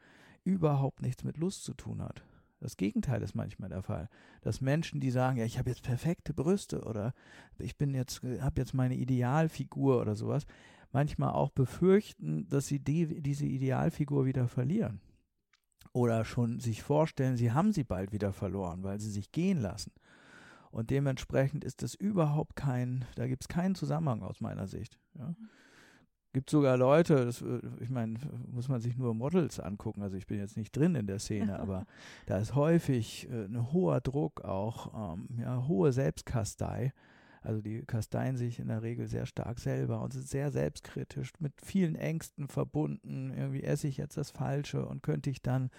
überhaupt 0.44 1.02
nichts 1.02 1.24
mit 1.24 1.36
Lust 1.36 1.64
zu 1.64 1.74
tun 1.74 2.02
hat. 2.02 2.22
Das 2.60 2.76
Gegenteil 2.76 3.22
ist 3.22 3.34
manchmal 3.34 3.70
der 3.70 3.82
Fall, 3.82 4.08
dass 4.42 4.60
Menschen, 4.60 5.00
die 5.00 5.10
sagen, 5.10 5.38
ja, 5.38 5.44
ich 5.44 5.58
habe 5.58 5.70
jetzt 5.70 5.82
perfekte 5.82 6.32
Brüste 6.32 6.82
oder 6.82 7.12
ich 7.58 7.76
bin 7.76 7.94
jetzt, 7.94 8.22
habe 8.22 8.60
jetzt 8.60 8.74
meine 8.74 8.94
Idealfigur 8.94 10.00
oder 10.00 10.14
sowas, 10.14 10.46
manchmal 10.92 11.30
auch 11.30 11.50
befürchten, 11.50 12.46
dass 12.48 12.66
sie 12.66 12.78
die, 12.78 13.20
diese 13.20 13.46
Idealfigur 13.46 14.26
wieder 14.26 14.46
verlieren 14.46 15.00
oder 15.92 16.24
schon 16.24 16.60
sich 16.60 16.82
vorstellen, 16.82 17.36
sie 17.36 17.52
haben 17.52 17.72
sie 17.72 17.84
bald 17.84 18.12
wieder 18.12 18.32
verloren, 18.32 18.82
weil 18.82 19.00
sie 19.00 19.10
sich 19.10 19.32
gehen 19.32 19.60
lassen. 19.60 19.92
Und 20.70 20.90
dementsprechend 20.90 21.64
ist 21.64 21.82
das 21.82 21.94
überhaupt 21.94 22.56
kein, 22.56 23.04
da 23.14 23.26
gibt 23.26 23.44
es 23.44 23.48
keinen 23.48 23.74
Zusammenhang 23.74 24.22
aus 24.22 24.40
meiner 24.40 24.66
Sicht. 24.66 24.98
Ja. 25.18 25.34
Gibt 26.32 26.48
sogar 26.48 26.78
Leute, 26.78 27.26
das, 27.26 27.42
äh, 27.42 27.60
ich 27.80 27.90
meine, 27.90 28.18
muss 28.50 28.68
man 28.68 28.80
sich 28.80 28.96
nur 28.96 29.12
Models 29.14 29.60
angucken, 29.60 30.00
also 30.00 30.16
ich 30.16 30.26
bin 30.26 30.38
jetzt 30.38 30.56
nicht 30.56 30.74
drin 30.74 30.94
in 30.94 31.06
der 31.06 31.18
Szene, 31.18 31.58
aber 31.60 31.84
da 32.26 32.38
ist 32.38 32.54
häufig 32.54 33.28
äh, 33.30 33.44
ein 33.44 33.70
hoher 33.72 34.00
Druck, 34.00 34.42
auch 34.42 35.14
ähm, 35.14 35.28
ja, 35.38 35.66
hohe 35.68 35.92
Selbstkastei 35.92 36.94
also 37.42 37.60
die 37.60 37.82
kasteien 37.82 38.36
sich 38.36 38.58
in 38.58 38.68
der 38.68 38.82
Regel 38.82 39.08
sehr 39.08 39.26
stark 39.26 39.58
selber 39.58 40.00
und 40.00 40.12
sind 40.12 40.28
sehr 40.28 40.50
selbstkritisch, 40.50 41.32
mit 41.40 41.52
vielen 41.60 41.96
Ängsten 41.96 42.48
verbunden. 42.48 43.32
Irgendwie 43.36 43.62
esse 43.62 43.88
ich 43.88 43.96
jetzt 43.96 44.16
das 44.16 44.30
Falsche 44.30 44.86
und 44.86 45.02
könnte 45.02 45.30
ich 45.30 45.42
dann 45.42 45.70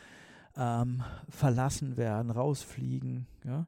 ähm, 0.57 1.03
verlassen 1.29 1.97
werden, 1.97 2.31
rausfliegen, 2.31 3.27
ja. 3.43 3.67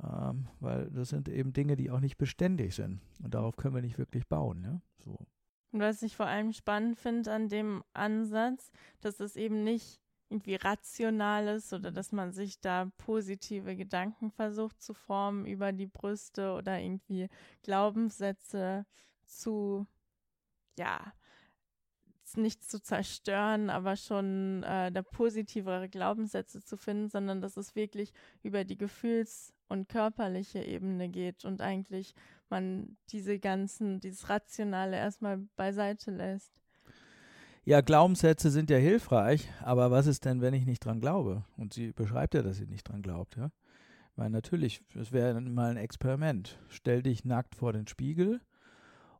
Ähm, 0.00 0.46
weil 0.60 0.90
das 0.90 1.08
sind 1.08 1.28
eben 1.28 1.52
Dinge, 1.52 1.74
die 1.74 1.90
auch 1.90 1.98
nicht 1.98 2.18
beständig 2.18 2.76
sind. 2.76 3.00
Und 3.22 3.34
darauf 3.34 3.56
können 3.56 3.74
wir 3.74 3.82
nicht 3.82 3.98
wirklich 3.98 4.28
bauen, 4.28 4.62
ja. 4.62 4.80
So. 5.04 5.18
Und 5.72 5.80
was 5.80 6.02
ich 6.02 6.16
vor 6.16 6.26
allem 6.26 6.52
spannend 6.52 6.98
finde 6.98 7.32
an 7.32 7.48
dem 7.48 7.82
Ansatz, 7.92 8.70
dass 9.00 9.20
es 9.20 9.36
eben 9.36 9.64
nicht 9.64 10.00
irgendwie 10.30 10.56
Rationales 10.56 11.72
oder 11.72 11.90
dass 11.90 12.12
man 12.12 12.32
sich 12.32 12.60
da 12.60 12.90
positive 12.98 13.76
Gedanken 13.76 14.30
versucht 14.30 14.82
zu 14.82 14.94
formen 14.94 15.46
über 15.46 15.72
die 15.72 15.86
Brüste 15.86 16.52
oder 16.52 16.78
irgendwie 16.78 17.28
Glaubenssätze 17.62 18.84
zu, 19.24 19.86
ja, 20.78 21.12
nicht 22.36 22.62
zu 22.68 22.80
zerstören, 22.82 23.70
aber 23.70 23.96
schon 23.96 24.62
äh, 24.62 24.92
da 24.92 25.02
positivere 25.02 25.88
Glaubenssätze 25.88 26.62
zu 26.62 26.76
finden, 26.76 27.08
sondern 27.08 27.40
dass 27.40 27.56
es 27.56 27.74
wirklich 27.74 28.12
über 28.42 28.64
die 28.64 28.76
Gefühls- 28.76 29.54
und 29.68 29.88
körperliche 29.88 30.62
Ebene 30.62 31.08
geht 31.08 31.44
und 31.44 31.60
eigentlich 31.60 32.14
man 32.48 32.96
diese 33.10 33.38
ganzen, 33.38 34.00
dieses 34.00 34.28
Rationale 34.28 34.96
erstmal 34.96 35.38
beiseite 35.56 36.10
lässt. 36.10 36.52
Ja, 37.68 37.82
Glaubenssätze 37.82 38.50
sind 38.50 38.70
ja 38.70 38.78
hilfreich, 38.78 39.46
aber 39.60 39.90
was 39.90 40.06
ist 40.06 40.24
denn, 40.24 40.40
wenn 40.40 40.54
ich 40.54 40.64
nicht 40.64 40.82
dran 40.82 41.00
glaube? 41.00 41.44
Und 41.58 41.74
sie 41.74 41.92
beschreibt 41.92 42.32
ja, 42.32 42.40
dass 42.40 42.56
sie 42.56 42.64
nicht 42.64 42.88
dran 42.88 43.02
glaubt, 43.02 43.36
ja? 43.36 43.50
Weil 44.16 44.30
natürlich, 44.30 44.80
es 44.98 45.12
wäre 45.12 45.38
mal 45.38 45.72
ein 45.72 45.76
Experiment. 45.76 46.58
Stell 46.70 47.02
dich 47.02 47.26
nackt 47.26 47.54
vor 47.54 47.74
den 47.74 47.86
Spiegel 47.86 48.40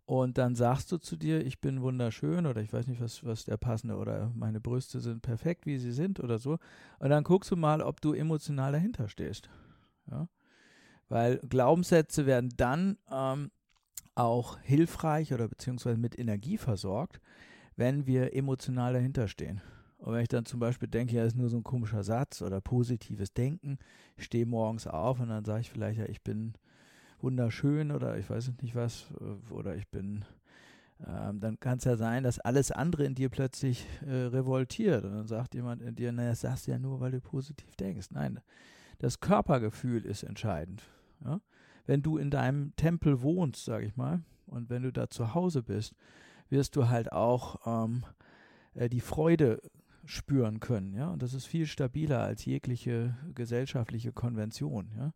und 0.06 0.38
dann 0.38 0.54
sagst 0.54 0.90
du 0.90 0.96
zu 0.96 1.16
dir, 1.16 1.44
ich 1.44 1.61
bin 1.61 1.82
wunderschön 1.82 2.46
oder 2.46 2.62
ich 2.62 2.72
weiß 2.72 2.87
nicht, 2.87 3.02
was, 3.02 3.22
was 3.22 3.44
der 3.44 3.58
passende 3.58 3.96
oder 3.96 4.32
meine 4.34 4.62
Brüste 4.62 5.00
sind 5.00 5.20
perfekt, 5.20 5.66
wie 5.66 5.76
sie 5.76 5.92
sind 5.92 6.18
oder 6.18 6.38
so. 6.38 6.56
Und 7.00 7.11
dann 7.11 7.24
guckst 7.24 7.50
du 7.50 7.56
mal, 7.56 7.82
ob 7.82 8.00
du 8.00 8.14
emotional 8.14 8.72
dahinter 8.72 9.11
stehst. 9.11 9.50
Ja? 10.11 10.26
Weil 11.11 11.37
Glaubenssätze 11.50 12.24
werden 12.24 12.54
dann 12.56 12.96
ähm, 13.11 13.50
auch 14.14 14.58
hilfreich 14.61 15.34
oder 15.34 15.48
beziehungsweise 15.48 15.98
mit 15.98 16.18
Energie 16.18 16.56
versorgt, 16.56 17.20
wenn 17.78 18.06
wir 18.06 18.34
emotional 18.34 18.92
dahinter 18.92 19.28
stehen. 19.28 19.60
Und 19.98 20.12
wenn 20.12 20.22
ich 20.22 20.28
dann 20.28 20.44
zum 20.44 20.58
Beispiel 20.58 20.88
denke, 20.88 21.14
ja, 21.14 21.24
ist 21.24 21.36
nur 21.36 21.48
so 21.48 21.56
ein 21.56 21.62
komischer 21.64 22.02
Satz 22.02 22.42
oder 22.42 22.60
positives 22.60 23.32
Denken, 23.32 23.78
ich 24.16 24.24
stehe 24.24 24.46
morgens 24.46 24.88
auf 24.88 25.20
und 25.20 25.28
dann 25.28 25.44
sage 25.44 25.60
ich 25.60 25.70
vielleicht, 25.70 25.98
ja, 25.98 26.06
ich 26.06 26.22
bin 26.22 26.54
wunderschön 27.20 27.92
oder 27.92 28.18
ich 28.18 28.28
weiß 28.28 28.52
nicht 28.62 28.74
was, 28.74 29.06
äh, 29.20 29.52
oder 29.52 29.76
ich 29.76 29.86
bin, 29.88 30.24
ähm, 31.06 31.38
dann 31.38 31.60
kann 31.60 31.78
es 31.78 31.84
ja 31.84 31.96
sein, 31.96 32.24
dass 32.24 32.40
alles 32.40 32.72
andere 32.72 33.04
in 33.04 33.14
dir 33.14 33.28
plötzlich 33.28 33.86
äh, 34.04 34.12
revoltiert. 34.12 35.04
Und 35.04 35.12
dann 35.12 35.28
sagt 35.28 35.54
jemand 35.54 35.80
in 35.80 35.94
dir, 35.94 36.10
naja, 36.10 36.30
das 36.30 36.40
sagst 36.40 36.66
du 36.66 36.72
ja 36.72 36.78
nur, 36.80 36.98
weil 36.98 37.12
du 37.12 37.20
positiv 37.20 37.76
denkst. 37.76 38.08
Nein, 38.10 38.40
das 38.98 39.20
Körpergefühl 39.20 40.04
ist 40.04 40.24
entscheidend. 40.24 40.82
Ja? 41.24 41.40
Wenn 41.86 42.02
du 42.02 42.18
in 42.18 42.30
deinem 42.30 42.74
Tempel 42.74 43.22
wohnst, 43.22 43.64
sage 43.64 43.86
ich 43.86 43.96
mal, 43.96 44.22
und 44.46 44.68
wenn 44.68 44.82
du 44.82 44.92
da 44.92 45.08
zu 45.08 45.34
Hause 45.34 45.62
bist, 45.62 45.94
wirst 46.50 46.76
du 46.76 46.88
halt 46.88 47.12
auch 47.12 47.84
ähm, 47.84 48.04
äh, 48.74 48.88
die 48.88 49.00
Freude 49.00 49.61
spüren 50.04 50.61
können, 50.61 50.94
ja. 50.94 51.08
Und 51.11 51.22
das 51.22 51.34
ist 51.34 51.46
viel 51.46 51.66
stabiler 51.66 52.20
als 52.20 52.44
jegliche 52.44 53.16
gesellschaftliche 53.34 54.12
Konvention, 54.12 54.90
ja. 54.96 55.12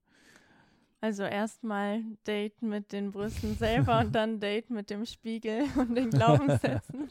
Also 1.01 1.25
erstmal 1.25 2.01
Date 2.27 2.63
mit 2.63 2.93
den 2.93 3.11
Brüsten 3.11 3.57
selber 3.59 3.99
und 3.99 4.15
dann 4.15 4.39
Date 4.39 4.71
mit 4.71 4.89
dem 4.89 5.05
Spiegel 5.05 5.65
und 5.77 5.97
den 5.97 6.11
Glaubenssätzen. 6.11 7.09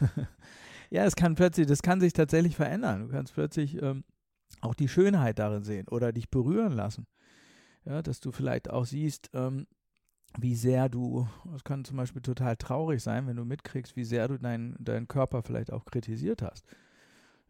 ja, 0.90 1.04
es 1.04 1.14
kann 1.14 1.34
plötzlich, 1.34 1.66
das 1.66 1.82
kann 1.82 2.00
sich 2.00 2.14
tatsächlich 2.14 2.56
verändern. 2.56 3.02
Du 3.02 3.08
kannst 3.08 3.34
plötzlich 3.34 3.80
ähm, 3.82 4.04
auch 4.62 4.74
die 4.74 4.88
Schönheit 4.88 5.38
darin 5.38 5.62
sehen 5.62 5.88
oder 5.88 6.12
dich 6.12 6.30
berühren 6.30 6.72
lassen. 6.72 7.06
Ja, 7.84 8.02
dass 8.02 8.20
du 8.20 8.32
vielleicht 8.32 8.70
auch 8.70 8.86
siehst, 8.86 9.30
ähm, 9.34 9.66
wie 10.38 10.54
sehr 10.54 10.88
du, 10.88 11.26
es 11.54 11.64
kann 11.64 11.84
zum 11.84 11.96
Beispiel 11.96 12.22
total 12.22 12.56
traurig 12.56 13.02
sein, 13.02 13.26
wenn 13.26 13.36
du 13.36 13.44
mitkriegst, 13.44 13.96
wie 13.96 14.04
sehr 14.04 14.28
du 14.28 14.38
deinen 14.38 14.76
dein 14.78 15.08
Körper 15.08 15.42
vielleicht 15.42 15.72
auch 15.72 15.84
kritisiert 15.84 16.42
hast. 16.42 16.64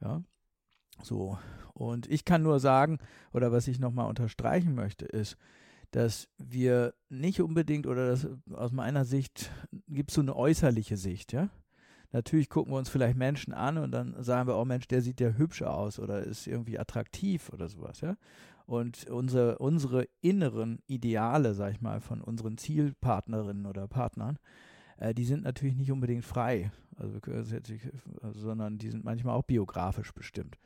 Ja, 0.00 0.22
so. 1.02 1.38
Und 1.74 2.10
ich 2.10 2.24
kann 2.24 2.42
nur 2.42 2.60
sagen, 2.60 2.98
oder 3.32 3.52
was 3.52 3.68
ich 3.68 3.78
nochmal 3.78 4.08
unterstreichen 4.08 4.74
möchte, 4.74 5.04
ist, 5.04 5.36
dass 5.90 6.28
wir 6.38 6.94
nicht 7.08 7.40
unbedingt, 7.40 7.86
oder 7.86 8.08
das, 8.08 8.28
aus 8.52 8.72
meiner 8.72 9.04
Sicht 9.04 9.50
gibt 9.88 10.10
es 10.10 10.14
so 10.14 10.20
eine 10.20 10.36
äußerliche 10.36 10.96
Sicht, 10.96 11.32
ja. 11.32 11.50
Natürlich 12.12 12.48
gucken 12.48 12.72
wir 12.72 12.78
uns 12.78 12.88
vielleicht 12.88 13.16
Menschen 13.16 13.54
an 13.54 13.78
und 13.78 13.92
dann 13.92 14.20
sagen 14.22 14.48
wir, 14.48 14.56
oh 14.56 14.64
Mensch, 14.64 14.88
der 14.88 15.00
sieht 15.00 15.20
ja 15.20 15.30
hübsch 15.30 15.62
aus 15.62 16.00
oder 16.00 16.24
ist 16.24 16.48
irgendwie 16.48 16.76
attraktiv 16.78 17.50
oder 17.52 17.68
sowas, 17.68 18.00
ja. 18.00 18.16
Und 18.70 19.10
unsere, 19.10 19.58
unsere 19.58 20.06
inneren 20.20 20.80
Ideale, 20.86 21.54
sag 21.54 21.72
ich 21.72 21.80
mal, 21.80 22.00
von 22.00 22.20
unseren 22.20 22.56
Zielpartnerinnen 22.56 23.66
oder 23.66 23.88
Partnern, 23.88 24.38
äh, 24.98 25.12
die 25.12 25.24
sind 25.24 25.42
natürlich 25.42 25.74
nicht 25.74 25.90
unbedingt 25.90 26.24
frei, 26.24 26.70
also, 26.96 27.18
sondern 28.32 28.78
die 28.78 28.88
sind 28.90 29.02
manchmal 29.02 29.34
auch 29.34 29.42
biografisch 29.42 30.12
bestimmt. 30.12 30.56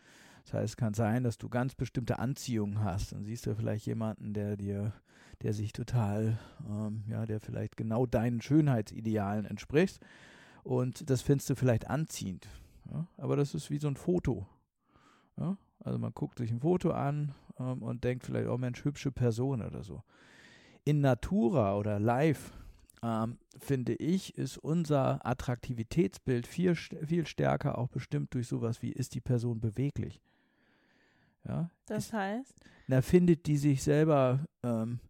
Das 0.45 0.53
heißt, 0.53 0.73
es 0.73 0.77
kann 0.77 0.93
sein, 0.93 1.25
dass 1.25 1.39
du 1.39 1.49
ganz 1.49 1.75
bestimmte 1.75 2.19
Anziehungen 2.19 2.85
hast. 2.85 3.13
Dann 3.13 3.25
siehst 3.25 3.47
du 3.47 3.55
vielleicht 3.55 3.87
jemanden, 3.87 4.35
der 4.35 4.59
dir, 4.59 4.93
der 5.41 5.55
sich 5.55 5.73
total, 5.73 6.39
ähm, 6.69 7.05
ja, 7.09 7.25
der 7.25 7.41
vielleicht 7.41 7.79
genau 7.79 8.05
deinen 8.05 8.43
Schönheitsidealen 8.43 9.47
entspricht. 9.47 9.99
Und 10.63 11.09
das 11.09 11.23
findest 11.23 11.49
du 11.49 11.55
vielleicht 11.55 11.89
anziehend. 11.89 12.51
Ja? 12.93 13.09
Aber 13.17 13.35
das 13.37 13.55
ist 13.55 13.71
wie 13.71 13.79
so 13.79 13.89
ein 13.89 13.97
Foto. 13.97 14.47
Ja? 15.39 15.57
Also 15.85 15.99
man 15.99 16.13
guckt 16.13 16.39
sich 16.39 16.51
ein 16.51 16.61
Foto 16.61 16.91
an 16.91 17.35
ähm, 17.61 17.83
und 17.83 18.03
denkt 18.05 18.25
vielleicht, 18.25 18.49
oh 18.49 18.59
Mensch, 18.59 18.85
hübsche 18.85 19.13
Person 19.13 19.63
oder 19.63 19.85
so. 19.85 20.03
In 20.85 21.01
Natura 21.01 21.77
oder 21.77 22.01
live, 22.01 22.53
ähm, 23.03 23.39
finde 23.59 23.95
ich, 23.95 24.37
ist 24.37 24.57
unser 24.59 25.25
Attraktivitätsbild 25.25 26.47
viel, 26.47 26.75
viel 26.75 27.27
stärker 27.27 27.79
auch 27.79 27.89
bestimmt 27.89 28.33
durch 28.35 28.49
sowas 28.49 28.83
wie, 28.83 28.91
ist 28.91 29.15
die 29.15 29.21
Person 29.21 29.61
beweglich? 29.61 30.21
Ja? 31.47 31.71
Das 31.87 32.13
heißt? 32.13 32.55
Na, 32.87 33.03
findet 33.03 33.47
die 33.47 33.59
sich 33.59 33.83
selber 33.83 34.47
ähm, 34.63 35.01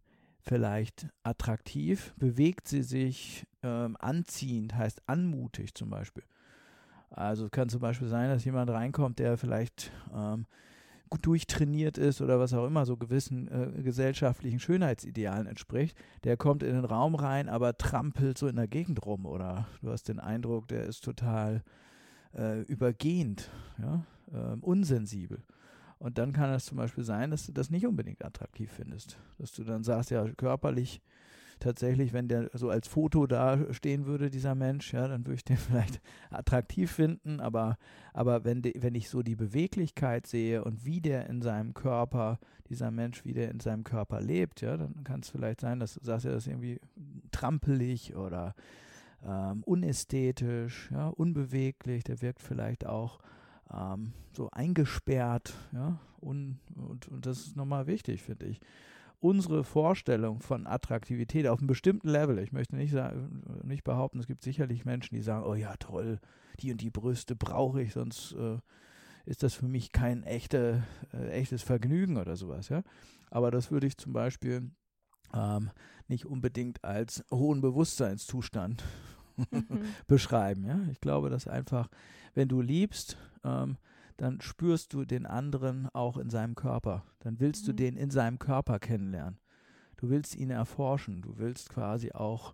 vielleicht 0.41 1.07
attraktiv? 1.23 2.13
Bewegt 2.17 2.67
sie 2.67 2.83
sich 2.83 3.47
ähm, 3.63 3.95
anziehend, 3.99 4.75
heißt 4.75 5.01
anmutig 5.07 5.73
zum 5.73 5.89
Beispiel? 5.89 6.23
Also 7.09 7.45
es 7.45 7.51
kann 7.51 7.69
zum 7.69 7.81
Beispiel 7.81 8.07
sein, 8.07 8.29
dass 8.29 8.45
jemand 8.45 8.69
reinkommt, 8.69 9.19
der 9.19 9.37
vielleicht 9.37 9.91
ähm, 10.13 10.45
gut 11.09 11.25
durchtrainiert 11.25 11.97
ist 11.97 12.21
oder 12.21 12.39
was 12.39 12.53
auch 12.53 12.65
immer, 12.65 12.85
so 12.85 12.97
gewissen 12.97 13.47
äh, 13.47 13.81
gesellschaftlichen 13.81 14.59
Schönheitsidealen 14.59 15.47
entspricht. 15.47 15.97
Der 16.23 16.37
kommt 16.37 16.63
in 16.63 16.75
den 16.75 16.85
Raum 16.85 17.15
rein, 17.15 17.47
aber 17.49 17.77
trampelt 17.77 18.37
so 18.37 18.47
in 18.47 18.55
der 18.55 18.67
Gegend 18.67 19.05
rum 19.05 19.25
oder 19.25 19.67
du 19.81 19.91
hast 19.91 20.09
den 20.09 20.19
Eindruck, 20.19 20.67
der 20.67 20.83
ist 20.83 21.03
total 21.03 21.63
äh, 22.33 22.61
übergehend, 22.63 23.49
ja, 23.77 24.03
äh, 24.33 24.57
unsensibel. 24.59 25.43
Und 25.97 26.17
dann 26.17 26.33
kann 26.33 26.51
es 26.51 26.65
zum 26.65 26.77
Beispiel 26.77 27.03
sein, 27.03 27.31
dass 27.31 27.45
du 27.45 27.53
das 27.53 27.69
nicht 27.69 27.87
unbedingt 27.87 28.23
attraktiv 28.23 28.71
findest. 28.71 29.17
Dass 29.37 29.53
du 29.53 29.63
dann 29.63 29.83
sagst, 29.83 30.11
ja, 30.11 30.27
körperlich 30.33 31.01
tatsächlich, 31.59 32.13
wenn 32.13 32.27
der 32.27 32.49
so 32.53 32.69
als 32.69 32.87
Foto 32.87 33.27
da 33.27 33.73
stehen 33.73 34.05
würde, 34.05 34.29
dieser 34.29 34.55
Mensch, 34.55 34.93
ja, 34.93 35.07
dann 35.07 35.25
würde 35.25 35.35
ich 35.35 35.45
den 35.45 35.57
vielleicht 35.57 36.01
attraktiv 36.29 36.91
finden, 36.91 37.39
aber, 37.39 37.77
aber 38.13 38.43
wenn, 38.43 38.61
de, 38.61 38.73
wenn 38.81 38.95
ich 38.95 39.09
so 39.09 39.21
die 39.21 39.35
Beweglichkeit 39.35 40.27
sehe 40.27 40.63
und 40.63 40.85
wie 40.85 41.01
der 41.01 41.27
in 41.27 41.41
seinem 41.41 41.73
Körper, 41.73 42.39
dieser 42.69 42.91
Mensch, 42.91 43.25
wie 43.25 43.33
der 43.33 43.51
in 43.51 43.59
seinem 43.59 43.83
Körper 43.83 44.21
lebt, 44.21 44.61
ja, 44.61 44.77
dann 44.77 45.03
kann 45.03 45.21
es 45.21 45.29
vielleicht 45.29 45.61
sein, 45.61 45.79
dass 45.79 45.95
du 45.95 46.03
sagst, 46.03 46.25
ja, 46.25 46.31
das 46.31 46.45
ist 46.45 46.51
irgendwie 46.51 46.79
trampelig 47.31 48.15
oder 48.15 48.55
ähm, 49.23 49.63
unästhetisch, 49.63 50.89
ja, 50.91 51.07
unbeweglich, 51.07 52.03
der 52.03 52.21
wirkt 52.21 52.41
vielleicht 52.41 52.85
auch 52.85 53.19
ähm, 53.73 54.13
so 54.33 54.49
eingesperrt, 54.51 55.53
ja, 55.73 55.99
und, 56.19 56.59
und, 56.75 57.07
und 57.07 57.25
das 57.25 57.39
ist 57.39 57.55
nochmal 57.55 57.87
wichtig, 57.87 58.21
finde 58.21 58.47
ich 58.47 58.59
unsere 59.19 59.63
Vorstellung 59.63 60.39
von 60.39 60.67
Attraktivität 60.67 61.47
auf 61.47 61.59
einem 61.59 61.67
bestimmten 61.67 62.09
Level. 62.09 62.39
Ich 62.39 62.51
möchte 62.51 62.75
nicht, 62.75 62.91
sagen, 62.91 63.43
nicht 63.63 63.83
behaupten, 63.83 64.19
es 64.19 64.27
gibt 64.27 64.43
sicherlich 64.43 64.85
Menschen, 64.85 65.15
die 65.15 65.21
sagen, 65.21 65.45
oh 65.45 65.55
ja, 65.55 65.75
toll, 65.77 66.19
die 66.59 66.71
und 66.71 66.81
die 66.81 66.89
Brüste 66.89 67.35
brauche 67.35 67.81
ich, 67.81 67.93
sonst 67.93 68.33
äh, 68.33 68.57
ist 69.25 69.43
das 69.43 69.53
für 69.53 69.67
mich 69.67 69.91
kein 69.91 70.23
echte, 70.23 70.83
äh, 71.13 71.29
echtes 71.31 71.63
Vergnügen 71.63 72.17
oder 72.17 72.35
sowas. 72.35 72.69
Ja? 72.69 72.83
Aber 73.31 73.51
das 73.51 73.71
würde 73.71 73.87
ich 73.87 73.97
zum 73.97 74.13
Beispiel 74.13 74.71
ähm, 75.33 75.71
nicht 76.07 76.25
unbedingt 76.25 76.83
als 76.83 77.23
hohen 77.31 77.61
Bewusstseinszustand 77.61 78.83
mhm. 79.37 79.65
beschreiben. 80.07 80.65
Ja? 80.65 80.79
Ich 80.91 81.01
glaube, 81.01 81.29
dass 81.29 81.47
einfach, 81.47 81.89
wenn 82.33 82.47
du 82.47 82.61
liebst, 82.61 83.17
ähm, 83.43 83.77
dann 84.17 84.41
spürst 84.41 84.93
du 84.93 85.05
den 85.05 85.25
anderen 85.25 85.89
auch 85.93 86.17
in 86.17 86.29
seinem 86.29 86.55
Körper. 86.55 87.05
Dann 87.19 87.39
willst 87.39 87.63
mhm. 87.63 87.67
du 87.67 87.73
den 87.73 87.97
in 87.97 88.11
seinem 88.11 88.39
Körper 88.39 88.79
kennenlernen. 88.79 89.39
Du 89.97 90.09
willst 90.09 90.35
ihn 90.35 90.49
erforschen. 90.49 91.21
Du 91.21 91.37
willst 91.37 91.69
quasi 91.69 92.11
auch 92.11 92.53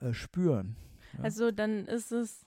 äh, 0.00 0.12
spüren. 0.12 0.76
Ja? 1.14 1.24
Also 1.24 1.50
dann 1.50 1.86
ist 1.86 2.12
es 2.12 2.46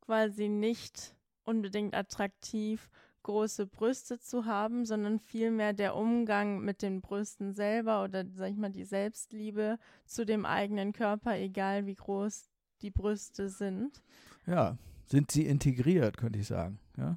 quasi 0.00 0.48
nicht 0.48 1.14
unbedingt 1.44 1.94
attraktiv, 1.94 2.88
große 3.22 3.66
Brüste 3.66 4.18
zu 4.18 4.46
haben, 4.46 4.84
sondern 4.84 5.18
vielmehr 5.18 5.72
der 5.72 5.94
Umgang 5.94 6.60
mit 6.60 6.82
den 6.82 7.00
Brüsten 7.00 7.52
selber 7.52 8.04
oder 8.04 8.24
sag 8.34 8.50
ich 8.50 8.56
mal 8.56 8.70
die 8.70 8.84
Selbstliebe 8.84 9.78
zu 10.04 10.26
dem 10.26 10.44
eigenen 10.44 10.92
Körper, 10.92 11.36
egal 11.36 11.86
wie 11.86 11.94
groß 11.94 12.50
die 12.82 12.90
Brüste 12.90 13.48
sind. 13.48 14.02
Ja, 14.46 14.76
sind 15.06 15.30
sie 15.30 15.46
integriert, 15.46 16.16
könnte 16.16 16.40
ich 16.40 16.48
sagen. 16.48 16.80
Ja. 16.96 17.16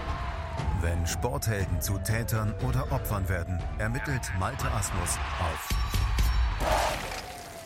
Wenn 0.81 1.05
Sporthelden 1.05 1.79
zu 1.79 1.97
Tätern 1.99 2.53
oder 2.67 2.91
Opfern 2.91 3.29
werden, 3.29 3.59
ermittelt 3.77 4.31
Malte 4.39 4.69
Asmus 4.71 5.17
auf 5.39 5.69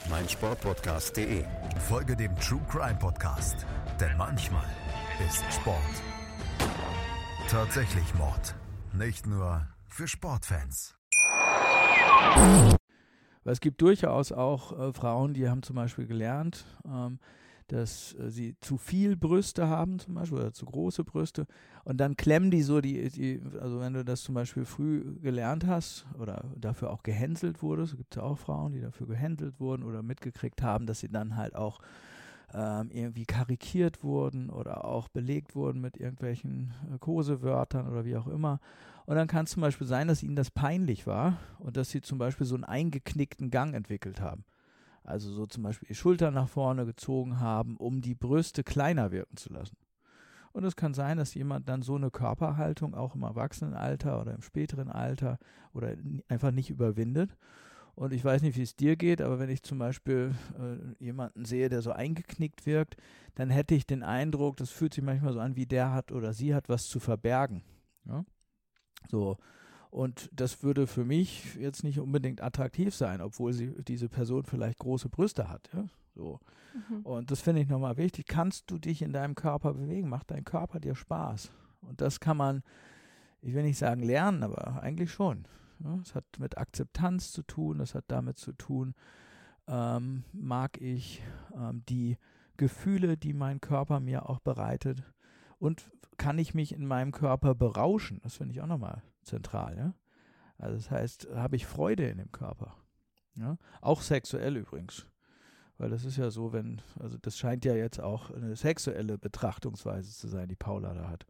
meinsportpodcast.de. 0.09 1.45
Folge 1.87 2.15
dem 2.15 2.35
True 2.35 2.61
Crime 2.69 2.97
Podcast, 2.99 3.65
denn 3.99 4.17
manchmal 4.17 4.65
ist 5.25 5.43
Sport 5.53 5.79
tatsächlich 7.49 8.13
Mord. 8.15 8.55
Nicht 8.91 9.27
nur 9.27 9.65
für 9.87 10.07
Sportfans. 10.07 10.97
Weil 12.33 13.53
es 13.53 13.61
gibt 13.61 13.81
durchaus 13.81 14.31
auch 14.31 14.77
äh, 14.77 14.91
Frauen, 14.93 15.33
die 15.33 15.47
haben 15.47 15.63
zum 15.63 15.77
Beispiel 15.77 16.05
gelernt, 16.07 16.65
ähm, 16.85 17.19
dass 17.67 18.13
äh, 18.13 18.29
sie 18.29 18.55
zu 18.59 18.77
viel 18.77 19.15
Brüste 19.15 19.67
haben 19.67 19.99
zum 19.99 20.15
Beispiel 20.15 20.39
oder 20.39 20.53
zu 20.53 20.65
große 20.65 21.03
Brüste 21.03 21.47
und 21.83 21.97
dann 21.97 22.15
klemmen 22.15 22.51
die 22.51 22.61
so 22.61 22.81
die, 22.81 23.09
die 23.09 23.41
also 23.59 23.79
wenn 23.79 23.93
du 23.93 24.05
das 24.05 24.23
zum 24.23 24.35
Beispiel 24.35 24.65
früh 24.65 25.19
gelernt 25.21 25.65
hast 25.65 26.05
oder 26.19 26.45
dafür 26.55 26.91
auch 26.91 27.03
gehänselt 27.03 27.61
wurdest, 27.61 27.97
gibt 27.97 28.15
es 28.15 28.21
ja 28.21 28.23
auch 28.23 28.37
Frauen, 28.37 28.73
die 28.73 28.81
dafür 28.81 29.07
gehänselt 29.07 29.59
wurden 29.59 29.83
oder 29.83 30.03
mitgekriegt 30.03 30.61
haben, 30.61 30.85
dass 30.85 30.99
sie 30.99 31.09
dann 31.09 31.35
halt 31.35 31.55
auch 31.55 31.79
ähm, 32.53 32.89
irgendwie 32.91 33.25
karikiert 33.25 34.03
wurden 34.03 34.49
oder 34.49 34.85
auch 34.85 35.07
belegt 35.07 35.55
wurden 35.55 35.81
mit 35.81 35.97
irgendwelchen 35.97 36.73
äh, 36.93 36.97
Kosewörtern 36.99 37.87
oder 37.87 38.05
wie 38.05 38.15
auch 38.15 38.27
immer. 38.27 38.59
Und 39.05 39.15
dann 39.15 39.27
kann 39.27 39.45
es 39.45 39.51
zum 39.51 39.61
Beispiel 39.61 39.87
sein, 39.87 40.07
dass 40.07 40.23
ihnen 40.23 40.35
das 40.35 40.51
peinlich 40.51 41.05
war 41.05 41.37
und 41.59 41.77
dass 41.77 41.89
sie 41.89 42.01
zum 42.01 42.17
Beispiel 42.17 42.47
so 42.47 42.55
einen 42.55 42.63
eingeknickten 42.63 43.51
Gang 43.51 43.75
entwickelt 43.75 44.19
haben. 44.19 44.45
Also 45.05 45.31
so 45.31 45.45
zum 45.45 45.63
Beispiel 45.63 45.87
die 45.87 45.95
Schultern 45.95 46.33
nach 46.33 46.49
vorne 46.49 46.85
gezogen 46.85 47.39
haben, 47.39 47.77
um 47.77 48.01
die 48.01 48.15
Brüste 48.15 48.63
kleiner 48.63 49.11
wirken 49.11 49.37
zu 49.37 49.53
lassen. 49.53 49.77
Und 50.51 50.63
es 50.63 50.75
kann 50.75 50.93
sein, 50.93 51.17
dass 51.17 51.33
jemand 51.33 51.67
dann 51.67 51.81
so 51.81 51.95
eine 51.95 52.11
Körperhaltung 52.11 52.95
auch 52.95 53.15
im 53.15 53.23
Erwachsenenalter 53.23 54.21
oder 54.21 54.33
im 54.33 54.41
späteren 54.41 54.89
Alter 54.89 55.37
oder 55.73 55.95
einfach 56.29 56.51
nicht 56.51 56.69
überwindet. 56.69 57.35
Und 57.93 58.13
ich 58.13 58.23
weiß 58.23 58.41
nicht, 58.41 58.57
wie 58.57 58.61
es 58.61 58.75
dir 58.75 58.95
geht, 58.95 59.21
aber 59.21 59.39
wenn 59.39 59.49
ich 59.49 59.63
zum 59.63 59.79
Beispiel 59.79 60.33
äh, 60.59 61.03
jemanden 61.03 61.45
sehe, 61.45 61.69
der 61.69 61.81
so 61.81 61.91
eingeknickt 61.91 62.65
wirkt, 62.65 62.97
dann 63.35 63.49
hätte 63.49 63.75
ich 63.75 63.85
den 63.85 64.03
Eindruck, 64.03 64.57
das 64.57 64.69
fühlt 64.69 64.93
sich 64.93 65.03
manchmal 65.03 65.33
so 65.33 65.39
an, 65.39 65.55
wie 65.55 65.65
der 65.65 65.91
hat 65.91 66.11
oder 66.11 66.33
sie 66.33 66.53
hat 66.53 66.67
was 66.67 66.87
zu 66.87 66.99
verbergen. 66.99 67.63
Ja? 68.05 68.25
So, 69.09 69.37
und 69.95 70.29
das 70.33 70.61
würde 70.61 70.87
für 70.87 71.05
mich 71.05 71.55
jetzt 71.55 71.85
nicht 71.85 72.01
unbedingt 72.01 72.43
attraktiv 72.43 72.93
sein, 72.93 73.21
obwohl 73.21 73.53
sie 73.53 73.81
diese 73.85 74.09
Person 74.09 74.43
vielleicht 74.43 74.79
große 74.79 75.07
Brüste 75.07 75.47
hat. 75.47 75.69
Ja? 75.73 75.85
So. 76.13 76.41
Mhm. 76.73 77.05
Und 77.05 77.31
das 77.31 77.39
finde 77.39 77.61
ich 77.61 77.69
nochmal 77.69 77.95
wichtig. 77.95 78.27
Kannst 78.27 78.69
du 78.69 78.77
dich 78.77 79.01
in 79.01 79.13
deinem 79.13 79.35
Körper 79.35 79.73
bewegen? 79.73 80.09
Macht 80.09 80.31
dein 80.31 80.43
Körper 80.43 80.81
dir 80.81 80.95
Spaß? 80.95 81.49
Und 81.79 82.01
das 82.01 82.19
kann 82.19 82.35
man, 82.35 82.61
ich 83.39 83.53
will 83.53 83.63
nicht 83.63 83.77
sagen 83.77 84.03
lernen, 84.03 84.43
aber 84.43 84.83
eigentlich 84.83 85.13
schon. 85.13 85.47
Ja? 85.79 85.97
Es 86.01 86.13
hat 86.13 86.25
mit 86.39 86.57
Akzeptanz 86.57 87.31
zu 87.31 87.43
tun, 87.43 87.77
das 87.77 87.95
hat 87.95 88.03
damit 88.09 88.37
zu 88.37 88.51
tun, 88.51 88.95
ähm, 89.65 90.25
mag 90.33 90.81
ich 90.81 91.23
ähm, 91.55 91.83
die 91.87 92.17
Gefühle, 92.57 93.15
die 93.15 93.31
mein 93.31 93.61
Körper 93.61 94.01
mir 94.01 94.27
auch 94.27 94.41
bereitet 94.41 95.03
und 95.57 95.89
kann 96.17 96.37
ich 96.39 96.53
mich 96.53 96.73
in 96.73 96.85
meinem 96.85 97.11
Körper 97.11 97.55
berauschen? 97.55 98.19
Das 98.23 98.35
finde 98.35 98.53
ich 98.53 98.61
auch 98.61 98.67
nochmal 98.67 99.01
zentral. 99.23 99.77
Ja? 99.77 99.93
Also 100.57 100.77
das 100.77 100.91
heißt, 100.91 101.27
habe 101.35 101.55
ich 101.55 101.65
Freude 101.65 102.07
in 102.07 102.17
dem 102.17 102.31
Körper. 102.31 102.75
Ja? 103.35 103.57
Auch 103.81 104.01
sexuell 104.01 104.57
übrigens. 104.57 105.05
Weil 105.77 105.89
das 105.89 106.05
ist 106.05 106.17
ja 106.17 106.31
so, 106.31 106.53
wenn, 106.53 106.81
also 106.99 107.17
das 107.17 107.37
scheint 107.37 107.65
ja 107.65 107.75
jetzt 107.75 107.99
auch 107.99 108.31
eine 108.31 108.55
sexuelle 108.55 109.17
Betrachtungsweise 109.17 110.11
zu 110.11 110.27
sein, 110.27 110.47
die 110.47 110.55
Paula 110.55 110.93
da 110.93 111.09
hat. 111.09 111.25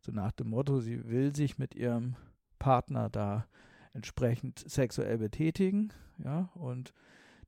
So 0.00 0.12
nach 0.12 0.32
dem 0.32 0.48
Motto, 0.48 0.80
sie 0.80 1.08
will 1.08 1.34
sich 1.36 1.58
mit 1.58 1.74
ihrem 1.74 2.16
Partner 2.58 3.10
da 3.10 3.46
entsprechend 3.92 4.58
sexuell 4.58 5.18
betätigen, 5.18 5.92
ja, 6.18 6.48
und 6.54 6.94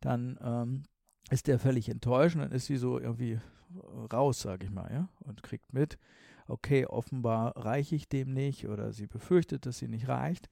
dann 0.01 0.39
ähm, 0.43 0.83
ist 1.35 1.49
der 1.49 1.59
völlig 1.59 1.89
enttäuscht 1.89 2.37
und 2.37 2.43
dann 2.43 2.53
ist 2.53 2.67
sie 2.67 2.77
so 2.77 2.99
irgendwie 2.99 3.39
raus, 4.13 4.41
sage 4.41 4.67
ich 4.67 4.71
mal, 4.71 4.89
ja, 4.93 5.09
und 5.25 5.43
kriegt 5.43 5.73
mit, 5.73 5.99
okay, 6.47 6.87
offenbar 6.87 7.57
reiche 7.57 7.97
ich 7.97 8.09
dem 8.09 8.33
nicht 8.33 8.69
oder 8.69 8.93
sie 8.93 9.09
befürchtet, 9.09 9.67
dass 9.67 9.79
sie 9.79 9.89
nicht 9.89 10.07
reicht. 10.07 10.49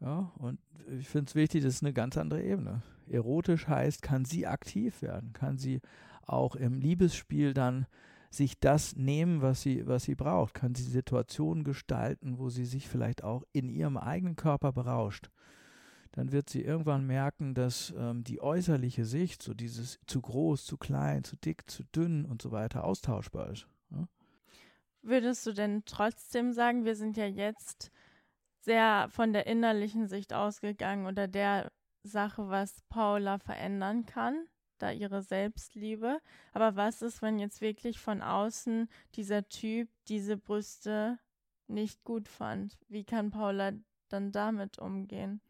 Ja, 0.00 0.30
und 0.38 0.58
ich 0.98 1.08
finde 1.08 1.28
es 1.28 1.34
wichtig, 1.34 1.64
das 1.64 1.74
ist 1.74 1.82
eine 1.82 1.94
ganz 1.94 2.18
andere 2.18 2.42
Ebene. 2.42 2.82
Erotisch 3.08 3.66
heißt, 3.66 4.02
kann 4.02 4.26
sie 4.26 4.46
aktiv 4.46 5.00
werden, 5.00 5.32
kann 5.32 5.56
sie 5.56 5.80
auch 6.26 6.54
im 6.54 6.78
Liebesspiel 6.78 7.54
dann 7.54 7.86
sich 8.30 8.60
das 8.60 8.96
nehmen, 8.96 9.40
was 9.40 9.62
sie, 9.62 9.86
was 9.86 10.04
sie 10.04 10.14
braucht, 10.14 10.52
kann 10.54 10.74
sie 10.74 10.84
Situationen 10.84 11.64
gestalten, 11.64 12.38
wo 12.38 12.50
sie 12.50 12.66
sich 12.66 12.88
vielleicht 12.88 13.24
auch 13.24 13.42
in 13.52 13.70
ihrem 13.70 13.96
eigenen 13.96 14.36
Körper 14.36 14.72
berauscht. 14.72 15.30
Dann 16.12 16.32
wird 16.32 16.50
sie 16.50 16.62
irgendwann 16.62 17.06
merken, 17.06 17.54
dass 17.54 17.94
ähm, 17.96 18.24
die 18.24 18.40
äußerliche 18.40 19.04
Sicht, 19.04 19.42
so 19.42 19.54
dieses 19.54 20.00
zu 20.06 20.20
groß, 20.20 20.64
zu 20.64 20.76
klein, 20.76 21.22
zu 21.22 21.36
dick, 21.36 21.70
zu 21.70 21.84
dünn 21.84 22.24
und 22.24 22.42
so 22.42 22.50
weiter, 22.50 22.84
austauschbar 22.84 23.50
ist. 23.50 23.68
Ja? 23.90 24.08
Würdest 25.02 25.46
du 25.46 25.52
denn 25.52 25.84
trotzdem 25.84 26.52
sagen, 26.52 26.84
wir 26.84 26.96
sind 26.96 27.16
ja 27.16 27.26
jetzt 27.26 27.90
sehr 28.60 29.08
von 29.10 29.32
der 29.32 29.46
innerlichen 29.46 30.08
Sicht 30.08 30.32
ausgegangen 30.32 31.06
oder 31.06 31.28
der 31.28 31.70
Sache, 32.02 32.48
was 32.48 32.82
Paula 32.88 33.38
verändern 33.38 34.04
kann, 34.06 34.46
da 34.78 34.90
ihre 34.90 35.22
Selbstliebe. 35.22 36.20
Aber 36.52 36.76
was 36.76 37.02
ist, 37.02 37.22
wenn 37.22 37.38
jetzt 37.38 37.60
wirklich 37.60 37.98
von 37.98 38.22
außen 38.22 38.88
dieser 39.14 39.48
Typ 39.48 39.88
diese 40.08 40.36
Brüste 40.36 41.18
nicht 41.68 42.02
gut 42.04 42.28
fand? 42.28 42.78
Wie 42.88 43.04
kann 43.04 43.30
Paula 43.30 43.72
dann 44.08 44.32
damit 44.32 44.78
umgehen? 44.78 45.40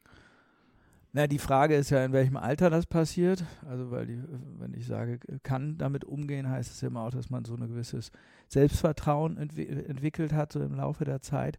Na, 1.13 1.27
die 1.27 1.39
Frage 1.39 1.75
ist 1.75 1.91
ja, 1.91 2.05
in 2.05 2.13
welchem 2.13 2.37
Alter 2.37 2.71
das 2.71 2.87
passiert. 2.87 3.45
Also, 3.69 3.91
weil 3.91 4.07
die, 4.07 4.23
wenn 4.59 4.75
ich 4.75 4.87
sage, 4.87 5.19
kann 5.43 5.77
damit 5.77 6.05
umgehen, 6.05 6.49
heißt 6.49 6.71
es 6.71 6.83
immer 6.85 7.03
auch, 7.03 7.11
dass 7.11 7.31
man 7.31 7.45
so 7.45 7.55
ein 7.55 7.67
gewisses 7.67 8.13
Selbstvertrauen 8.49 9.37
entwi 9.37 9.67
entwickelt 9.67 10.33
hat, 10.33 10.53
so 10.53 10.61
im 10.61 10.75
Laufe 10.75 11.05
der 11.05 11.21
Zeit. 11.21 11.59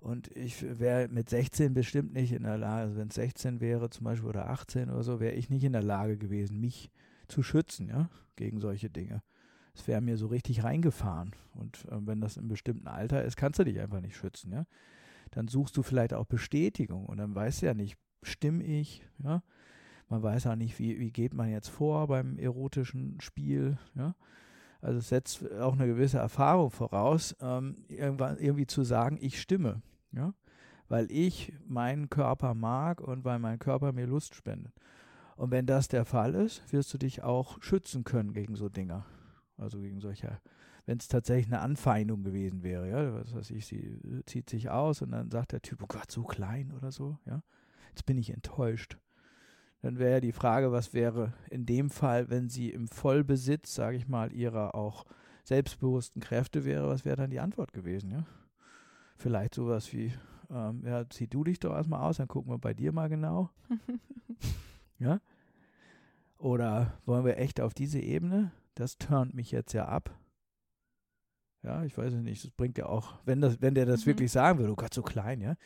Und 0.00 0.36
ich 0.36 0.62
wäre 0.78 1.08
mit 1.08 1.30
16 1.30 1.74
bestimmt 1.74 2.12
nicht 2.12 2.32
in 2.32 2.42
der 2.42 2.58
Lage, 2.58 2.82
also 2.82 2.96
wenn 2.96 3.08
es 3.08 3.14
16 3.14 3.60
wäre 3.60 3.88
zum 3.88 4.04
Beispiel 4.04 4.28
oder 4.28 4.50
18 4.50 4.90
oder 4.90 5.04
so, 5.04 5.20
wäre 5.20 5.34
ich 5.34 5.48
nicht 5.48 5.64
in 5.64 5.72
der 5.72 5.82
Lage 5.82 6.18
gewesen, 6.18 6.60
mich 6.60 6.90
zu 7.28 7.42
schützen, 7.42 7.88
ja, 7.88 8.10
gegen 8.36 8.60
solche 8.60 8.90
Dinge. 8.90 9.22
Es 9.74 9.86
wäre 9.86 10.02
mir 10.02 10.18
so 10.18 10.26
richtig 10.26 10.64
reingefahren. 10.64 11.30
Und 11.54 11.84
äh, 11.86 11.96
wenn 12.06 12.20
das 12.20 12.36
im 12.36 12.48
bestimmten 12.48 12.88
Alter 12.88 13.24
ist, 13.24 13.36
kannst 13.36 13.58
du 13.58 13.64
dich 13.64 13.80
einfach 13.80 14.00
nicht 14.00 14.16
schützen, 14.16 14.52
ja. 14.52 14.66
Dann 15.30 15.48
suchst 15.48 15.74
du 15.78 15.82
vielleicht 15.82 16.12
auch 16.12 16.26
Bestätigung 16.26 17.06
und 17.06 17.16
dann 17.16 17.34
weißt 17.34 17.62
du 17.62 17.66
ja 17.66 17.72
nicht, 17.72 17.96
stimme 18.22 18.64
ich, 18.64 19.06
ja. 19.22 19.42
Man 20.08 20.22
weiß 20.22 20.46
auch 20.48 20.56
nicht, 20.56 20.78
wie, 20.78 21.00
wie 21.00 21.10
geht 21.10 21.32
man 21.32 21.48
jetzt 21.48 21.68
vor 21.68 22.06
beim 22.06 22.38
erotischen 22.38 23.18
Spiel, 23.20 23.78
ja. 23.94 24.14
Also 24.82 24.98
es 24.98 25.08
setzt 25.08 25.50
auch 25.52 25.74
eine 25.74 25.86
gewisse 25.86 26.18
Erfahrung 26.18 26.70
voraus, 26.70 27.36
ähm, 27.40 27.76
irgendwann 27.88 28.36
irgendwie 28.38 28.66
zu 28.66 28.82
sagen, 28.82 29.16
ich 29.20 29.40
stimme, 29.40 29.80
ja, 30.10 30.34
weil 30.88 31.10
ich 31.10 31.52
meinen 31.66 32.10
Körper 32.10 32.52
mag 32.54 33.00
und 33.00 33.24
weil 33.24 33.38
mein 33.38 33.60
Körper 33.60 33.92
mir 33.92 34.06
Lust 34.06 34.34
spendet. 34.34 34.74
Und 35.36 35.50
wenn 35.52 35.66
das 35.66 35.88
der 35.88 36.04
Fall 36.04 36.34
ist, 36.34 36.72
wirst 36.72 36.92
du 36.92 36.98
dich 36.98 37.22
auch 37.22 37.62
schützen 37.62 38.02
können 38.04 38.32
gegen 38.32 38.56
so 38.56 38.68
Dinge. 38.68 39.04
Also 39.56 39.80
gegen 39.80 40.00
solche, 40.00 40.40
wenn 40.84 40.98
es 40.98 41.06
tatsächlich 41.06 41.46
eine 41.46 41.60
Anfeindung 41.60 42.24
gewesen 42.24 42.64
wäre, 42.64 42.90
ja, 42.90 43.14
was 43.14 43.34
weiß 43.34 43.50
ich, 43.52 43.64
sie 43.66 43.98
zieht 44.26 44.50
sich 44.50 44.68
aus 44.68 45.00
und 45.00 45.12
dann 45.12 45.30
sagt 45.30 45.52
der 45.52 45.62
Typ, 45.62 45.80
oh 45.82 45.86
Gott, 45.86 46.10
so 46.10 46.24
klein 46.24 46.72
oder 46.72 46.90
so, 46.90 47.18
ja 47.24 47.42
jetzt 47.92 48.06
bin 48.06 48.18
ich 48.18 48.30
enttäuscht. 48.30 48.98
Dann 49.82 49.98
wäre 49.98 50.12
ja 50.12 50.20
die 50.20 50.32
Frage, 50.32 50.72
was 50.72 50.94
wäre 50.94 51.34
in 51.50 51.66
dem 51.66 51.90
Fall, 51.90 52.30
wenn 52.30 52.48
sie 52.48 52.70
im 52.70 52.88
Vollbesitz, 52.88 53.74
sage 53.74 53.96
ich 53.96 54.08
mal, 54.08 54.32
ihrer 54.32 54.74
auch 54.74 55.04
selbstbewussten 55.44 56.22
Kräfte 56.22 56.64
wäre, 56.64 56.88
was 56.88 57.04
wäre 57.04 57.16
dann 57.16 57.30
die 57.30 57.40
Antwort 57.40 57.72
gewesen, 57.72 58.10
ja? 58.10 58.24
Vielleicht 59.16 59.54
sowas 59.54 59.92
wie, 59.92 60.12
ähm, 60.50 60.84
ja, 60.86 61.08
zieh 61.08 61.26
du 61.26 61.44
dich 61.44 61.58
doch 61.58 61.74
erstmal 61.74 62.00
aus, 62.00 62.16
dann 62.16 62.28
gucken 62.28 62.52
wir 62.52 62.58
bei 62.58 62.74
dir 62.74 62.92
mal 62.92 63.08
genau. 63.08 63.50
ja? 64.98 65.20
Oder 66.38 66.98
wollen 67.04 67.24
wir 67.24 67.38
echt 67.38 67.60
auf 67.60 67.74
diese 67.74 67.98
Ebene? 67.98 68.52
Das 68.74 68.98
turnt 68.98 69.34
mich 69.34 69.50
jetzt 69.50 69.72
ja 69.74 69.86
ab. 69.86 70.16
Ja, 71.62 71.84
ich 71.84 71.96
weiß 71.96 72.14
nicht, 72.14 72.44
das 72.44 72.50
bringt 72.52 72.78
ja 72.78 72.86
auch, 72.86 73.18
wenn 73.24 73.40
das, 73.40 73.60
wenn 73.60 73.74
der 73.74 73.86
das 73.86 74.02
mhm. 74.02 74.10
wirklich 74.10 74.32
sagen 74.32 74.58
würde, 74.58 74.72
oh 74.72 74.76
Gott, 74.76 74.94
so 74.94 75.02
klein, 75.02 75.40
ja, 75.40 75.56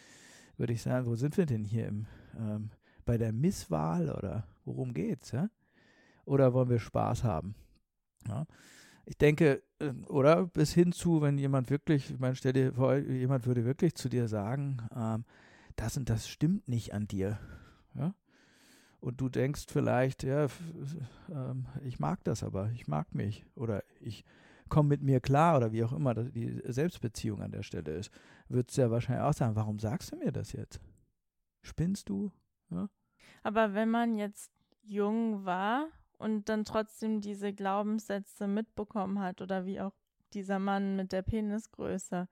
würde 0.56 0.72
ich 0.72 0.82
sagen, 0.82 1.06
wo 1.06 1.16
sind 1.16 1.36
wir 1.36 1.46
denn 1.46 1.64
hier 1.64 1.86
im, 1.86 2.06
ähm, 2.38 2.70
bei 3.04 3.18
der 3.18 3.32
Misswahl 3.32 4.10
oder 4.10 4.46
worum 4.64 4.94
geht's, 4.94 5.32
ja? 5.32 5.48
Oder 6.24 6.52
wollen 6.52 6.70
wir 6.70 6.80
Spaß 6.80 7.24
haben? 7.24 7.54
Ja? 8.28 8.46
Ich 9.04 9.16
denke, 9.16 9.62
äh, 9.78 9.92
oder 10.08 10.46
bis 10.46 10.72
hin 10.72 10.92
zu, 10.92 11.22
wenn 11.22 11.38
jemand 11.38 11.70
wirklich, 11.70 12.10
ich 12.10 12.18
meine, 12.18 12.34
stell 12.34 12.52
dir 12.52 12.72
vor, 12.72 12.96
jemand 12.96 13.46
würde 13.46 13.64
wirklich 13.64 13.94
zu 13.94 14.08
dir 14.08 14.28
sagen, 14.28 14.78
ähm, 14.94 15.24
das 15.76 15.96
und 15.96 16.08
das 16.10 16.28
stimmt 16.28 16.68
nicht 16.68 16.94
an 16.94 17.06
dir, 17.06 17.38
ja? 17.94 18.14
Und 18.98 19.20
du 19.20 19.28
denkst 19.28 19.66
vielleicht, 19.68 20.24
ja, 20.24 20.46
ähm, 21.30 21.66
ich 21.84 22.00
mag 22.00 22.24
das 22.24 22.42
aber, 22.42 22.70
ich 22.72 22.88
mag 22.88 23.14
mich 23.14 23.44
oder 23.54 23.84
ich 24.00 24.24
komm 24.68 24.88
mit 24.88 25.02
mir 25.02 25.20
klar 25.20 25.56
oder 25.56 25.72
wie 25.72 25.84
auch 25.84 25.92
immer 25.92 26.14
die 26.14 26.60
Selbstbeziehung 26.64 27.42
an 27.42 27.52
der 27.52 27.62
Stelle 27.62 27.92
ist, 27.92 28.10
würdest 28.48 28.76
du 28.76 28.82
ja 28.82 28.90
wahrscheinlich 28.90 29.24
auch 29.24 29.32
sagen, 29.32 29.56
warum 29.56 29.78
sagst 29.78 30.12
du 30.12 30.16
mir 30.16 30.32
das 30.32 30.52
jetzt? 30.52 30.80
Spinnst 31.62 32.08
du? 32.08 32.30
Ja? 32.70 32.88
Aber 33.42 33.74
wenn 33.74 33.90
man 33.90 34.14
jetzt 34.14 34.52
jung 34.82 35.44
war 35.44 35.88
und 36.18 36.48
dann 36.48 36.64
trotzdem 36.64 37.20
diese 37.20 37.52
Glaubenssätze 37.52 38.46
mitbekommen 38.46 39.20
hat 39.20 39.40
oder 39.40 39.66
wie 39.66 39.80
auch 39.80 39.94
dieser 40.32 40.58
Mann 40.58 40.96
mit 40.96 41.12
der 41.12 41.22
Penisgröße, 41.22 42.28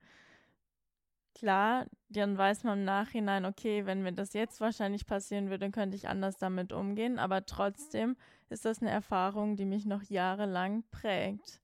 klar, 1.33 1.85
dann 2.09 2.37
weiß 2.37 2.63
man 2.63 2.79
im 2.79 2.85
Nachhinein, 2.85 3.45
okay, 3.45 3.85
wenn 3.85 4.01
mir 4.01 4.13
das 4.13 4.33
jetzt 4.33 4.61
wahrscheinlich 4.61 5.05
passieren 5.05 5.49
würde, 5.49 5.69
könnte 5.69 5.95
ich 5.95 6.07
anders 6.07 6.37
damit 6.37 6.73
umgehen. 6.73 7.19
Aber 7.19 7.45
trotzdem 7.45 8.15
ist 8.49 8.65
das 8.65 8.81
eine 8.81 8.89
Erfahrung, 8.89 9.55
die 9.55 9.65
mich 9.65 9.85
noch 9.85 10.03
jahrelang 10.03 10.83
prägt. 10.91 11.61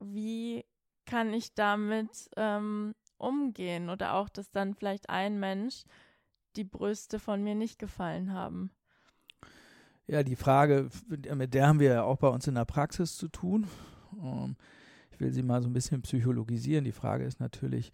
Wie 0.00 0.64
kann 1.06 1.32
ich 1.32 1.54
damit 1.54 2.30
ähm, 2.36 2.94
umgehen? 3.16 3.90
Oder 3.90 4.14
auch, 4.14 4.28
dass 4.28 4.50
dann 4.50 4.74
vielleicht 4.74 5.10
ein 5.10 5.38
Mensch 5.40 5.84
die 6.56 6.64
Brüste 6.64 7.18
von 7.18 7.42
mir 7.42 7.54
nicht 7.54 7.78
gefallen 7.78 8.32
haben. 8.32 8.70
Ja, 10.06 10.22
die 10.22 10.36
Frage, 10.36 10.88
mit 11.06 11.54
der 11.54 11.68
haben 11.68 11.80
wir 11.80 11.92
ja 11.92 12.02
auch 12.02 12.16
bei 12.16 12.28
uns 12.28 12.46
in 12.46 12.54
der 12.54 12.64
Praxis 12.64 13.16
zu 13.16 13.28
tun. 13.28 13.66
Ähm, 14.22 14.56
ich 15.10 15.20
will 15.20 15.32
sie 15.32 15.42
mal 15.42 15.60
so 15.62 15.68
ein 15.68 15.72
bisschen 15.72 16.02
psychologisieren. 16.02 16.84
Die 16.84 16.92
Frage 16.92 17.24
ist 17.24 17.40
natürlich, 17.40 17.92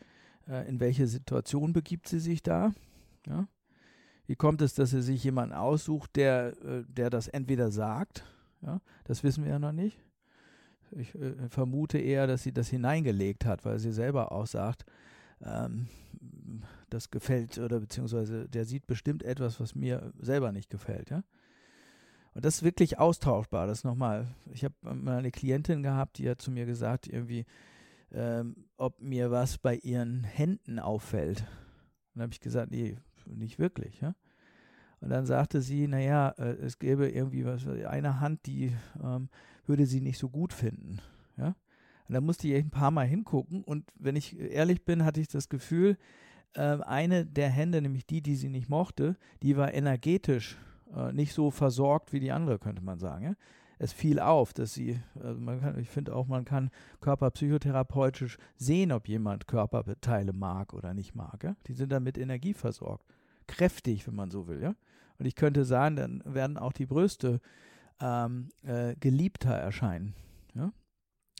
äh, 0.48 0.68
in 0.68 0.78
welche 0.78 1.06
Situation 1.06 1.72
begibt 1.72 2.08
sie 2.08 2.20
sich 2.20 2.42
da? 2.42 2.72
Ja? 3.26 3.48
Wie 4.26 4.36
kommt 4.36 4.62
es, 4.62 4.74
dass 4.74 4.90
sie 4.90 5.02
sich 5.02 5.24
jemanden 5.24 5.54
aussucht, 5.54 6.16
der, 6.16 6.56
äh, 6.62 6.84
der 6.86 7.10
das 7.10 7.28
entweder 7.28 7.70
sagt, 7.70 8.24
ja? 8.62 8.80
das 9.04 9.24
wissen 9.24 9.44
wir 9.44 9.50
ja 9.50 9.58
noch 9.58 9.72
nicht. 9.72 9.98
Ich 10.92 11.14
äh, 11.14 11.48
vermute 11.48 11.98
eher, 11.98 12.26
dass 12.26 12.42
sie 12.42 12.52
das 12.52 12.68
hineingelegt 12.68 13.44
hat, 13.44 13.64
weil 13.64 13.78
sie 13.78 13.92
selber 13.92 14.32
auch 14.32 14.46
sagt, 14.46 14.84
ähm, 15.42 15.88
das 16.90 17.10
gefällt 17.10 17.58
oder 17.58 17.80
beziehungsweise 17.80 18.48
der 18.48 18.64
sieht 18.64 18.86
bestimmt 18.86 19.22
etwas, 19.22 19.60
was 19.60 19.74
mir 19.74 20.12
selber 20.20 20.52
nicht 20.52 20.70
gefällt, 20.70 21.10
ja. 21.10 21.24
Und 22.34 22.44
das 22.44 22.56
ist 22.56 22.62
wirklich 22.64 22.98
austauschbar. 22.98 23.68
Das 23.68 23.84
nochmal, 23.84 24.26
ich 24.52 24.64
habe 24.64 24.74
mal 24.82 25.18
eine 25.18 25.30
Klientin 25.30 25.82
gehabt, 25.84 26.18
die 26.18 26.28
hat 26.28 26.42
zu 26.42 26.50
mir 26.50 26.66
gesagt, 26.66 27.06
irgendwie, 27.06 27.46
ähm, 28.12 28.56
ob 28.76 29.00
mir 29.00 29.30
was 29.30 29.58
bei 29.58 29.76
ihren 29.76 30.24
Händen 30.24 30.80
auffällt. 30.80 31.40
Und 31.40 32.16
dann 32.16 32.22
habe 32.24 32.32
ich 32.32 32.40
gesagt, 32.40 32.72
nee, 32.72 32.98
nicht 33.26 33.60
wirklich. 33.60 34.00
Ja? 34.00 34.14
Und 35.04 35.10
dann 35.10 35.26
sagte 35.26 35.60
sie, 35.60 35.86
naja, 35.86 36.30
äh, 36.38 36.54
es 36.62 36.78
gäbe 36.78 37.10
irgendwie 37.10 37.44
was, 37.44 37.66
eine 37.68 38.20
Hand, 38.20 38.46
die 38.46 38.74
ähm, 39.02 39.28
würde 39.66 39.84
sie 39.84 40.00
nicht 40.00 40.18
so 40.18 40.30
gut 40.30 40.54
finden. 40.54 40.98
Ja? 41.36 41.48
Und 42.08 42.14
da 42.14 42.22
musste 42.22 42.48
ich 42.48 42.54
ein 42.54 42.70
paar 42.70 42.90
Mal 42.90 43.06
hingucken. 43.06 43.62
Und 43.64 43.84
wenn 43.96 44.16
ich 44.16 44.40
ehrlich 44.40 44.82
bin, 44.86 45.04
hatte 45.04 45.20
ich 45.20 45.28
das 45.28 45.50
Gefühl, 45.50 45.98
äh, 46.54 46.78
eine 46.80 47.26
der 47.26 47.50
Hände, 47.50 47.82
nämlich 47.82 48.06
die, 48.06 48.22
die 48.22 48.34
sie 48.34 48.48
nicht 48.48 48.70
mochte, 48.70 49.18
die 49.42 49.58
war 49.58 49.74
energetisch 49.74 50.56
äh, 50.96 51.12
nicht 51.12 51.34
so 51.34 51.50
versorgt 51.50 52.14
wie 52.14 52.20
die 52.20 52.32
andere, 52.32 52.58
könnte 52.58 52.82
man 52.82 52.98
sagen. 52.98 53.24
Ja? 53.24 53.34
Es 53.78 53.92
fiel 53.92 54.18
auf, 54.20 54.54
dass 54.54 54.72
sie, 54.72 54.98
also 55.22 55.38
man 55.38 55.60
kann, 55.60 55.78
ich 55.78 55.90
finde 55.90 56.16
auch, 56.16 56.28
man 56.28 56.46
kann 56.46 56.70
körperpsychotherapeutisch 57.02 58.38
sehen, 58.56 58.90
ob 58.90 59.06
jemand 59.06 59.48
Körperteile 59.48 60.32
mag 60.32 60.72
oder 60.72 60.94
nicht 60.94 61.14
mag. 61.14 61.44
Ja? 61.44 61.56
Die 61.66 61.74
sind 61.74 61.92
dann 61.92 62.04
mit 62.04 62.16
Energie 62.16 62.54
versorgt. 62.54 63.04
Kräftig, 63.46 64.06
wenn 64.06 64.14
man 64.14 64.30
so 64.30 64.48
will. 64.48 64.62
Ja? 64.62 64.74
Und 65.18 65.26
ich 65.26 65.34
könnte 65.34 65.64
sagen, 65.64 65.96
dann 65.96 66.22
werden 66.24 66.58
auch 66.58 66.72
die 66.72 66.86
Brüste 66.86 67.40
ähm, 68.00 68.48
äh, 68.62 68.96
geliebter 68.96 69.54
erscheinen. 69.54 70.14
Ja? 70.54 70.72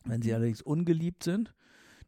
Wenn 0.05 0.23
sie 0.23 0.33
allerdings 0.33 0.63
ungeliebt 0.63 1.25
sind, 1.25 1.55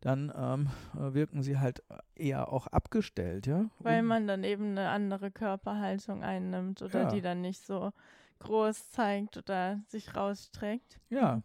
dann 0.01 0.33
ähm, 0.37 0.69
äh, 0.95 1.15
wirken 1.15 1.43
sie 1.43 1.59
halt 1.59 1.83
eher 2.15 2.53
auch 2.53 2.67
abgestellt, 2.67 3.47
ja. 3.47 3.71
Weil 3.79 4.03
man 4.03 4.27
dann 4.27 4.45
eben 4.45 4.73
eine 4.73 4.91
andere 4.91 5.31
Körperhaltung 5.31 6.23
einnimmt 6.23 6.83
oder 6.83 7.03
ja. 7.03 7.09
die 7.09 7.23
dann 7.23 7.41
nicht 7.41 7.65
so 7.65 7.93
groß 8.41 8.91
zeigt 8.91 9.37
oder 9.39 9.81
sich 9.89 10.15
rausstreckt. 10.15 11.01
Ja. 11.09 11.43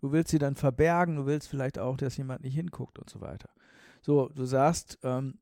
Du 0.00 0.12
willst 0.12 0.30
sie 0.30 0.38
dann 0.38 0.56
verbergen, 0.56 1.16
du 1.16 1.26
willst 1.26 1.48
vielleicht 1.48 1.78
auch, 1.78 1.96
dass 1.96 2.16
jemand 2.16 2.42
nicht 2.42 2.54
hinguckt 2.54 2.98
und 2.98 3.08
so 3.08 3.20
weiter. 3.20 3.48
So, 4.02 4.28
du 4.28 4.44
sagst, 4.44 4.98
ähm, 5.02 5.38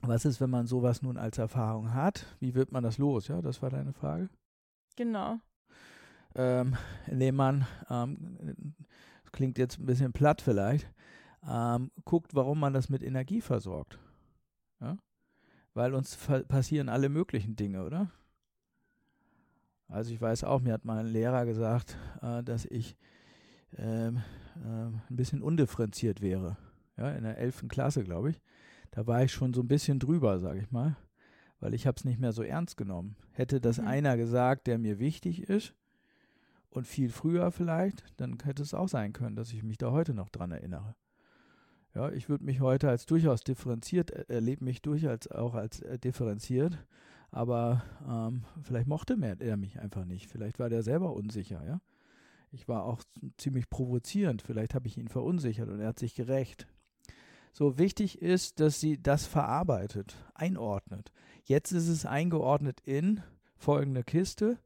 was 0.00 0.24
ist, 0.24 0.40
wenn 0.40 0.50
man 0.50 0.66
sowas 0.66 1.02
nun 1.02 1.16
als 1.16 1.38
Erfahrung 1.38 1.94
hat? 1.94 2.26
Wie 2.40 2.54
wird 2.54 2.72
man 2.72 2.82
das 2.82 2.98
los? 2.98 3.28
Ja, 3.28 3.42
das 3.42 3.62
war 3.62 3.70
deine 3.70 3.92
Frage. 3.92 4.28
Genau. 4.96 5.38
Ähm, 6.34 6.76
indem 7.06 7.36
man, 7.36 7.66
ähm, 7.90 8.74
das 9.22 9.32
klingt 9.32 9.58
jetzt 9.58 9.78
ein 9.78 9.86
bisschen 9.86 10.12
platt 10.12 10.40
vielleicht, 10.40 10.88
ähm, 11.48 11.90
guckt, 12.04 12.34
warum 12.34 12.60
man 12.60 12.72
das 12.72 12.88
mit 12.88 13.02
Energie 13.02 13.40
versorgt. 13.40 13.98
Ja? 14.80 14.98
Weil 15.74 15.94
uns 15.94 16.16
passieren 16.48 16.88
alle 16.88 17.08
möglichen 17.08 17.56
Dinge, 17.56 17.84
oder? 17.84 18.10
Also 19.88 20.12
ich 20.12 20.20
weiß 20.20 20.44
auch, 20.44 20.60
mir 20.60 20.74
hat 20.74 20.84
mal 20.84 20.98
ein 20.98 21.06
Lehrer 21.06 21.46
gesagt, 21.46 21.96
äh, 22.20 22.42
dass 22.42 22.66
ich 22.66 22.96
ähm, 23.76 24.22
äh, 24.56 24.86
ein 25.10 25.16
bisschen 25.16 25.42
undifferenziert 25.42 26.20
wäre. 26.20 26.56
Ja, 26.96 27.10
in 27.12 27.24
der 27.24 27.38
11. 27.38 27.68
Klasse, 27.68 28.04
glaube 28.04 28.30
ich. 28.30 28.40
Da 28.90 29.06
war 29.06 29.22
ich 29.22 29.32
schon 29.32 29.54
so 29.54 29.60
ein 29.60 29.68
bisschen 29.68 29.98
drüber, 29.98 30.38
sage 30.38 30.60
ich 30.60 30.70
mal, 30.70 30.96
weil 31.60 31.74
ich 31.74 31.86
habe 31.86 31.96
es 31.96 32.04
nicht 32.04 32.20
mehr 32.20 32.32
so 32.32 32.42
ernst 32.42 32.76
genommen. 32.76 33.16
Hätte 33.32 33.60
das 33.60 33.78
mhm. 33.78 33.86
einer 33.86 34.16
gesagt, 34.16 34.66
der 34.66 34.78
mir 34.78 34.98
wichtig 34.98 35.48
ist 35.48 35.74
und 36.70 36.86
viel 36.86 37.10
früher 37.10 37.50
vielleicht, 37.50 38.04
dann 38.20 38.38
hätte 38.44 38.62
es 38.62 38.74
auch 38.74 38.88
sein 38.88 39.12
können, 39.12 39.36
dass 39.36 39.52
ich 39.52 39.62
mich 39.62 39.78
da 39.78 39.90
heute 39.90 40.14
noch 40.14 40.28
dran 40.28 40.50
erinnere. 40.50 40.94
Ja, 41.94 42.10
ich 42.10 42.28
würde 42.28 42.44
mich 42.44 42.60
heute 42.60 42.88
als 42.88 43.06
durchaus 43.06 43.42
differenziert, 43.42 44.10
äh, 44.10 44.24
erlebe 44.28 44.64
mich 44.64 44.82
durchaus 44.82 45.26
auch 45.28 45.54
als 45.54 45.80
äh, 45.80 45.98
differenziert, 45.98 46.78
aber 47.30 47.82
ähm, 48.06 48.44
vielleicht 48.62 48.86
mochte 48.86 49.18
er 49.40 49.56
mich 49.56 49.80
einfach 49.80 50.04
nicht. 50.04 50.30
Vielleicht 50.30 50.58
war 50.58 50.68
der 50.68 50.82
selber 50.82 51.12
unsicher, 51.14 51.64
ja. 51.66 51.80
Ich 52.50 52.66
war 52.66 52.84
auch 52.84 53.02
ziemlich 53.36 53.68
provozierend, 53.68 54.40
vielleicht 54.40 54.74
habe 54.74 54.86
ich 54.86 54.96
ihn 54.96 55.08
verunsichert 55.08 55.68
und 55.68 55.80
er 55.80 55.88
hat 55.88 55.98
sich 55.98 56.14
gerecht. 56.14 56.66
So 57.58 57.76
wichtig 57.76 58.22
ist, 58.22 58.60
dass 58.60 58.78
sie 58.78 59.02
das 59.02 59.26
verarbeitet, 59.26 60.14
einordnet. 60.32 61.10
Jetzt 61.42 61.72
ist 61.72 61.88
es 61.88 62.06
eingeordnet 62.06 62.78
in 62.84 63.20
folgende 63.56 64.04
Kiste. 64.04 64.60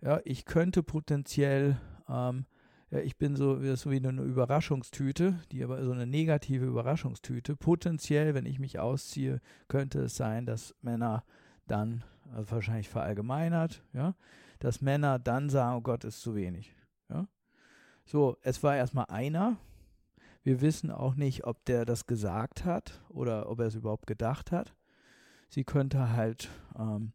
Ja, 0.00 0.18
ich 0.24 0.44
könnte 0.44 0.82
potenziell 0.82 1.80
ähm, 2.08 2.46
ja, 2.90 2.98
ich 2.98 3.16
bin 3.16 3.36
so, 3.36 3.60
so 3.76 3.92
wie 3.92 4.04
eine 4.04 4.22
Überraschungstüte, 4.22 5.38
die 5.52 5.62
aber 5.62 5.84
so 5.84 5.92
eine 5.92 6.08
negative 6.08 6.64
Überraschungstüte. 6.64 7.54
Potenziell, 7.54 8.34
wenn 8.34 8.44
ich 8.44 8.58
mich 8.58 8.80
ausziehe, 8.80 9.40
könnte 9.68 10.00
es 10.00 10.16
sein, 10.16 10.46
dass 10.46 10.74
Männer 10.82 11.22
dann, 11.68 12.02
also 12.34 12.50
wahrscheinlich 12.50 12.88
verallgemeinert, 12.88 13.84
ja, 13.92 14.16
dass 14.58 14.80
Männer 14.80 15.20
dann 15.20 15.48
sagen, 15.48 15.76
oh 15.76 15.80
Gott, 15.80 16.02
ist 16.02 16.22
zu 16.22 16.34
wenig. 16.34 16.74
Ja. 17.08 17.28
So, 18.04 18.36
es 18.42 18.64
war 18.64 18.74
erstmal 18.74 19.06
einer. 19.10 19.58
Wir 20.46 20.60
wissen 20.60 20.92
auch 20.92 21.16
nicht, 21.16 21.44
ob 21.44 21.64
der 21.64 21.84
das 21.84 22.06
gesagt 22.06 22.64
hat 22.64 23.02
oder 23.08 23.50
ob 23.50 23.58
er 23.58 23.66
es 23.66 23.74
überhaupt 23.74 24.06
gedacht 24.06 24.52
hat. 24.52 24.76
Sie 25.48 25.64
könnte 25.64 26.12
halt 26.12 26.48
ähm, 26.78 27.12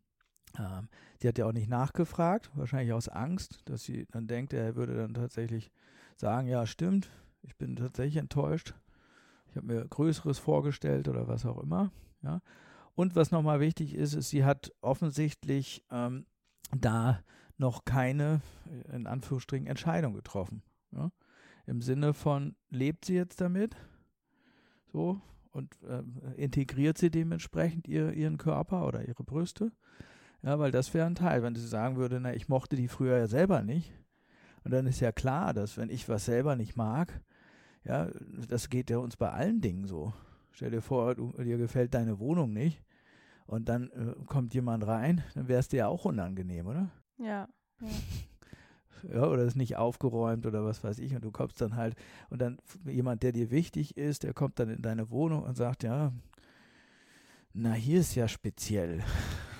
ähm, 0.57 0.89
die 1.21 1.27
hat 1.27 1.37
ja 1.37 1.45
auch 1.45 1.53
nicht 1.53 1.69
nachgefragt, 1.69 2.51
wahrscheinlich 2.55 2.93
aus 2.93 3.07
Angst, 3.07 3.61
dass 3.65 3.83
sie 3.83 4.07
dann 4.11 4.27
denkt, 4.27 4.53
er 4.53 4.75
würde 4.75 4.95
dann 4.95 5.13
tatsächlich 5.13 5.71
sagen, 6.17 6.47
ja, 6.47 6.65
stimmt, 6.65 7.09
ich 7.43 7.55
bin 7.57 7.75
tatsächlich 7.75 8.17
enttäuscht. 8.17 8.73
Ich 9.49 9.55
habe 9.55 9.67
mir 9.67 9.87
Größeres 9.87 10.39
vorgestellt 10.39 11.07
oder 11.07 11.27
was 11.27 11.45
auch 11.45 11.61
immer. 11.61 11.91
Ja. 12.21 12.41
Und 12.95 13.15
was 13.15 13.31
nochmal 13.31 13.59
wichtig 13.59 13.95
ist, 13.95 14.13
ist, 14.13 14.29
sie 14.29 14.45
hat 14.45 14.71
offensichtlich 14.81 15.83
ähm, 15.91 16.25
da 16.75 17.21
noch 17.57 17.85
keine, 17.85 18.41
in 18.91 19.07
Anführungsstrichen, 19.07 19.67
Entscheidung 19.67 20.13
getroffen. 20.13 20.63
Ja. 20.91 21.11
Im 21.65 21.81
Sinne 21.81 22.13
von, 22.13 22.55
lebt 22.69 23.05
sie 23.05 23.15
jetzt 23.15 23.41
damit? 23.41 23.75
So, 24.91 25.21
und 25.51 25.77
äh, 25.83 26.03
integriert 26.35 26.97
sie 26.97 27.09
dementsprechend 27.09 27.87
ihr, 27.87 28.13
ihren 28.13 28.37
Körper 28.37 28.87
oder 28.87 29.07
ihre 29.07 29.23
Brüste? 29.23 29.71
Ja, 30.43 30.57
weil 30.59 30.71
das 30.71 30.93
wäre 30.93 31.05
ein 31.05 31.15
Teil, 31.15 31.43
wenn 31.43 31.55
sie 31.55 31.67
sagen 31.67 31.97
würde, 31.97 32.19
na, 32.19 32.33
ich 32.33 32.49
mochte 32.49 32.75
die 32.75 32.87
früher 32.87 33.17
ja 33.17 33.27
selber 33.27 33.61
nicht. 33.61 33.93
Und 34.63 34.71
dann 34.71 34.87
ist 34.87 34.99
ja 34.99 35.11
klar, 35.11 35.53
dass 35.53 35.77
wenn 35.77 35.89
ich 35.89 36.09
was 36.09 36.25
selber 36.25 36.55
nicht 36.55 36.75
mag, 36.75 37.21
ja, 37.83 38.09
das 38.47 38.69
geht 38.69 38.89
ja 38.89 38.97
uns 38.97 39.17
bei 39.17 39.29
allen 39.29 39.61
Dingen 39.61 39.85
so. 39.85 40.13
Stell 40.51 40.71
dir 40.71 40.81
vor, 40.81 41.15
du, 41.15 41.31
dir 41.31 41.57
gefällt 41.57 41.93
deine 41.93 42.19
Wohnung 42.19 42.53
nicht 42.53 42.83
und 43.45 43.69
dann 43.69 43.89
äh, 43.91 44.15
kommt 44.25 44.53
jemand 44.53 44.85
rein, 44.85 45.23
dann 45.33 45.47
wäre 45.47 45.59
es 45.59 45.67
dir 45.67 45.77
ja 45.77 45.87
auch 45.87 46.05
unangenehm, 46.05 46.67
oder? 46.67 46.91
Ja. 47.17 47.47
ja. 47.79 47.87
Ja, 49.11 49.25
oder 49.25 49.43
ist 49.43 49.55
nicht 49.55 49.77
aufgeräumt 49.77 50.45
oder 50.45 50.63
was 50.63 50.83
weiß 50.83 50.99
ich 50.99 51.15
und 51.15 51.23
du 51.23 51.31
kommst 51.31 51.61
dann 51.61 51.75
halt 51.75 51.95
und 52.29 52.41
dann 52.41 52.57
jemand, 52.85 53.23
der 53.23 53.31
dir 53.31 53.51
wichtig 53.51 53.97
ist, 53.97 54.23
der 54.23 54.33
kommt 54.33 54.59
dann 54.59 54.69
in 54.69 54.81
deine 54.81 55.09
Wohnung 55.09 55.43
und 55.43 55.55
sagt, 55.55 55.83
ja, 55.83 56.11
na, 57.53 57.73
hier 57.73 57.99
ist 57.99 58.15
ja 58.15 58.27
speziell. 58.27 59.03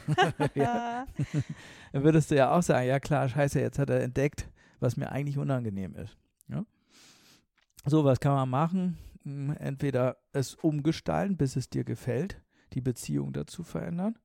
ja. 0.56 1.06
Dann 1.92 2.04
würdest 2.04 2.32
du 2.32 2.36
ja 2.36 2.52
auch 2.52 2.64
sagen, 2.64 2.88
ja 2.88 3.00
klar, 3.00 3.28
scheiße, 3.28 3.60
jetzt 3.60 3.80
hat 3.80 3.90
er 3.90 4.02
entdeckt, 4.02 4.50
was 4.80 4.98
mir 4.98 5.12
eigentlich 5.12 5.38
unangenehm 5.38 5.96
ist. 5.96 6.18
Ja? 6.48 6.66
So, 7.86 8.06
was 8.06 8.20
kann 8.20 8.34
man 8.34 8.50
machen? 8.50 8.98
Hm, 9.24 9.56
entweder 9.60 10.18
es 10.32 10.56
umgestalten, 10.56 11.38
bis 11.38 11.56
es 11.56 11.70
dir 11.70 11.84
gefällt, 11.84 12.42
die 12.74 12.82
Beziehung 12.82 13.34
dazu 13.34 13.64
verändern. 13.64 14.18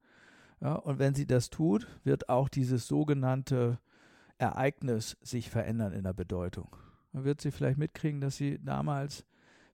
Ja, 0.61 0.75
und 0.75 0.99
wenn 0.99 1.15
sie 1.15 1.27
das 1.27 1.51
tut, 1.51 1.87
wird 2.05 2.29
auch 2.29 2.49
dieses 2.49 2.87
sogenannte 2.87 3.79
Ereignis 4.39 5.17
sich 5.23 5.51
verändern 5.51 5.93
in 5.93 6.05
der 6.05 6.13
Bedeutung. 6.13 6.77
Dann 7.13 7.25
wird 7.25 7.41
sie 7.41 7.51
vielleicht 7.51 7.79
mitkriegen, 7.79 8.21
dass 8.21 8.37
sie 8.37 8.59
damals 8.63 9.25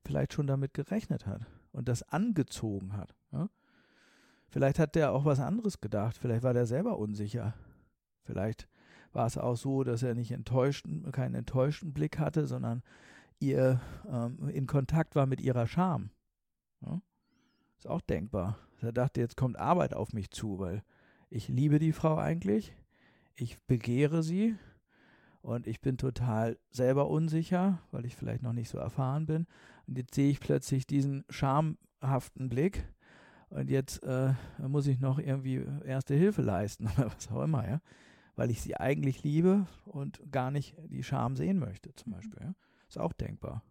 vielleicht 0.05 0.33
schon 0.33 0.47
damit 0.47 0.73
gerechnet 0.73 1.25
hat 1.25 1.45
und 1.71 1.89
das 1.89 2.03
angezogen 2.03 2.95
hat. 2.95 3.13
Ja? 3.31 3.49
Vielleicht 4.49 4.79
hat 4.79 4.95
der 4.95 5.11
auch 5.11 5.25
was 5.25 5.39
anderes 5.39 5.81
gedacht. 5.81 6.17
Vielleicht 6.17 6.43
war 6.43 6.53
der 6.53 6.65
selber 6.65 6.97
unsicher. 6.97 7.53
Vielleicht 8.23 8.69
war 9.11 9.25
es 9.25 9.37
auch 9.37 9.55
so, 9.55 9.83
dass 9.83 10.03
er 10.03 10.15
nicht 10.15 10.31
enttäuschten, 10.31 11.11
keinen 11.11 11.35
enttäuschten 11.35 11.93
Blick 11.93 12.19
hatte, 12.19 12.45
sondern 12.45 12.83
ihr 13.39 13.81
ähm, 14.07 14.49
in 14.49 14.67
Kontakt 14.67 15.15
war 15.15 15.25
mit 15.25 15.41
ihrer 15.41 15.67
Scham. 15.67 16.11
Ja? 16.81 17.01
Ist 17.77 17.87
auch 17.87 18.01
denkbar. 18.01 18.57
Er 18.81 18.91
dachte, 18.91 19.21
jetzt 19.21 19.37
kommt 19.37 19.57
Arbeit 19.57 19.93
auf 19.93 20.13
mich 20.13 20.29
zu, 20.31 20.59
weil 20.59 20.83
ich 21.29 21.47
liebe 21.47 21.79
die 21.79 21.93
Frau 21.93 22.17
eigentlich, 22.17 22.75
ich 23.35 23.61
begehre 23.63 24.23
sie 24.23 24.55
und 25.41 25.67
ich 25.67 25.81
bin 25.81 25.97
total 25.97 26.57
selber 26.69 27.09
unsicher, 27.09 27.79
weil 27.91 28.05
ich 28.05 28.15
vielleicht 28.15 28.43
noch 28.43 28.53
nicht 28.53 28.69
so 28.69 28.77
erfahren 28.77 29.25
bin. 29.25 29.47
Und 29.87 29.97
jetzt 29.97 30.15
sehe 30.15 30.29
ich 30.29 30.39
plötzlich 30.39 30.87
diesen 30.87 31.25
schamhaften 31.29 32.49
Blick 32.49 32.87
und 33.49 33.69
jetzt 33.69 34.03
äh, 34.03 34.33
muss 34.59 34.87
ich 34.87 34.99
noch 34.99 35.19
irgendwie 35.19 35.65
erste 35.85 36.15
Hilfe 36.15 36.41
leisten 36.41 36.87
oder 36.97 37.07
was 37.07 37.29
auch 37.31 37.43
immer, 37.43 37.67
ja 37.67 37.81
weil 38.35 38.51
ich 38.51 38.61
sie 38.61 38.75
eigentlich 38.75 39.23
liebe 39.23 39.67
und 39.85 40.21
gar 40.31 40.51
nicht 40.51 40.75
die 40.87 41.03
Scham 41.03 41.35
sehen 41.35 41.59
möchte, 41.59 41.93
zum 41.95 42.11
mhm. 42.11 42.15
Beispiel. 42.15 42.39
Ja? 42.41 42.55
Ist 42.87 42.99
auch 42.99 43.13
denkbar. 43.13 43.63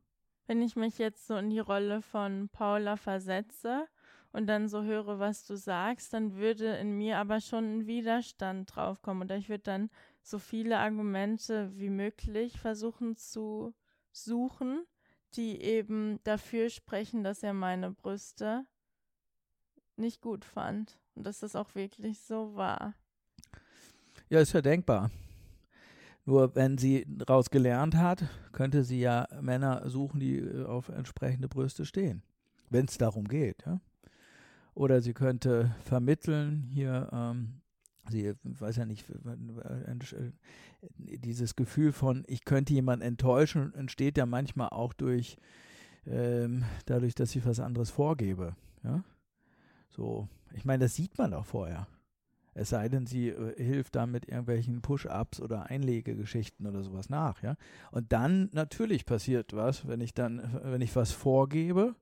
Wenn 0.46 0.62
ich 0.62 0.76
mich 0.76 0.98
jetzt 0.98 1.26
so 1.26 1.36
in 1.36 1.50
die 1.50 1.60
Rolle 1.60 2.02
von 2.02 2.48
Paula 2.48 2.96
versetze 2.96 3.86
und 4.32 4.46
dann 4.46 4.68
so 4.68 4.82
höre, 4.82 5.18
was 5.18 5.46
du 5.46 5.56
sagst, 5.56 6.12
dann 6.12 6.36
würde 6.36 6.76
in 6.76 6.96
mir 6.96 7.18
aber 7.18 7.40
schon 7.40 7.78
ein 7.78 7.86
Widerstand 7.86 8.74
draufkommen. 8.74 9.24
Oder 9.24 9.36
ich 9.36 9.48
würde 9.48 9.64
dann 9.64 9.90
so 10.22 10.38
viele 10.38 10.78
Argumente 10.78 11.70
wie 11.76 11.90
möglich 11.90 12.58
versuchen 12.58 13.16
zu 13.16 13.74
suchen, 14.10 14.84
die 15.34 15.60
eben 15.60 16.18
dafür 16.24 16.70
sprechen, 16.70 17.24
dass 17.24 17.42
er 17.42 17.52
meine 17.52 17.90
Brüste 17.90 18.66
nicht 19.96 20.20
gut 20.22 20.44
fand. 20.44 20.98
Und 21.14 21.26
dass 21.26 21.40
das 21.40 21.54
auch 21.54 21.74
wirklich 21.74 22.20
so 22.20 22.54
war. 22.54 22.94
Ja, 24.30 24.40
ist 24.40 24.54
ja 24.54 24.62
denkbar. 24.62 25.10
Nur 26.24 26.54
wenn 26.54 26.78
sie 26.78 27.04
daraus 27.06 27.50
gelernt 27.50 27.96
hat, 27.96 28.24
könnte 28.52 28.84
sie 28.84 29.00
ja 29.00 29.26
Männer 29.40 29.90
suchen, 29.90 30.20
die 30.20 30.38
äh, 30.38 30.64
auf 30.64 30.88
entsprechende 30.88 31.48
Brüste 31.48 31.84
stehen, 31.84 32.22
wenn 32.70 32.86
es 32.86 32.96
darum 32.96 33.26
geht. 33.26 33.66
Ja? 33.66 33.80
Oder 34.74 35.00
sie 35.00 35.12
könnte 35.12 35.74
vermitteln, 35.84 36.68
hier, 36.70 37.08
ähm, 37.12 37.60
sie 38.08 38.34
weiß 38.42 38.76
ja 38.76 38.86
nicht, 38.86 39.08
äh, 39.10 40.32
dieses 40.96 41.56
Gefühl 41.56 41.92
von, 41.92 42.24
ich 42.26 42.44
könnte 42.44 42.72
jemanden 42.72 43.04
enttäuschen, 43.04 43.74
entsteht 43.74 44.16
ja 44.16 44.26
manchmal 44.26 44.70
auch 44.70 44.92
durch, 44.92 45.36
ähm, 46.06 46.64
dadurch, 46.86 47.14
dass 47.14 47.36
ich 47.36 47.44
was 47.44 47.60
anderes 47.60 47.90
vorgebe. 47.90 48.56
Ja? 48.82 49.04
So, 49.90 50.28
ich 50.54 50.64
meine, 50.64 50.84
das 50.84 50.94
sieht 50.94 51.18
man 51.18 51.32
doch 51.32 51.44
vorher. 51.44 51.86
Es 52.54 52.70
sei 52.70 52.88
denn, 52.88 53.06
sie 53.06 53.28
äh, 53.28 53.62
hilft 53.62 53.94
da 53.96 54.06
mit 54.06 54.26
irgendwelchen 54.26 54.82
Push-ups 54.82 55.40
oder 55.40 55.70
Einlegegeschichten 55.70 56.66
oder 56.66 56.82
sowas 56.82 57.08
nach, 57.08 57.42
ja. 57.42 57.56
Und 57.90 58.12
dann 58.12 58.50
natürlich 58.52 59.06
passiert 59.06 59.54
was, 59.54 59.88
wenn 59.88 60.00
ich 60.00 60.12
dann, 60.12 60.60
wenn 60.62 60.82
ich 60.82 60.94
was 60.94 61.12
vorgebe 61.12 61.94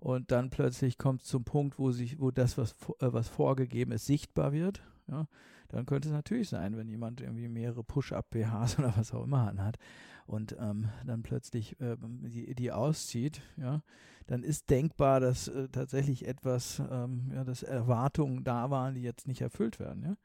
und 0.00 0.30
dann 0.30 0.50
plötzlich 0.50 0.98
kommt 0.98 1.22
es 1.22 1.28
zum 1.28 1.44
Punkt, 1.44 1.78
wo 1.78 1.90
sich, 1.90 2.20
wo 2.20 2.30
das, 2.30 2.58
was, 2.58 2.72
äh, 3.00 3.12
was 3.12 3.28
vorgegeben 3.28 3.92
ist, 3.92 4.06
sichtbar 4.06 4.52
wird, 4.52 4.82
ja, 5.08 5.26
dann 5.68 5.86
könnte 5.86 6.08
es 6.08 6.14
natürlich 6.14 6.48
sein, 6.48 6.76
wenn 6.76 6.88
jemand 6.88 7.20
irgendwie 7.20 7.48
mehrere 7.48 7.84
Push-up-BHs 7.84 8.78
oder 8.78 8.94
was 8.96 9.12
auch 9.12 9.24
immer 9.24 9.48
anhat 9.48 9.78
und 10.26 10.56
ähm, 10.60 10.88
dann 11.06 11.22
plötzlich 11.22 11.80
äh, 11.80 11.96
die, 12.00 12.54
die 12.54 12.70
auszieht, 12.70 13.42
ja, 13.56 13.82
dann 14.28 14.42
ist 14.42 14.68
denkbar, 14.68 15.20
dass 15.20 15.48
äh, 15.48 15.68
tatsächlich 15.70 16.28
etwas, 16.28 16.82
ähm, 16.90 17.32
ja, 17.34 17.44
dass 17.44 17.62
Erwartungen 17.62 18.44
da 18.44 18.70
waren, 18.70 18.94
die 18.94 19.02
jetzt 19.02 19.26
nicht 19.26 19.40
erfüllt 19.40 19.80
werden. 19.80 20.02
Ja? 20.04 20.16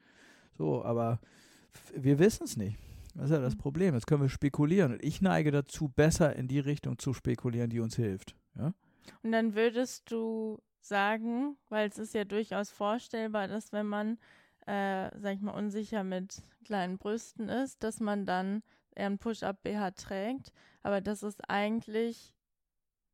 So, 0.57 0.83
aber 0.83 1.19
wir 1.95 2.19
wissen 2.19 2.43
es 2.43 2.57
nicht. 2.57 2.77
Das 3.15 3.25
ist 3.25 3.31
ja 3.31 3.39
das 3.39 3.55
mhm. 3.55 3.59
Problem. 3.59 3.93
Jetzt 3.95 4.07
können 4.07 4.21
wir 4.21 4.29
spekulieren. 4.29 4.93
Und 4.93 5.03
ich 5.03 5.21
neige 5.21 5.51
dazu, 5.51 5.87
besser 5.87 6.35
in 6.35 6.49
die 6.49 6.59
Richtung 6.59 6.99
zu 6.99 7.13
spekulieren, 7.13 7.69
die 7.69 7.79
uns 7.79 7.95
hilft. 7.95 8.35
Ja? 8.55 8.73
Und 9.21 9.31
dann 9.31 9.55
würdest 9.55 10.11
du 10.11 10.61
sagen, 10.79 11.57
weil 11.69 11.87
es 11.87 11.97
ist 11.97 12.13
ja 12.13 12.25
durchaus 12.25 12.69
vorstellbar, 12.69 13.47
dass 13.47 13.71
wenn 13.71 13.87
man, 13.87 14.17
äh, 14.65 15.09
sag 15.19 15.35
ich 15.35 15.41
mal, 15.41 15.53
unsicher 15.53 16.03
mit 16.03 16.43
kleinen 16.65 16.97
Brüsten 16.97 17.49
ist, 17.49 17.83
dass 17.83 17.99
man 17.99 18.25
dann 18.25 18.63
eher 18.95 19.07
ein 19.07 19.17
Push-Up-BH 19.17 19.91
trägt, 19.91 20.51
aber 20.81 21.01
dass 21.01 21.23
es 21.23 21.39
eigentlich 21.47 22.33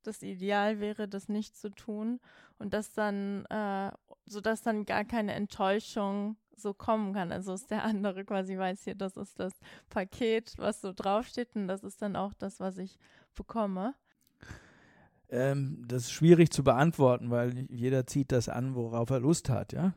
das 0.04 0.22
Ideal 0.24 0.80
wäre, 0.80 1.08
das 1.08 1.30
nicht 1.30 1.56
zu 1.56 1.70
tun 1.70 2.20
und 2.58 2.74
dass 2.74 2.94
dann, 2.94 3.46
äh, 3.46 3.92
sodass 4.26 4.62
dann 4.62 4.86
gar 4.86 5.06
keine 5.06 5.34
Enttäuschung 5.34 6.38
so 6.56 6.74
kommen 6.74 7.14
kann. 7.14 7.32
Also 7.32 7.54
ist 7.54 7.72
der 7.72 7.84
andere 7.86 8.26
quasi 8.26 8.58
weiß 8.58 8.84
hier, 8.84 8.96
das 8.96 9.18
ist 9.18 9.40
das 9.40 9.54
Paket, 9.90 10.54
was 10.58 10.82
so 10.82 10.94
draufsteht 10.94 11.56
und 11.56 11.68
das 11.68 11.84
ist 11.84 12.02
dann 12.02 12.16
auch 12.16 12.34
das, 12.34 12.60
was 12.60 12.78
ich 12.78 12.98
bekomme. 13.36 13.96
Ähm, 15.30 15.84
das 15.88 16.04
ist 16.04 16.12
schwierig 16.12 16.52
zu 16.52 16.64
beantworten, 16.64 17.30
weil 17.30 17.68
jeder 17.70 18.08
zieht 18.08 18.32
das 18.32 18.50
an, 18.50 18.76
worauf 18.76 19.10
er 19.10 19.20
Lust 19.20 19.50
hat, 19.50 19.74
ja. 19.74 19.94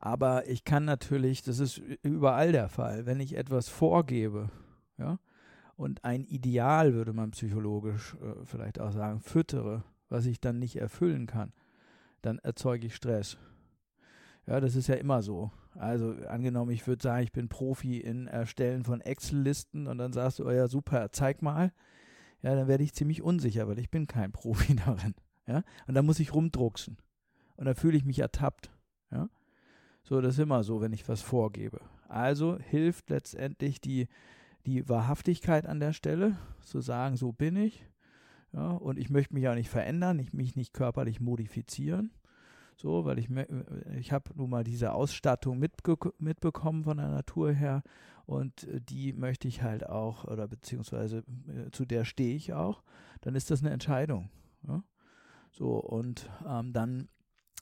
Aber 0.00 0.48
ich 0.48 0.64
kann 0.64 0.84
natürlich, 0.84 1.42
das 1.42 1.58
ist 1.58 1.78
überall 2.02 2.52
der 2.52 2.68
Fall, 2.68 3.04
wenn 3.04 3.18
ich 3.18 3.36
etwas 3.36 3.68
vorgebe, 3.68 4.50
ja, 4.96 5.18
und 5.76 6.04
ein 6.04 6.24
Ideal, 6.24 6.94
würde 6.94 7.12
man 7.12 7.32
psychologisch 7.32 8.14
äh, 8.14 8.44
vielleicht 8.44 8.80
auch 8.80 8.92
sagen, 8.92 9.20
füttere, 9.20 9.84
was 10.08 10.26
ich 10.26 10.40
dann 10.40 10.58
nicht 10.58 10.76
erfüllen 10.76 11.26
kann, 11.26 11.52
dann 12.22 12.38
erzeuge 12.38 12.86
ich 12.86 12.94
Stress. 12.94 13.38
Ja, 14.46 14.60
das 14.60 14.76
ist 14.76 14.86
ja 14.88 14.94
immer 14.94 15.22
so. 15.22 15.50
Also 15.74 16.14
angenommen, 16.28 16.72
ich 16.72 16.86
würde 16.86 17.02
sagen, 17.02 17.22
ich 17.22 17.32
bin 17.32 17.48
Profi 17.48 17.98
in 17.98 18.26
Erstellen 18.26 18.82
von 18.82 19.00
Excel-Listen 19.00 19.86
und 19.86 19.98
dann 19.98 20.12
sagst 20.12 20.38
du, 20.38 20.46
oh 20.46 20.50
ja, 20.50 20.66
super, 20.66 21.12
zeig 21.12 21.42
mal. 21.42 21.72
Ja, 22.42 22.54
dann 22.54 22.68
werde 22.68 22.84
ich 22.84 22.94
ziemlich 22.94 23.22
unsicher, 23.22 23.66
weil 23.68 23.78
ich 23.78 23.90
bin 23.90 24.06
kein 24.06 24.32
Profi 24.32 24.76
darin. 24.76 25.14
Ja, 25.46 25.62
und 25.86 25.94
dann 25.94 26.06
muss 26.06 26.20
ich 26.20 26.34
rumdrucksen. 26.34 26.98
Und 27.56 27.64
dann 27.64 27.74
fühle 27.74 27.96
ich 27.96 28.04
mich 28.04 28.18
ertappt. 28.18 28.70
Ja, 29.10 29.28
so, 30.02 30.20
das 30.20 30.34
ist 30.34 30.40
immer 30.40 30.62
so, 30.62 30.80
wenn 30.80 30.92
ich 30.92 31.08
was 31.08 31.22
vorgebe. 31.22 31.80
Also 32.08 32.58
hilft 32.58 33.10
letztendlich 33.10 33.80
die 33.80 34.08
die 34.68 34.88
Wahrhaftigkeit 34.88 35.66
an 35.66 35.80
der 35.80 35.92
Stelle, 35.92 36.36
zu 36.60 36.80
sagen, 36.80 37.16
so 37.16 37.32
bin 37.32 37.56
ich. 37.56 37.86
Ja, 38.52 38.72
und 38.72 38.98
ich 38.98 39.10
möchte 39.10 39.34
mich 39.34 39.48
auch 39.48 39.54
nicht 39.54 39.70
verändern, 39.70 40.18
ich 40.18 40.32
mich 40.32 40.56
nicht 40.56 40.72
körperlich 40.72 41.20
modifizieren. 41.20 42.10
So, 42.80 43.04
weil 43.04 43.18
ich, 43.18 43.28
ich 43.98 44.12
habe 44.12 44.30
nun 44.36 44.50
mal 44.50 44.62
diese 44.62 44.92
Ausstattung 44.92 45.58
mitge 45.58 45.96
mitbekommen 46.20 46.84
von 46.84 46.98
der 46.98 47.08
Natur 47.08 47.50
her 47.50 47.82
und 48.24 48.68
äh, 48.68 48.80
die 48.80 49.12
möchte 49.12 49.48
ich 49.48 49.62
halt 49.62 49.84
auch, 49.84 50.24
oder 50.24 50.46
beziehungsweise 50.46 51.24
äh, 51.48 51.72
zu 51.72 51.84
der 51.84 52.04
stehe 52.04 52.36
ich 52.36 52.52
auch, 52.52 52.84
dann 53.20 53.34
ist 53.34 53.50
das 53.50 53.62
eine 53.62 53.70
Entscheidung. 53.70 54.30
Ja? 54.66 54.84
So, 55.50 55.78
und 55.78 56.30
ähm, 56.46 56.72
dann 56.72 57.08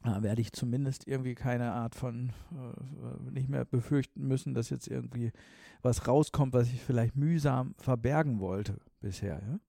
äh, 0.04 0.22
werde 0.22 0.42
ich 0.42 0.52
zumindest 0.52 1.08
irgendwie 1.08 1.34
keine 1.34 1.72
Art 1.72 1.94
von 1.94 2.32
äh, 2.52 3.30
nicht 3.30 3.48
mehr 3.48 3.64
befürchten 3.64 4.28
müssen, 4.28 4.52
dass 4.52 4.68
jetzt 4.68 4.86
irgendwie 4.86 5.32
was 5.80 6.06
rauskommt, 6.06 6.52
was 6.52 6.68
ich 6.68 6.82
vielleicht 6.82 7.16
mühsam 7.16 7.74
verbergen 7.78 8.38
wollte 8.38 8.80
bisher. 9.00 9.40
Ja? 9.40 9.60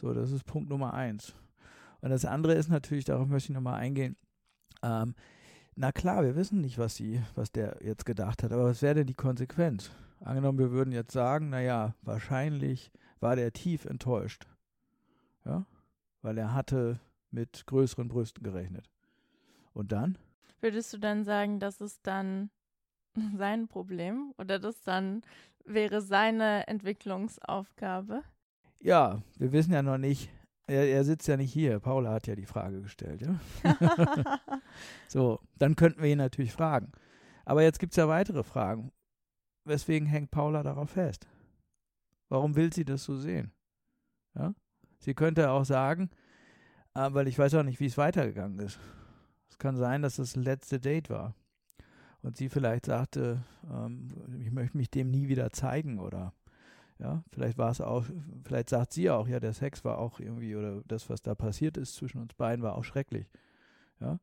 So, 0.00 0.12
das 0.14 0.32
ist 0.32 0.46
Punkt 0.46 0.68
Nummer 0.68 0.94
eins. 0.94 1.32
Und 2.00 2.10
das 2.10 2.24
andere 2.24 2.54
ist 2.54 2.70
natürlich, 2.70 3.04
darauf 3.04 3.28
möchte 3.28 3.52
ich 3.52 3.54
nochmal 3.54 3.78
eingehen, 3.78 4.16
ähm, 4.82 5.14
na 5.76 5.92
klar, 5.92 6.22
wir 6.22 6.36
wissen 6.36 6.60
nicht, 6.60 6.78
was 6.78 6.96
sie, 6.96 7.22
was 7.34 7.52
der 7.52 7.78
jetzt 7.82 8.04
gedacht 8.04 8.42
hat, 8.42 8.52
aber 8.52 8.64
was 8.64 8.82
wäre 8.82 8.96
denn 8.96 9.06
die 9.06 9.14
Konsequenz? 9.14 9.90
Angenommen, 10.20 10.58
wir 10.58 10.70
würden 10.70 10.92
jetzt 10.92 11.12
sagen, 11.12 11.48
naja, 11.48 11.94
wahrscheinlich 12.02 12.90
war 13.20 13.36
der 13.36 13.52
tief 13.52 13.86
enttäuscht. 13.86 14.46
Ja? 15.44 15.64
Weil 16.22 16.36
er 16.36 16.52
hatte 16.52 17.00
mit 17.30 17.66
größeren 17.66 18.08
Brüsten 18.08 18.42
gerechnet. 18.42 18.90
Und 19.72 19.92
dann? 19.92 20.18
Würdest 20.60 20.92
du 20.92 20.98
dann 20.98 21.24
sagen, 21.24 21.60
das 21.60 21.80
ist 21.80 22.06
dann 22.06 22.50
sein 23.36 23.68
Problem 23.68 24.34
oder 24.36 24.58
das 24.58 24.82
dann 24.82 25.22
wäre 25.64 26.02
seine 26.02 26.66
Entwicklungsaufgabe? 26.66 28.22
Ja, 28.80 29.22
wir 29.38 29.52
wissen 29.52 29.72
ja 29.72 29.82
noch 29.82 29.98
nicht. 29.98 30.30
Er, 30.70 30.88
er 30.88 31.04
sitzt 31.04 31.26
ja 31.28 31.36
nicht 31.36 31.52
hier. 31.52 31.80
Paula 31.80 32.12
hat 32.12 32.26
ja 32.26 32.34
die 32.34 32.46
Frage 32.46 32.80
gestellt. 32.82 33.22
Ja? 33.22 33.40
so, 35.08 35.40
dann 35.58 35.76
könnten 35.76 36.02
wir 36.02 36.10
ihn 36.10 36.18
natürlich 36.18 36.52
fragen. 36.52 36.92
Aber 37.44 37.62
jetzt 37.62 37.78
gibt 37.78 37.92
es 37.92 37.96
ja 37.96 38.08
weitere 38.08 38.42
Fragen. 38.42 38.92
Weswegen 39.64 40.06
hängt 40.06 40.30
Paula 40.30 40.62
darauf 40.62 40.90
fest? 40.90 41.28
Warum 42.28 42.56
will 42.56 42.72
sie 42.72 42.84
das 42.84 43.04
so 43.04 43.16
sehen? 43.16 43.52
Ja? 44.34 44.54
Sie 44.98 45.14
könnte 45.14 45.50
auch 45.50 45.64
sagen, 45.64 46.10
äh, 46.94 47.12
weil 47.12 47.28
ich 47.28 47.38
weiß 47.38 47.54
auch 47.54 47.62
nicht, 47.62 47.80
wie 47.80 47.86
es 47.86 47.98
weitergegangen 47.98 48.58
ist 48.60 48.78
kann 49.60 49.76
sein, 49.76 50.02
dass 50.02 50.16
das 50.16 50.34
letzte 50.34 50.80
Date 50.80 51.08
war. 51.10 51.36
Und 52.22 52.36
sie 52.36 52.48
vielleicht 52.48 52.86
sagte, 52.86 53.44
ähm, 53.70 54.08
ich 54.40 54.50
möchte 54.50 54.76
mich 54.76 54.90
dem 54.90 55.10
nie 55.10 55.28
wieder 55.28 55.50
zeigen 55.50 56.00
oder 56.00 56.34
Ja, 57.00 57.24
vielleicht 57.32 57.56
war 57.56 57.70
es 57.70 57.80
auch, 57.80 58.04
vielleicht 58.44 58.68
sagt 58.68 58.92
sie 58.92 59.08
auch, 59.08 59.26
ja, 59.26 59.40
der 59.40 59.54
Sex 59.54 59.84
war 59.84 59.98
auch 59.98 60.20
irgendwie, 60.20 60.54
oder 60.54 60.82
das, 60.86 61.08
was 61.08 61.22
da 61.22 61.34
passiert 61.34 61.78
ist 61.78 61.94
zwischen 61.94 62.20
uns 62.20 62.34
beiden, 62.34 62.62
war 62.62 62.76
auch 62.76 62.84
schrecklich. 62.84 63.26
Ja, 64.00 64.20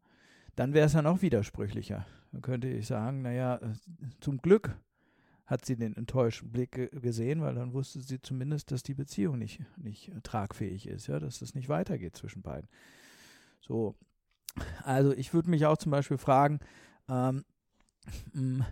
dann 0.55 0.73
wäre 0.73 0.85
es 0.85 0.93
ja 0.93 1.01
noch 1.01 1.23
widersprüchlicher. 1.23 2.05
Dann 2.31 2.41
könnte 2.41 2.67
ich 2.67 2.85
sagen, 2.85 3.23
naja, 3.23 3.55
äh, 3.55 3.73
zum 4.19 4.37
Glück 4.37 4.77
hat 5.47 5.65
sie 5.65 5.75
den 5.75 5.95
enttäuschten 5.95 6.51
Blick 6.51 6.73
ge 6.73 6.89
gesehen, 6.91 7.41
weil 7.41 7.55
dann 7.55 7.73
wusste 7.73 7.99
sie 8.01 8.21
zumindest, 8.21 8.69
dass 8.69 8.83
die 8.83 8.93
Beziehung 8.93 9.39
nicht, 9.39 9.61
nicht 9.77 10.11
tragfähig 10.21 10.87
ist, 10.87 11.07
ja, 11.07 11.19
dass 11.19 11.39
das 11.39 11.55
nicht 11.55 11.69
weitergeht 11.69 12.15
zwischen 12.15 12.43
beiden. 12.43 12.69
So, 13.61 13.95
also 14.83 15.13
ich 15.13 15.33
würde 15.33 15.49
mich 15.49 15.65
auch 15.65 15.77
zum 15.77 15.91
Beispiel 15.91 16.17
fragen, 16.17 16.59
ähm, 17.09 17.43
hm, 18.33 18.65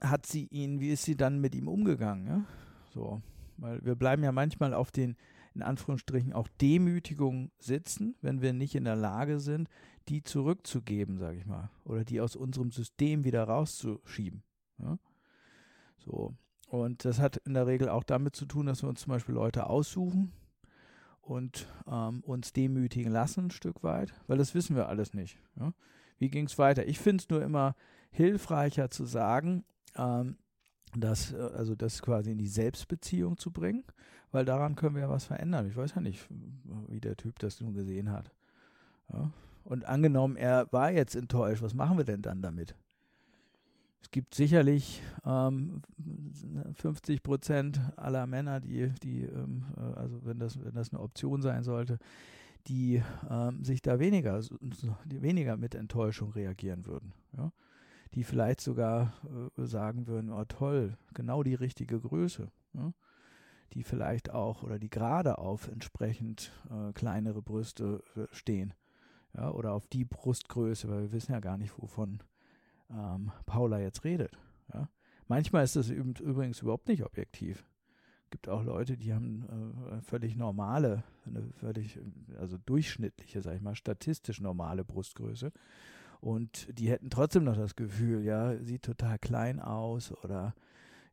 hat 0.00 0.26
sie 0.26 0.46
ihn, 0.46 0.80
wie 0.80 0.90
ist 0.90 1.04
sie 1.04 1.16
dann 1.16 1.40
mit 1.40 1.54
ihm 1.54 1.68
umgegangen? 1.68 2.26
Ja? 2.26 2.44
So, 2.92 3.22
weil 3.56 3.84
wir 3.84 3.94
bleiben 3.94 4.22
ja 4.22 4.32
manchmal 4.32 4.74
auf 4.74 4.90
den, 4.90 5.16
in 5.54 5.62
Anführungsstrichen, 5.62 6.32
auch 6.32 6.48
Demütigungen 6.60 7.50
sitzen, 7.58 8.16
wenn 8.20 8.42
wir 8.42 8.52
nicht 8.52 8.74
in 8.74 8.84
der 8.84 8.96
Lage 8.96 9.40
sind, 9.40 9.68
die 10.08 10.22
zurückzugeben, 10.22 11.18
sage 11.18 11.38
ich 11.38 11.46
mal, 11.46 11.70
oder 11.84 12.04
die 12.04 12.20
aus 12.20 12.36
unserem 12.36 12.70
System 12.70 13.24
wieder 13.24 13.44
rauszuschieben. 13.44 14.42
Ja? 14.78 14.98
So. 15.98 16.34
Und 16.68 17.04
das 17.04 17.20
hat 17.20 17.36
in 17.38 17.54
der 17.54 17.66
Regel 17.66 17.88
auch 17.88 18.04
damit 18.04 18.34
zu 18.34 18.44
tun, 18.44 18.66
dass 18.66 18.82
wir 18.82 18.88
uns 18.88 19.00
zum 19.00 19.10
Beispiel 19.12 19.34
Leute 19.34 19.68
aussuchen 19.68 20.32
und 21.20 21.66
ähm, 21.86 22.20
uns 22.24 22.52
demütigen 22.52 23.12
lassen, 23.12 23.46
ein 23.46 23.50
Stück 23.50 23.82
weit, 23.82 24.12
weil 24.26 24.38
das 24.38 24.54
wissen 24.54 24.76
wir 24.76 24.88
alles 24.88 25.14
nicht. 25.14 25.38
Ja? 25.58 25.72
Wie 26.18 26.28
ging 26.28 26.46
es 26.46 26.58
weiter? 26.58 26.86
Ich 26.86 26.98
finde 26.98 27.22
es 27.22 27.28
nur 27.28 27.42
immer 27.42 27.74
hilfreicher 28.10 28.90
zu 28.90 29.04
sagen, 29.04 29.64
ähm, 29.96 30.36
das, 30.96 31.32
äh, 31.32 31.36
also 31.36 31.74
das 31.74 32.02
quasi 32.02 32.32
in 32.32 32.38
die 32.38 32.48
Selbstbeziehung 32.48 33.38
zu 33.38 33.50
bringen, 33.50 33.84
weil 34.32 34.44
daran 34.44 34.74
können 34.74 34.94
wir 34.94 35.02
ja 35.02 35.08
was 35.08 35.24
verändern. 35.24 35.66
Ich 35.66 35.76
weiß 35.76 35.94
ja 35.94 36.00
nicht, 36.00 36.26
wie 36.88 37.00
der 37.00 37.16
Typ 37.16 37.38
das 37.38 37.60
nun 37.60 37.74
gesehen 37.74 38.10
hat. 38.10 38.32
Ja? 39.12 39.30
Und 39.64 39.84
angenommen, 39.84 40.36
er 40.36 40.70
war 40.72 40.92
jetzt 40.92 41.16
enttäuscht, 41.16 41.62
was 41.62 41.74
machen 41.74 41.98
wir 41.98 42.04
denn 42.04 42.22
dann 42.22 42.42
damit? 42.42 42.76
Es 44.00 44.10
gibt 44.12 44.34
sicherlich 44.36 45.02
ähm, 45.24 45.82
50 46.74 47.24
Prozent 47.24 47.80
aller 47.96 48.26
Männer, 48.28 48.60
die, 48.60 48.92
die 49.02 49.22
ähm, 49.24 49.64
äh, 49.76 49.98
also 49.98 50.24
wenn 50.24 50.38
das, 50.38 50.62
wenn 50.62 50.74
das 50.74 50.92
eine 50.92 51.00
Option 51.00 51.42
sein 51.42 51.64
sollte, 51.64 51.98
die 52.68 53.02
ähm, 53.28 53.64
sich 53.64 53.82
da 53.82 53.98
weniger, 53.98 54.40
weniger 55.04 55.56
mit 55.56 55.74
Enttäuschung 55.74 56.30
reagieren 56.30 56.86
würden. 56.86 57.12
Ja? 57.36 57.50
Die 58.16 58.24
vielleicht 58.24 58.60
sogar 58.60 59.12
äh, 59.56 59.66
sagen 59.66 60.08
würden, 60.08 60.32
oh 60.32 60.44
toll, 60.46 60.96
genau 61.14 61.42
die 61.42 61.54
richtige 61.54 62.00
Größe. 62.00 62.50
Ja? 62.72 62.92
Die 63.74 63.84
vielleicht 63.84 64.30
auch 64.30 64.62
oder 64.62 64.78
die 64.78 64.90
gerade 64.90 65.38
auf 65.38 65.68
entsprechend 65.68 66.50
äh, 66.70 66.92
kleinere 66.92 67.42
Brüste 67.42 68.02
äh, 68.16 68.26
stehen. 68.32 68.74
Ja? 69.34 69.50
Oder 69.50 69.72
auf 69.74 69.86
die 69.86 70.04
Brustgröße, 70.04 70.88
weil 70.88 71.02
wir 71.02 71.12
wissen 71.12 71.32
ja 71.32 71.40
gar 71.40 71.58
nicht, 71.58 71.78
wovon 71.78 72.22
ähm, 72.90 73.30
Paula 73.44 73.78
jetzt 73.78 74.02
redet. 74.02 74.36
Ja? 74.72 74.88
Manchmal 75.28 75.64
ist 75.64 75.76
das 75.76 75.90
übrigens 75.90 76.62
überhaupt 76.62 76.88
nicht 76.88 77.04
objektiv. 77.04 77.64
Es 78.24 78.30
gibt 78.30 78.48
auch 78.48 78.64
Leute, 78.64 78.96
die 78.96 79.14
haben 79.14 79.44
äh, 79.92 80.00
völlig 80.00 80.36
normale, 80.36 81.04
eine 81.26 81.48
völlig, 81.60 82.00
also 82.40 82.58
durchschnittliche, 82.58 83.40
sag 83.40 83.54
ich 83.54 83.62
mal, 83.62 83.76
statistisch 83.76 84.40
normale 84.40 84.84
Brustgröße. 84.84 85.52
Und 86.20 86.68
die 86.78 86.90
hätten 86.90 87.10
trotzdem 87.10 87.44
noch 87.44 87.56
das 87.56 87.76
Gefühl, 87.76 88.24
ja, 88.24 88.56
sieht 88.62 88.82
total 88.82 89.18
klein 89.18 89.60
aus 89.60 90.12
oder 90.24 90.54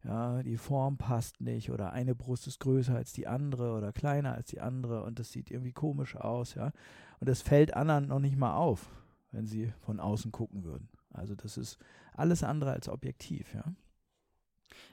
ja, 0.04 0.43
die 0.43 0.58
Form 0.58 0.97
passt 0.97 1.39
nicht 1.39 1.72
oder 1.72 1.93
eine 1.93 2.14
Brust 2.14 2.47
ist 2.47 2.60
größer 2.60 2.95
als 2.95 3.14
die 3.14 3.28
andere 3.28 3.78
oder 3.78 3.93
kleiner 3.93 4.34
als 4.34 4.47
die 4.47 4.60
andere 4.60 5.04
und 5.04 5.18
das 5.20 5.32
sieht 5.32 5.49
irgendwie 5.49 5.72
komisch 5.72 6.16
aus, 6.16 6.56
ja. 6.56 6.72
Und 7.20 7.30
das 7.30 7.41
fällt 7.41 7.74
anderen 7.74 8.08
noch 8.08 8.20
nicht 8.20 8.36
mal 8.36 8.56
auf, 8.56 8.89
wenn 9.32 9.45
sie 9.45 9.72
von 9.80 10.01
außen 10.01 10.32
gucken 10.32 10.66
würden. 10.66 10.89
Also 11.14 11.36
das 11.36 11.58
ist 11.58 11.78
alles 12.14 12.43
andere 12.43 12.72
als 12.72 12.89
objektiv, 12.89 13.54
ja. 13.54 13.64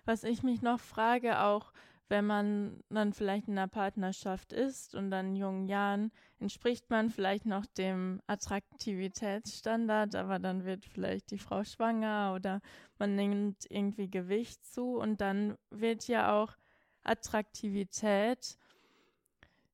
Was 0.04 0.22
ich 0.24 0.42
mich 0.42 0.62
noch 0.62 0.78
frage, 0.78 1.40
auch 1.40 1.72
wenn 2.10 2.26
man 2.26 2.82
dann 2.90 3.12
vielleicht 3.12 3.48
in 3.48 3.56
einer 3.56 3.68
Partnerschaft 3.68 4.52
ist 4.52 4.94
und 4.94 5.10
dann 5.10 5.28
in 5.28 5.36
jungen 5.36 5.68
Jahren 5.68 6.10
entspricht 6.38 6.90
man 6.90 7.08
vielleicht 7.10 7.46
noch 7.46 7.66
dem 7.66 8.20
Attraktivitätsstandard, 8.26 10.14
aber 10.16 10.38
dann 10.38 10.64
wird 10.64 10.84
vielleicht 10.84 11.30
die 11.30 11.38
Frau 11.38 11.64
schwanger 11.64 12.32
oder 12.34 12.60
man 12.98 13.14
nimmt 13.14 13.70
irgendwie 13.70 14.10
Gewicht 14.10 14.64
zu 14.66 14.96
und 14.96 15.20
dann 15.20 15.56
wird 15.70 16.08
ja 16.08 16.38
auch 16.38 16.56
Attraktivität 17.02 18.58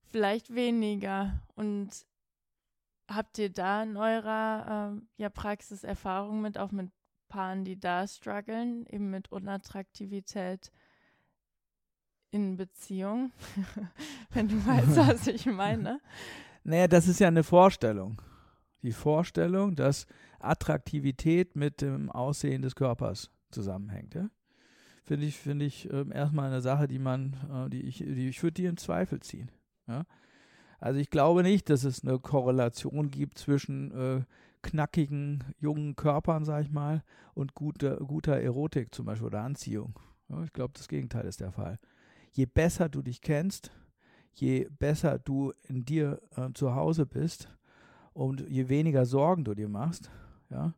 vielleicht 0.05 0.55
weniger. 0.55 1.41
Und 1.55 2.07
Habt 3.09 3.39
ihr 3.39 3.53
da 3.53 3.84
in 3.84 3.97
eurer 3.97 4.97
äh, 4.97 5.22
ja, 5.22 5.28
Praxis 5.28 5.84
Erfahrung 5.84 6.41
mit, 6.41 6.59
auch 6.59 6.72
mit 6.72 6.91
Paaren, 7.28 7.64
die 7.64 7.78
da 7.78 8.07
strugglen, 8.09 8.84
eben 8.87 9.11
mit 9.11 9.30
Unattraktivität 9.30 10.72
in 12.37 12.57
Beziehung? 12.57 13.32
Wenn 14.30 14.49
du 14.49 14.55
weißt, 14.64 14.97
was 14.97 15.26
ich 15.26 15.47
meine. 15.47 16.01
Naja, 16.64 16.87
das 16.87 17.09
ist 17.09 17.18
ja 17.18 17.28
eine 17.28 17.43
Vorstellung. 17.43 18.20
Die 18.82 18.93
Vorstellung, 18.93 19.74
dass 19.74 20.07
Attraktivität 20.39 21.57
mit 21.57 21.80
dem 21.80 22.11
Aussehen 22.11 22.62
des 22.62 22.76
Körpers 22.76 23.30
zusammenhängt. 23.51 24.14
Ja? 24.14 24.28
Finde 25.03 25.26
ich, 25.26 25.37
finde 25.37 25.64
ich 25.64 25.91
äh, 25.91 26.05
erstmal 26.12 26.51
eine 26.51 26.61
Sache, 26.61 26.87
die 26.87 26.99
man, 26.99 27.37
äh, 27.51 27.70
die 27.70 27.82
ich, 27.82 27.99
die 27.99 28.28
ich 28.28 28.43
würde 28.43 28.55
die 28.55 28.66
in 28.66 28.76
Zweifel 28.76 29.20
ziehen. 29.20 29.51
Ja? 29.89 30.05
Also 30.78 31.01
ich 31.01 31.11
glaube 31.11 31.43
nicht, 31.43 31.70
dass 31.70 31.84
es 31.84 32.05
eine 32.05 32.18
Korrelation 32.18 33.11
gibt 33.11 33.39
zwischen 33.39 33.93
äh, 33.93 34.24
knackigen 34.62 35.45
jungen 35.59 35.97
Körpern, 35.97 36.45
sag 36.45 36.64
ich 36.64 36.70
mal, 36.70 37.03
und 37.34 37.55
guter, 37.55 37.97
guter 37.97 38.39
Erotik 38.39 38.95
zum 38.95 39.07
Beispiel 39.07 39.28
oder 39.28 39.43
Anziehung. 39.43 39.99
Ja, 40.28 40.43
ich 40.43 40.53
glaube, 40.53 40.74
das 40.76 40.89
Gegenteil 40.89 41.24
ist 41.24 41.41
der 41.41 41.53
Fall. 41.53 41.78
Je 42.37 42.45
besser 42.45 42.91
du 42.91 43.01
dich 43.01 43.22
kennst, 43.22 43.70
je 44.34 44.68
besser 44.78 45.18
du 45.18 45.55
in 45.68 45.87
dir 45.87 46.20
äh, 46.37 46.53
zu 46.53 46.74
Hause 46.74 47.07
bist 47.07 47.49
und 48.12 48.47
je 48.49 48.68
weniger 48.68 49.07
Sorgen 49.07 49.45
du 49.45 49.55
dir 49.55 49.70
machst, 49.70 50.11
ja, 50.51 50.74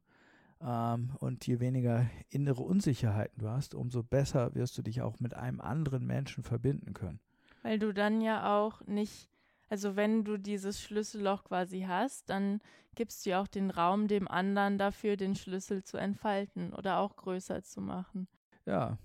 ähm, 0.61 1.11
und 1.19 1.45
je 1.49 1.59
weniger 1.59 2.07
innere 2.31 2.63
Unsicherheiten 2.63 3.41
du 3.41 3.49
hast, 3.49 3.75
umso 3.75 4.05
besser 4.05 4.55
wirst 4.55 4.79
du 4.79 4.83
dich 4.83 5.03
auch 5.03 5.19
mit 5.19 5.35
einem 5.35 5.61
anderen 5.61 6.07
Menschen 6.07 6.45
verbinden 6.45 6.95
können. 6.95 7.19
Weil 7.63 7.81
du 7.81 7.93
dann 7.93 8.21
ja 8.21 8.57
auch 8.57 8.87
nicht 8.87 9.29
also 9.69 9.97
wenn 9.97 10.25
du 10.25 10.39
dieses 10.39 10.81
Schlüsselloch 10.81 11.45
quasi 11.45 11.83
hast, 11.87 12.31
dann 12.31 12.61
gibst 12.95 13.27
du 13.27 13.31
ja 13.31 13.43
auch 13.43 13.49
den 13.49 13.71
Raum 13.71 14.09
dem 14.09 14.27
anderen 14.27 14.79
dafür, 14.79 15.17
den 15.17 15.35
Schlüssel 15.35 15.83
zu 15.83 15.99
entfalten 15.99 16.73
oder 16.73 16.99
auch 16.99 17.17
größer 17.17 17.63
zu 17.63 17.81
machen. 17.81 18.29
Ja. 18.65 18.97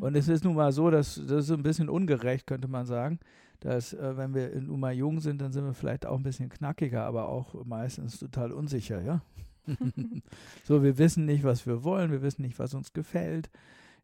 Und 0.00 0.16
es 0.16 0.28
ist 0.28 0.44
nun 0.44 0.54
mal 0.54 0.72
so, 0.72 0.90
dass 0.90 1.14
das 1.14 1.44
ist 1.44 1.50
ein 1.50 1.62
bisschen 1.62 1.88
ungerecht, 1.88 2.46
könnte 2.46 2.68
man 2.68 2.86
sagen, 2.86 3.18
dass 3.60 3.92
äh, 3.94 4.16
wenn 4.16 4.34
wir 4.34 4.60
nun 4.60 4.80
mal 4.80 4.92
jung 4.92 5.20
sind, 5.20 5.40
dann 5.40 5.52
sind 5.52 5.64
wir 5.64 5.74
vielleicht 5.74 6.06
auch 6.06 6.16
ein 6.16 6.22
bisschen 6.22 6.48
knackiger, 6.48 7.04
aber 7.04 7.28
auch 7.28 7.64
meistens 7.64 8.18
total 8.18 8.52
unsicher, 8.52 9.00
ja. 9.02 9.22
so, 10.64 10.82
wir 10.82 10.98
wissen 10.98 11.24
nicht, 11.24 11.44
was 11.44 11.66
wir 11.66 11.84
wollen, 11.84 12.10
wir 12.10 12.22
wissen 12.22 12.42
nicht, 12.42 12.58
was 12.58 12.74
uns 12.74 12.92
gefällt. 12.92 13.50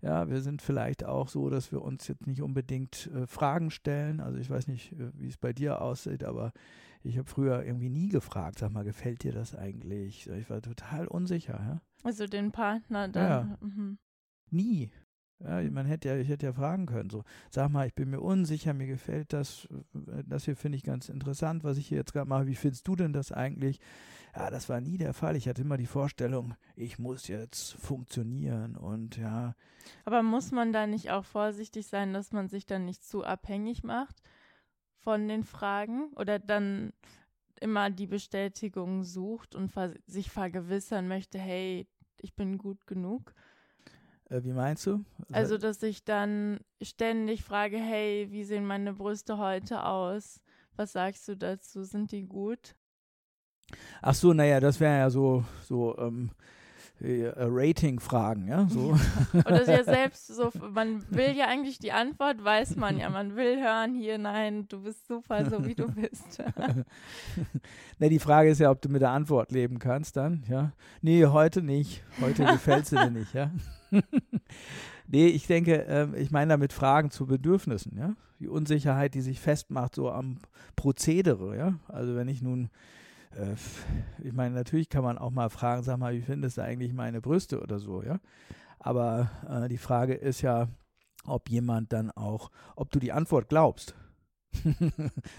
Ja, 0.03 0.31
wir 0.31 0.41
sind 0.41 0.63
vielleicht 0.63 1.05
auch 1.05 1.29
so, 1.29 1.51
dass 1.51 1.73
wir 1.73 1.83
uns 1.83 2.09
jetzt 2.09 2.27
nicht 2.27 2.41
unbedingt 2.41 3.11
äh, 3.15 3.27
Fragen 3.27 3.71
stellen. 3.71 4.21
Also 4.21 4.39
ich 4.39 4.49
weiß 4.49 4.67
nicht, 4.67 4.93
äh, 4.93 5.11
wie 5.19 5.29
es 5.29 5.37
bei 5.37 5.53
dir 5.53 5.83
aussieht, 5.83 6.25
aber 6.25 6.53
ich 7.03 7.19
habe 7.19 7.29
früher 7.29 7.63
irgendwie 7.65 7.91
nie 7.91 8.09
gefragt, 8.09 8.59
sag 8.59 8.73
mal, 8.73 8.85
gefällt 8.85 9.25
dir 9.25 9.33
das 9.33 9.55
eigentlich? 9.55 10.27
Ich 10.29 10.49
war 10.49 10.63
total 10.63 11.07
unsicher. 11.07 11.61
Ja? 11.61 11.83
Also 12.03 12.27
den 12.27 12.51
Partner 12.51 13.09
dann. 13.09 13.51
Ja. 13.51 13.59
Mhm. 13.61 13.99
Nie. 14.51 14.91
Ja, 15.43 15.63
man 15.71 15.87
hätte 15.87 16.09
ja, 16.09 16.17
ich 16.17 16.29
hätte 16.29 16.47
ja 16.47 16.53
fragen 16.53 16.87
können, 16.87 17.09
so, 17.09 17.25
sag 17.51 17.71
mal, 17.71 17.87
ich 17.87 17.95
bin 17.95 18.11
mir 18.11 18.21
unsicher, 18.21 18.75
mir 18.75 18.87
gefällt 18.87 19.33
das, 19.33 19.69
äh, 19.95 20.23
das 20.27 20.45
hier 20.45 20.57
finde 20.57 20.77
ich 20.77 20.85
ganz 20.85 21.09
interessant, 21.09 21.65
was 21.65 21.79
ich 21.79 21.87
hier 21.87 21.99
jetzt 21.99 22.13
gerade 22.13 22.29
mache, 22.29 22.47
wie 22.47 22.55
findest 22.55 22.87
du 22.87 22.95
denn 22.95 23.13
das 23.13 23.33
eigentlich? 23.33 23.81
Ja, 24.35 24.51
das 24.51 24.69
war 24.69 24.81
nie 24.81 24.99
der 24.99 25.13
Fall. 25.13 25.37
Ich 25.37 25.49
hatte 25.49 25.63
immer 25.63 25.77
die 25.77 25.87
Vorstellung, 25.87 26.55
ich 26.77 26.99
muss 26.99 27.27
jetzt 27.27 27.73
funktionieren 27.73 28.77
und 28.77 29.17
ja. 29.17 29.55
Aber 30.05 30.23
muss 30.23 30.53
man 30.53 30.73
da 30.73 30.87
nicht 30.87 31.11
auch 31.11 31.25
vorsichtig 31.25 31.87
sein, 31.87 32.13
dass 32.13 32.33
man 32.33 32.49
sich 32.49 32.67
dann 32.67 32.85
nicht 32.85 33.03
zu 33.03 33.25
abhängig 33.25 33.83
macht 33.83 34.23
von 34.99 35.27
den 35.27 35.43
Fragen 35.43 36.13
oder 36.17 36.39
dann 36.39 36.93
immer 37.61 37.91
die 37.91 38.07
Bestätigung 38.07 39.05
sucht 39.05 39.55
und 39.55 39.73
sich 40.07 40.31
vergewissern 40.31 41.09
möchte, 41.09 41.39
hey, 41.39 41.87
ich 42.21 42.35
bin 42.35 42.59
gut 42.59 42.87
genug? 42.87 43.35
Äh, 44.31 44.43
wie 44.45 44.53
meinst 44.53 44.87
du? 44.87 45.05
Also, 45.33 45.59
dass 45.59 45.83
ich 45.83 46.05
dann 46.05 46.61
ständig 46.81 47.43
frage, 47.45 47.77
hey, 47.77 48.29
wie 48.31 48.45
sehen 48.45 48.67
meine 48.67 48.95
Brüste 48.95 49.39
heute 49.39 49.85
aus? 49.85 50.41
Was 50.77 50.93
sagst 50.93 51.29
du 51.29 51.37
dazu? 51.37 51.85
Sind 51.85 52.13
die 52.13 52.25
gut? 52.25 52.75
Ach 54.03 54.15
so, 54.15 54.33
naja, 54.33 54.61
das 54.61 54.81
wäre 54.81 54.99
ja 54.99 55.11
so, 55.11 55.45
so, 55.63 55.97
ähm, 55.99 56.31
äh, 56.31 56.60
Rating-Fragen, 57.03 58.47
ja, 58.47 58.69
so. 58.69 58.95
Oder 59.33 59.65
ja 59.65 59.85
selbst 59.85 60.27
so, 60.27 60.51
man 60.73 61.03
will 61.11 61.35
ja 61.35 61.47
eigentlich 61.47 61.79
die 61.79 61.93
Antwort, 61.93 62.45
weiß 62.45 62.77
man 62.77 62.99
ja, 62.99 63.09
man 63.09 63.37
will 63.37 63.57
hören, 63.61 63.95
hier, 63.95 64.19
nein, 64.19 64.67
du 64.69 64.83
bist 64.83 65.07
super, 65.07 65.49
so 65.49 65.65
wie 65.65 65.75
du 65.75 65.91
bist. 65.91 66.43
ne, 67.99 68.09
die 68.11 68.19
Frage 68.19 68.51
ist 68.51 68.61
ja, 68.61 68.71
ob 68.71 68.83
du 68.83 68.91
mit 68.91 69.01
der 69.01 69.11
Antwort 69.11 69.51
leben 69.51 69.79
kannst 69.79 70.17
dann, 70.17 70.45
ja. 70.49 70.73
Nee, 71.01 71.25
heute 71.27 71.63
nicht, 71.63 72.03
heute 72.21 72.45
gefällt 72.45 72.87
sie 72.87 72.97
dir 72.97 73.11
nicht, 73.11 73.33
ja. 73.33 73.51
nee, 75.07 75.29
ich 75.29 75.47
denke, 75.47 75.87
äh, 75.87 76.21
ich 76.21 76.31
meine 76.31 76.51
damit 76.51 76.75
Fragen 76.75 77.11
zu 77.11 77.27
Bedürfnissen, 77.27 77.97
ja. 77.97 78.15
Die 78.41 78.49
Unsicherheit, 78.49 79.15
die 79.15 79.21
sich 79.21 79.41
festmacht 79.41 79.95
so 79.95 80.11
am 80.11 80.39
Prozedere, 80.77 81.57
ja. 81.57 81.75
Also 81.89 82.15
wenn 82.15 82.29
ich 82.29 82.43
nun 82.43 82.69
äh, 83.37 83.55
ich 84.23 84.33
meine, 84.33 84.55
natürlich 84.55 84.89
kann 84.89 85.05
man 85.05 85.19
auch 85.19 85.31
mal 85.31 85.51
fragen, 85.51 85.83
sag 85.83 85.99
mal, 85.99 86.15
wie 86.15 86.23
findest 86.23 86.59
du 86.59 86.63
eigentlich 86.63 86.93
meine 86.93 87.21
Brüste 87.21 87.61
oder 87.61 87.79
so, 87.79 88.03
ja. 88.03 88.19
Aber 88.79 89.31
äh, 89.49 89.69
die 89.69 89.79
Frage 89.79 90.15
ist 90.15 90.43
ja, 90.43 90.69
ob 91.27 91.51
jemand 91.51 91.93
dann 91.93 92.11
auch, 92.11 92.51
ob 92.77 92.91
du 92.91 92.99
die 92.99 93.13
Antwort 93.13 93.49
glaubst. 93.49 93.95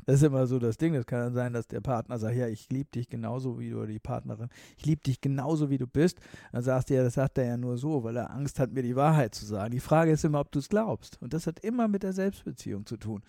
das 0.06 0.16
ist 0.16 0.24
immer 0.24 0.48
so 0.48 0.58
das 0.60 0.78
Ding. 0.78 0.96
Es 0.96 1.06
kann 1.06 1.20
dann 1.20 1.34
sein, 1.34 1.54
dass 1.54 1.68
der 1.68 1.82
Partner 1.82 2.18
sagt, 2.18 2.36
ja, 2.36 2.48
ich 2.48 2.70
liebe 2.70 2.89
dich 2.92 3.10
genauso 3.10 3.60
wie 3.60 3.70
du, 3.70 3.78
oder 3.78 3.88
die 3.88 4.00
Partnerin, 4.00 4.50
ich 4.78 4.86
liebe 4.86 5.02
dich 5.02 5.20
genauso 5.20 5.70
wie 5.70 5.78
du 5.78 5.88
bist. 5.88 6.20
Dann 6.52 6.64
sagst 6.64 6.89
du 6.89 6.96
ja, 6.96 7.04
das 7.04 7.16
sagt 7.16 7.38
er 7.38 7.46
ja 7.46 7.58
nur 7.58 7.78
so, 7.78 8.04
weil 8.04 8.16
er 8.16 8.32
Angst 8.32 8.60
hat, 8.60 8.72
mir 8.72 8.84
die 8.84 8.96
Wahrheit 8.96 9.36
zu 9.36 9.46
sagen. 9.46 9.72
Die 9.72 9.80
Frage 9.80 10.12
ist 10.12 10.24
immer, 10.24 10.39
ob 10.39 10.52
du 10.52 10.60
es 10.60 10.70
glaubst. 10.70 11.22
Und 11.22 11.34
das 11.34 11.48
hat 11.48 11.60
immer 11.60 11.88
mit 11.88 12.04
der 12.04 12.14
Selbstbeziehung 12.14 12.86
zu 12.86 12.98
tun. 12.98 13.24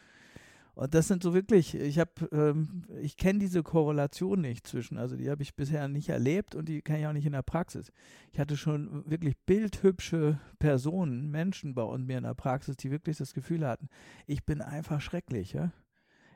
Und 0.83 0.95
das 0.95 1.07
sind 1.07 1.23
so 1.23 1.33
wirklich, 1.33 1.77
ich 1.77 2.01
habe, 2.01 2.11
ähm, 2.33 2.83
ich 3.01 3.17
kenne 3.17 3.39
diese 3.39 3.63
Korrelation 3.63 4.41
nicht 4.41 4.67
zwischen, 4.67 4.99
also 4.99 5.15
die 5.15 5.31
habe 5.31 5.41
ich 5.41 5.55
bisher 5.55 5.87
nicht 5.87 6.09
erlebt 6.09 6.57
und 6.57 6.69
die 6.69 6.83
kenne 6.83 6.99
ich 6.99 7.07
auch 7.07 7.13
nicht 7.13 7.25
in 7.25 7.35
der 7.35 7.43
Praxis. 7.43 7.93
Ich 8.33 8.41
hatte 8.41 8.57
schon 8.57 9.09
wirklich 9.09 9.39
bildhübsche 9.47 10.41
Personen, 10.59 11.31
Menschen 11.31 11.77
bei 11.77 11.85
uns 11.85 12.05
mir 12.05 12.19
in 12.19 12.25
der 12.25 12.35
Praxis, 12.35 12.77
die 12.77 12.91
wirklich 12.91 13.17
das 13.17 13.33
Gefühl 13.33 13.65
hatten, 13.65 13.89
ich 14.27 14.45
bin 14.45 14.61
einfach 14.61 15.01
schrecklich, 15.01 15.53
ja. 15.53 15.71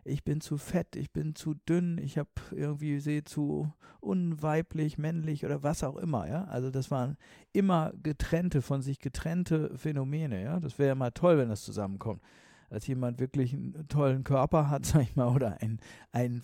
Ich 0.05 0.23
bin 0.23 0.41
zu 0.41 0.59
fett, 0.59 0.95
ich 0.95 1.13
bin 1.13 1.35
zu 1.35 1.55
dünn, 1.69 1.99
ich 1.99 2.17
habe 2.17 2.31
irgendwie 2.53 3.01
sehe 3.01 3.25
zu 3.25 3.73
unweiblich, 3.99 4.97
männlich 4.97 5.45
oder 5.45 5.65
was 5.65 5.83
auch 5.83 5.97
immer, 5.97 6.29
ja. 6.29 6.45
Also 6.45 6.71
das 6.71 6.93
waren 6.93 7.17
immer 7.53 7.93
getrennte, 8.01 8.63
von 8.63 8.81
sich 8.81 9.01
getrennte 9.01 9.77
Phänomene, 9.77 10.41
ja. 10.41 10.61
Das 10.61 10.79
wäre 10.79 10.91
ja 10.91 10.95
mal 10.95 11.11
toll, 11.11 11.37
wenn 11.37 11.49
das 11.49 11.65
zusammenkommt 11.65 12.23
als 12.71 12.87
jemand 12.87 13.21
wirklich 13.21 13.53
einen 13.55 13.87
tollen 13.89 14.25
Körper 14.25 14.71
hat, 14.71 14.87
sag 14.87 15.03
ich 15.03 15.17
mal, 15.17 15.35
oder 15.35 15.61
ein, 15.61 15.81
ein 16.13 16.43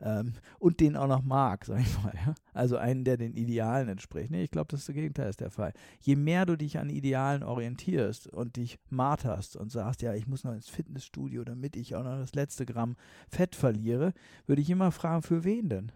ähm, 0.00 0.34
und 0.58 0.80
den 0.80 0.96
auch 0.96 1.06
noch 1.06 1.22
mag, 1.22 1.64
sag 1.64 1.80
ich 1.80 2.02
mal, 2.02 2.12
ja? 2.26 2.34
Also 2.52 2.76
einen, 2.76 3.04
der 3.04 3.16
den 3.16 3.34
Idealen 3.34 3.88
entspricht. 3.88 4.30
Nee, 4.30 4.44
ich 4.44 4.50
glaube, 4.50 4.68
das, 4.70 4.86
das 4.86 4.94
Gegenteil 4.94 5.28
ist 5.28 5.40
der 5.40 5.50
Fall. 5.50 5.72
Je 6.00 6.16
mehr 6.16 6.46
du 6.46 6.56
dich 6.56 6.78
an 6.78 6.88
Idealen 6.88 7.42
orientierst 7.42 8.28
und 8.28 8.56
dich 8.56 8.78
marterst 8.90 9.56
und 9.56 9.72
sagst, 9.72 10.02
ja, 10.02 10.14
ich 10.14 10.26
muss 10.26 10.44
noch 10.44 10.52
ins 10.52 10.68
Fitnessstudio, 10.68 11.44
damit 11.44 11.76
ich 11.76 11.96
auch 11.96 12.04
noch 12.04 12.18
das 12.18 12.34
letzte 12.34 12.66
Gramm 12.66 12.96
Fett 13.28 13.56
verliere, 13.56 14.12
würde 14.46 14.62
ich 14.62 14.70
immer 14.70 14.92
fragen, 14.92 15.22
für 15.22 15.44
wen 15.44 15.68
denn? 15.68 15.92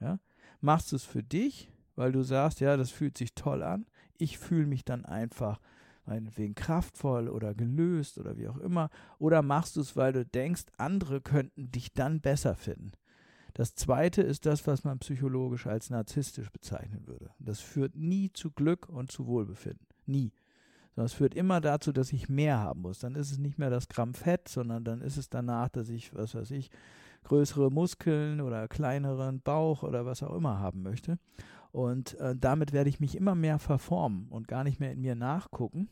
Ja? 0.00 0.18
Machst 0.60 0.92
du 0.92 0.96
es 0.96 1.04
für 1.04 1.22
dich, 1.22 1.70
weil 1.96 2.12
du 2.12 2.22
sagst, 2.22 2.60
ja, 2.60 2.76
das 2.76 2.90
fühlt 2.90 3.18
sich 3.18 3.34
toll 3.34 3.62
an. 3.62 3.86
Ich 4.18 4.38
fühle 4.38 4.66
mich 4.66 4.84
dann 4.84 5.04
einfach 5.04 5.60
meinetwegen 6.06 6.54
kraftvoll 6.54 7.28
oder 7.28 7.54
gelöst 7.54 8.18
oder 8.18 8.36
wie 8.38 8.48
auch 8.48 8.58
immer, 8.58 8.90
oder 9.18 9.42
machst 9.42 9.76
du 9.76 9.80
es, 9.80 9.96
weil 9.96 10.12
du 10.12 10.24
denkst, 10.24 10.64
andere 10.76 11.20
könnten 11.20 11.70
dich 11.70 11.92
dann 11.92 12.20
besser 12.20 12.54
finden. 12.54 12.92
Das 13.54 13.74
zweite 13.74 14.20
ist 14.20 14.44
das, 14.44 14.66
was 14.66 14.84
man 14.84 14.98
psychologisch 14.98 15.66
als 15.66 15.88
narzisstisch 15.88 16.50
bezeichnen 16.50 17.06
würde. 17.06 17.30
Das 17.38 17.60
führt 17.60 17.96
nie 17.96 18.30
zu 18.30 18.50
Glück 18.50 18.86
und 18.88 19.10
zu 19.10 19.26
Wohlbefinden. 19.26 19.86
Nie. 20.04 20.32
Sondern 20.94 21.06
es 21.06 21.14
führt 21.14 21.34
immer 21.34 21.62
dazu, 21.62 21.90
dass 21.90 22.12
ich 22.12 22.28
mehr 22.28 22.58
haben 22.58 22.82
muss. 22.82 22.98
Dann 22.98 23.14
ist 23.14 23.30
es 23.30 23.38
nicht 23.38 23.58
mehr 23.58 23.70
das 23.70 23.88
Gramm 23.88 24.12
Fett, 24.12 24.48
sondern 24.48 24.84
dann 24.84 25.00
ist 25.00 25.16
es 25.16 25.30
danach, 25.30 25.70
dass 25.70 25.88
ich, 25.88 26.14
was 26.14 26.34
weiß 26.34 26.50
ich, 26.50 26.70
größere 27.24 27.70
Muskeln 27.70 28.42
oder 28.42 28.68
kleineren 28.68 29.40
Bauch 29.40 29.82
oder 29.82 30.04
was 30.04 30.22
auch 30.22 30.34
immer 30.34 30.58
haben 30.58 30.82
möchte. 30.82 31.18
Und 31.76 32.18
äh, 32.20 32.34
damit 32.34 32.72
werde 32.72 32.88
ich 32.88 33.00
mich 33.00 33.18
immer 33.18 33.34
mehr 33.34 33.58
verformen 33.58 34.28
und 34.30 34.48
gar 34.48 34.64
nicht 34.64 34.80
mehr 34.80 34.92
in 34.92 35.02
mir 35.02 35.14
nachgucken. 35.14 35.90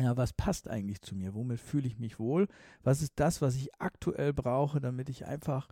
Ja, 0.00 0.16
was 0.16 0.32
passt 0.32 0.68
eigentlich 0.68 1.02
zu 1.02 1.14
mir? 1.14 1.34
Womit 1.34 1.60
fühle 1.60 1.86
ich 1.86 2.00
mich 2.00 2.18
wohl? 2.18 2.48
Was 2.82 3.00
ist 3.00 3.12
das, 3.14 3.40
was 3.40 3.54
ich 3.54 3.72
aktuell 3.80 4.32
brauche, 4.32 4.80
damit 4.80 5.08
ich 5.08 5.24
einfach 5.24 5.68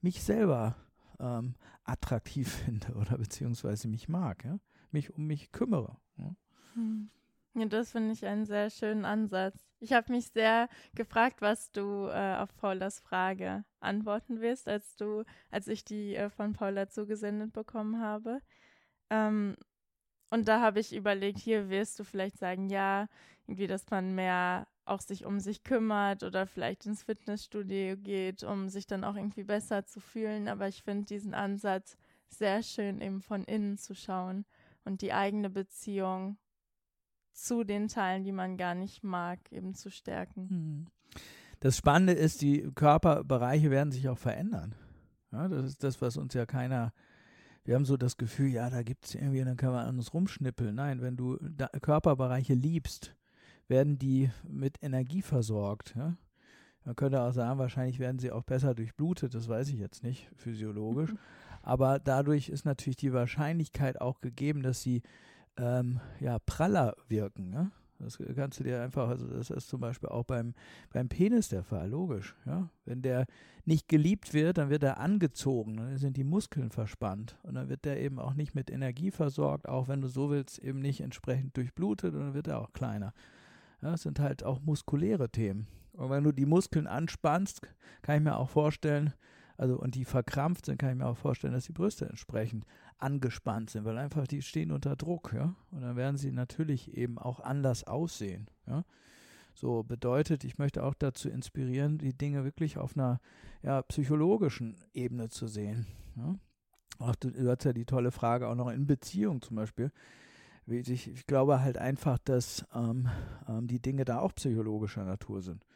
mich 0.00 0.24
selber 0.24 0.74
ähm, 1.20 1.54
attraktiv 1.84 2.48
finde 2.64 2.94
oder 2.94 3.16
beziehungsweise 3.16 3.86
mich 3.86 4.08
mag, 4.08 4.44
ja? 4.44 4.58
mich 4.90 5.14
um 5.14 5.24
mich 5.24 5.52
kümmere. 5.52 5.96
Ja? 6.16 6.34
Hm. 6.74 7.10
Ja, 7.54 7.66
das 7.66 7.92
finde 7.92 8.12
ich 8.12 8.26
einen 8.26 8.44
sehr 8.44 8.70
schönen 8.70 9.04
Ansatz. 9.04 9.54
Ich 9.78 9.92
habe 9.92 10.10
mich 10.10 10.32
sehr 10.32 10.68
gefragt, 10.96 11.42
was 11.42 11.70
du 11.70 12.08
äh, 12.08 12.38
auf 12.38 12.56
Paulas 12.56 12.98
Frage 12.98 13.64
antworten 13.78 14.40
wirst, 14.40 14.66
als 14.66 14.96
du, 14.96 15.22
als 15.52 15.68
ich 15.68 15.84
die 15.84 16.16
äh, 16.16 16.28
von 16.28 16.54
Paula 16.54 16.88
zugesendet 16.88 17.52
bekommen 17.52 18.00
habe. 18.00 18.40
Ähm, 19.10 19.56
und 20.30 20.48
da 20.48 20.60
habe 20.60 20.80
ich 20.80 20.94
überlegt, 20.94 21.38
hier 21.38 21.68
wirst 21.68 21.98
du 21.98 22.04
vielleicht 22.04 22.38
sagen, 22.38 22.70
ja, 22.70 23.08
irgendwie, 23.46 23.66
dass 23.66 23.90
man 23.90 24.14
mehr 24.14 24.68
auch 24.84 25.00
sich 25.00 25.24
um 25.24 25.40
sich 25.40 25.62
kümmert 25.64 26.22
oder 26.22 26.46
vielleicht 26.46 26.86
ins 26.86 27.02
Fitnessstudio 27.02 27.96
geht, 27.96 28.42
um 28.42 28.68
sich 28.68 28.86
dann 28.86 29.04
auch 29.04 29.16
irgendwie 29.16 29.44
besser 29.44 29.84
zu 29.86 30.00
fühlen. 30.00 30.48
Aber 30.48 30.68
ich 30.68 30.82
finde 30.82 31.06
diesen 31.06 31.34
Ansatz 31.34 31.96
sehr 32.28 32.62
schön, 32.62 33.00
eben 33.00 33.20
von 33.20 33.44
innen 33.44 33.76
zu 33.76 33.94
schauen 33.94 34.44
und 34.84 35.02
die 35.02 35.12
eigene 35.12 35.50
Beziehung 35.50 36.38
zu 37.32 37.64
den 37.64 37.88
Teilen, 37.88 38.24
die 38.24 38.32
man 38.32 38.56
gar 38.56 38.74
nicht 38.74 39.02
mag, 39.02 39.40
eben 39.52 39.74
zu 39.74 39.90
stärken. 39.90 40.48
Hm. 40.48 40.86
Das 41.60 41.76
Spannende 41.76 42.12
ist, 42.12 42.40
die 42.40 42.70
Körperbereiche 42.74 43.70
werden 43.70 43.92
sich 43.92 44.08
auch 44.08 44.18
verändern. 44.18 44.74
Ja, 45.32 45.48
das 45.48 45.64
ist 45.66 45.84
das, 45.84 46.00
was 46.00 46.16
uns 46.16 46.34
ja 46.34 46.46
keiner 46.46 46.92
wir 47.64 47.74
haben 47.74 47.84
so 47.84 47.96
das 47.96 48.16
Gefühl, 48.16 48.48
ja, 48.48 48.70
da 48.70 48.82
gibt 48.82 49.06
es 49.06 49.14
irgendwie, 49.14 49.44
dann 49.44 49.56
kann 49.56 49.72
man 49.72 49.86
an 49.86 49.98
uns 49.98 50.14
rumschnippeln. 50.14 50.74
Nein, 50.74 51.02
wenn 51.02 51.16
du 51.16 51.38
Körperbereiche 51.82 52.54
liebst, 52.54 53.14
werden 53.68 53.98
die 53.98 54.30
mit 54.48 54.82
Energie 54.82 55.22
versorgt. 55.22 55.94
Ja? 55.96 56.16
Man 56.84 56.96
könnte 56.96 57.20
auch 57.20 57.32
sagen, 57.32 57.58
wahrscheinlich 57.58 57.98
werden 57.98 58.18
sie 58.18 58.32
auch 58.32 58.42
besser 58.42 58.74
durchblutet, 58.74 59.34
das 59.34 59.48
weiß 59.48 59.68
ich 59.68 59.78
jetzt 59.78 60.02
nicht 60.02 60.28
physiologisch. 60.36 61.14
Aber 61.62 61.98
dadurch 61.98 62.48
ist 62.48 62.64
natürlich 62.64 62.96
die 62.96 63.12
Wahrscheinlichkeit 63.12 64.00
auch 64.00 64.20
gegeben, 64.20 64.62
dass 64.62 64.82
sie 64.82 65.02
ähm, 65.58 66.00
ja, 66.18 66.38
praller 66.38 66.96
wirken. 67.08 67.52
Ja? 67.52 67.70
Das 68.02 68.18
kannst 68.34 68.60
du 68.60 68.64
dir 68.64 68.82
einfach, 68.82 69.08
also 69.08 69.26
das 69.26 69.50
ist 69.50 69.68
zum 69.68 69.80
Beispiel 69.80 70.08
auch 70.08 70.24
beim, 70.24 70.54
beim 70.92 71.08
Penis 71.08 71.48
der 71.48 71.62
Fall, 71.62 71.88
logisch. 71.90 72.34
Ja? 72.46 72.70
Wenn 72.84 73.02
der 73.02 73.26
nicht 73.64 73.88
geliebt 73.88 74.32
wird, 74.34 74.58
dann 74.58 74.70
wird 74.70 74.82
er 74.82 74.98
angezogen, 74.98 75.76
dann 75.76 75.98
sind 75.98 76.16
die 76.16 76.24
Muskeln 76.24 76.70
verspannt 76.70 77.36
und 77.42 77.54
dann 77.54 77.68
wird 77.68 77.84
der 77.84 78.00
eben 78.00 78.18
auch 78.18 78.34
nicht 78.34 78.54
mit 78.54 78.70
Energie 78.70 79.10
versorgt, 79.10 79.68
auch 79.68 79.88
wenn 79.88 80.00
du 80.00 80.08
so 80.08 80.30
willst, 80.30 80.58
eben 80.58 80.80
nicht 80.80 81.00
entsprechend 81.00 81.56
durchblutet 81.56 82.14
und 82.14 82.20
dann 82.20 82.34
wird 82.34 82.48
er 82.48 82.60
auch 82.60 82.72
kleiner. 82.72 83.12
Ja, 83.82 83.92
das 83.92 84.02
sind 84.02 84.18
halt 84.20 84.44
auch 84.44 84.60
muskuläre 84.60 85.28
Themen. 85.28 85.66
Und 85.92 86.10
wenn 86.10 86.24
du 86.24 86.32
die 86.32 86.46
Muskeln 86.46 86.86
anspannst, 86.86 87.62
kann 88.02 88.16
ich 88.16 88.22
mir 88.22 88.36
auch 88.36 88.48
vorstellen, 88.48 89.12
also 89.60 89.78
und 89.78 89.94
die 89.94 90.06
verkrampft 90.06 90.64
sind, 90.64 90.78
kann 90.78 90.90
ich 90.90 90.96
mir 90.96 91.06
auch 91.06 91.18
vorstellen, 91.18 91.52
dass 91.52 91.66
die 91.66 91.72
Brüste 91.72 92.06
entsprechend 92.06 92.64
angespannt 92.96 93.68
sind, 93.68 93.84
weil 93.84 93.98
einfach 93.98 94.26
die 94.26 94.40
stehen 94.40 94.72
unter 94.72 94.96
Druck, 94.96 95.34
ja. 95.34 95.54
Und 95.70 95.82
dann 95.82 95.96
werden 95.96 96.16
sie 96.16 96.32
natürlich 96.32 96.96
eben 96.96 97.18
auch 97.18 97.40
anders 97.40 97.84
aussehen, 97.84 98.48
ja. 98.66 98.84
So 99.52 99.82
bedeutet, 99.82 100.44
ich 100.44 100.56
möchte 100.56 100.82
auch 100.82 100.94
dazu 100.94 101.28
inspirieren, 101.28 101.98
die 101.98 102.16
Dinge 102.16 102.44
wirklich 102.44 102.78
auf 102.78 102.96
einer 102.96 103.20
ja, 103.62 103.82
psychologischen 103.82 104.76
Ebene 104.94 105.28
zu 105.28 105.46
sehen. 105.46 105.86
Ja. 106.16 106.36
Auch 106.98 107.14
du, 107.16 107.30
du 107.30 107.50
hast 107.50 107.64
ja 107.64 107.74
die 107.74 107.84
tolle 107.84 108.12
Frage 108.12 108.48
auch 108.48 108.54
noch 108.54 108.70
in 108.70 108.86
Beziehung 108.86 109.42
zum 109.42 109.56
Beispiel. 109.56 109.92
Ich, 110.66 110.88
ich 110.88 111.26
glaube 111.26 111.60
halt 111.60 111.76
einfach, 111.76 112.16
dass 112.24 112.64
ähm, 112.74 113.10
ähm, 113.46 113.66
die 113.66 113.82
Dinge 113.82 114.06
da 114.06 114.20
auch 114.20 114.34
psychologischer 114.34 115.04
Natur 115.04 115.42
sind. 115.42 115.66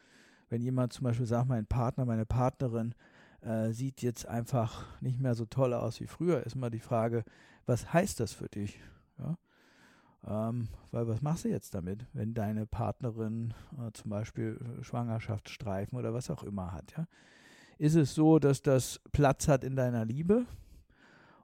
Wenn 0.49 0.61
jemand 0.63 0.93
zum 0.93 1.03
Beispiel 1.03 1.27
sagt, 1.27 1.49
mein 1.49 1.67
Partner, 1.67 2.05
meine 2.05 2.25
Partnerin 2.25 2.95
äh, 3.45 3.71
sieht 3.71 4.01
jetzt 4.01 4.27
einfach 4.27 4.85
nicht 5.01 5.19
mehr 5.19 5.35
so 5.35 5.45
toll 5.45 5.73
aus 5.73 5.99
wie 5.99 6.07
früher, 6.07 6.45
ist 6.45 6.55
mal 6.55 6.71
die 6.71 6.79
Frage, 6.79 7.23
was 7.65 7.93
heißt 7.93 8.19
das 8.19 8.33
für 8.33 8.49
dich? 8.49 8.79
Ja? 9.19 9.37
Ähm, 10.27 10.69
weil 10.91 11.07
was 11.07 11.21
machst 11.21 11.45
du 11.45 11.49
jetzt 11.49 11.73
damit, 11.75 12.05
wenn 12.13 12.33
deine 12.33 12.65
Partnerin 12.65 13.53
äh, 13.77 13.91
zum 13.93 14.09
Beispiel 14.09 14.59
Schwangerschaftsstreifen 14.81 15.97
oder 15.97 16.13
was 16.13 16.31
auch 16.31 16.43
immer 16.43 16.71
hat? 16.71 16.93
Ja? 16.97 17.07
Ist 17.77 17.95
es 17.95 18.15
so, 18.15 18.39
dass 18.39 18.61
das 18.61 18.99
Platz 19.11 19.47
hat 19.47 19.63
in 19.63 19.75
deiner 19.75 20.05
Liebe? 20.05 20.45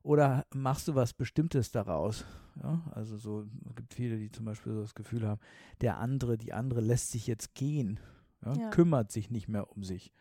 Oder 0.04 0.48
machst 0.52 0.88
du 0.88 0.96
was 0.96 1.14
Bestimmtes 1.14 1.72
daraus? 1.72 2.26
Ja, 2.62 2.82
also 2.92 3.18
so 3.18 3.46
es 3.70 3.76
gibt 3.76 3.94
viele, 3.94 4.18
die 4.18 4.32
zum 4.32 4.46
Beispiel 4.46 4.74
so 4.74 4.82
das 4.82 4.96
Gefühl 4.96 5.28
haben, 5.28 5.40
der 5.82 6.00
andere, 6.00 6.38
die 6.38 6.54
andere 6.54 6.82
lässt 6.82 7.12
sich 7.12 7.28
jetzt 7.28 7.54
gehen, 7.54 8.00
kümmert 8.72 9.12
sich 9.12 9.30
nicht 9.30 9.48
mehr 9.48 9.72
um 9.72 9.84
sich. 9.84 10.12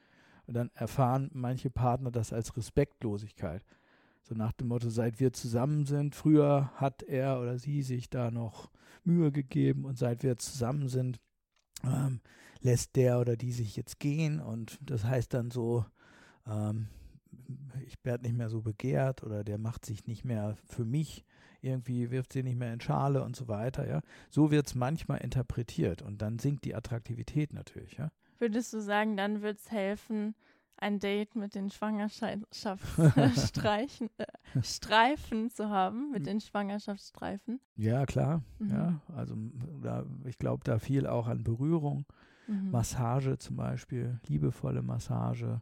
Und 0.50 0.54
dann 0.54 0.70
erfahren 0.74 1.30
manche 1.32 1.70
Partner 1.70 2.10
das 2.10 2.32
als 2.32 2.56
Respektlosigkeit. 2.56 3.64
So 4.24 4.34
nach 4.34 4.50
dem 4.50 4.66
Motto, 4.66 4.90
seit 4.90 5.20
wir 5.20 5.32
zusammen 5.32 5.86
sind, 5.86 6.16
früher 6.16 6.72
hat 6.74 7.04
er 7.04 7.40
oder 7.40 7.56
sie 7.56 7.82
sich 7.82 8.10
da 8.10 8.32
noch 8.32 8.68
Mühe 9.04 9.30
gegeben 9.30 9.84
und 9.84 9.96
seit 9.96 10.24
wir 10.24 10.38
zusammen 10.38 10.88
sind, 10.88 11.20
ähm, 11.84 12.20
lässt 12.62 12.96
der 12.96 13.20
oder 13.20 13.36
die 13.36 13.52
sich 13.52 13.76
jetzt 13.76 14.00
gehen 14.00 14.40
und 14.40 14.80
das 14.82 15.04
heißt 15.04 15.32
dann 15.34 15.52
so, 15.52 15.84
ähm, 16.48 16.88
ich 17.86 17.94
werde 18.02 18.24
nicht 18.24 18.36
mehr 18.36 18.50
so 18.50 18.60
begehrt 18.60 19.22
oder 19.22 19.44
der 19.44 19.56
macht 19.56 19.86
sich 19.86 20.08
nicht 20.08 20.24
mehr 20.24 20.56
für 20.66 20.84
mich, 20.84 21.24
irgendwie 21.60 22.10
wirft 22.10 22.32
sie 22.32 22.42
nicht 22.42 22.58
mehr 22.58 22.72
in 22.72 22.80
Schale 22.80 23.22
und 23.22 23.36
so 23.36 23.46
weiter, 23.46 23.86
ja. 23.86 24.00
So 24.30 24.50
wird 24.50 24.66
es 24.66 24.74
manchmal 24.74 25.18
interpretiert 25.18 26.02
und 26.02 26.20
dann 26.20 26.40
sinkt 26.40 26.64
die 26.64 26.74
Attraktivität 26.74 27.52
natürlich, 27.52 27.98
ja. 27.98 28.10
Würdest 28.40 28.72
du 28.72 28.80
sagen, 28.80 29.16
dann 29.16 29.42
wird 29.42 29.58
es 29.58 29.70
helfen, 29.70 30.34
ein 30.80 30.98
Date 30.98 31.36
mit 31.36 31.54
den 31.54 31.70
Schwangerschaftsstreifen 31.70 34.10
äh, 34.18 34.26
Streifen 34.62 35.50
zu 35.50 35.68
haben, 35.68 36.10
mit 36.10 36.24
den 36.26 36.40
Schwangerschaftsstreifen? 36.40 37.60
Ja, 37.76 38.06
klar. 38.06 38.42
Mhm. 38.58 38.70
Ja, 38.70 39.00
also 39.14 39.36
da, 39.82 40.06
ich 40.24 40.38
glaube 40.38 40.64
da 40.64 40.78
viel 40.78 41.06
auch 41.06 41.28
an 41.28 41.44
Berührung, 41.44 42.06
mhm. 42.46 42.70
Massage 42.70 43.36
zum 43.38 43.56
Beispiel, 43.56 44.18
liebevolle 44.26 44.80
Massage, 44.82 45.60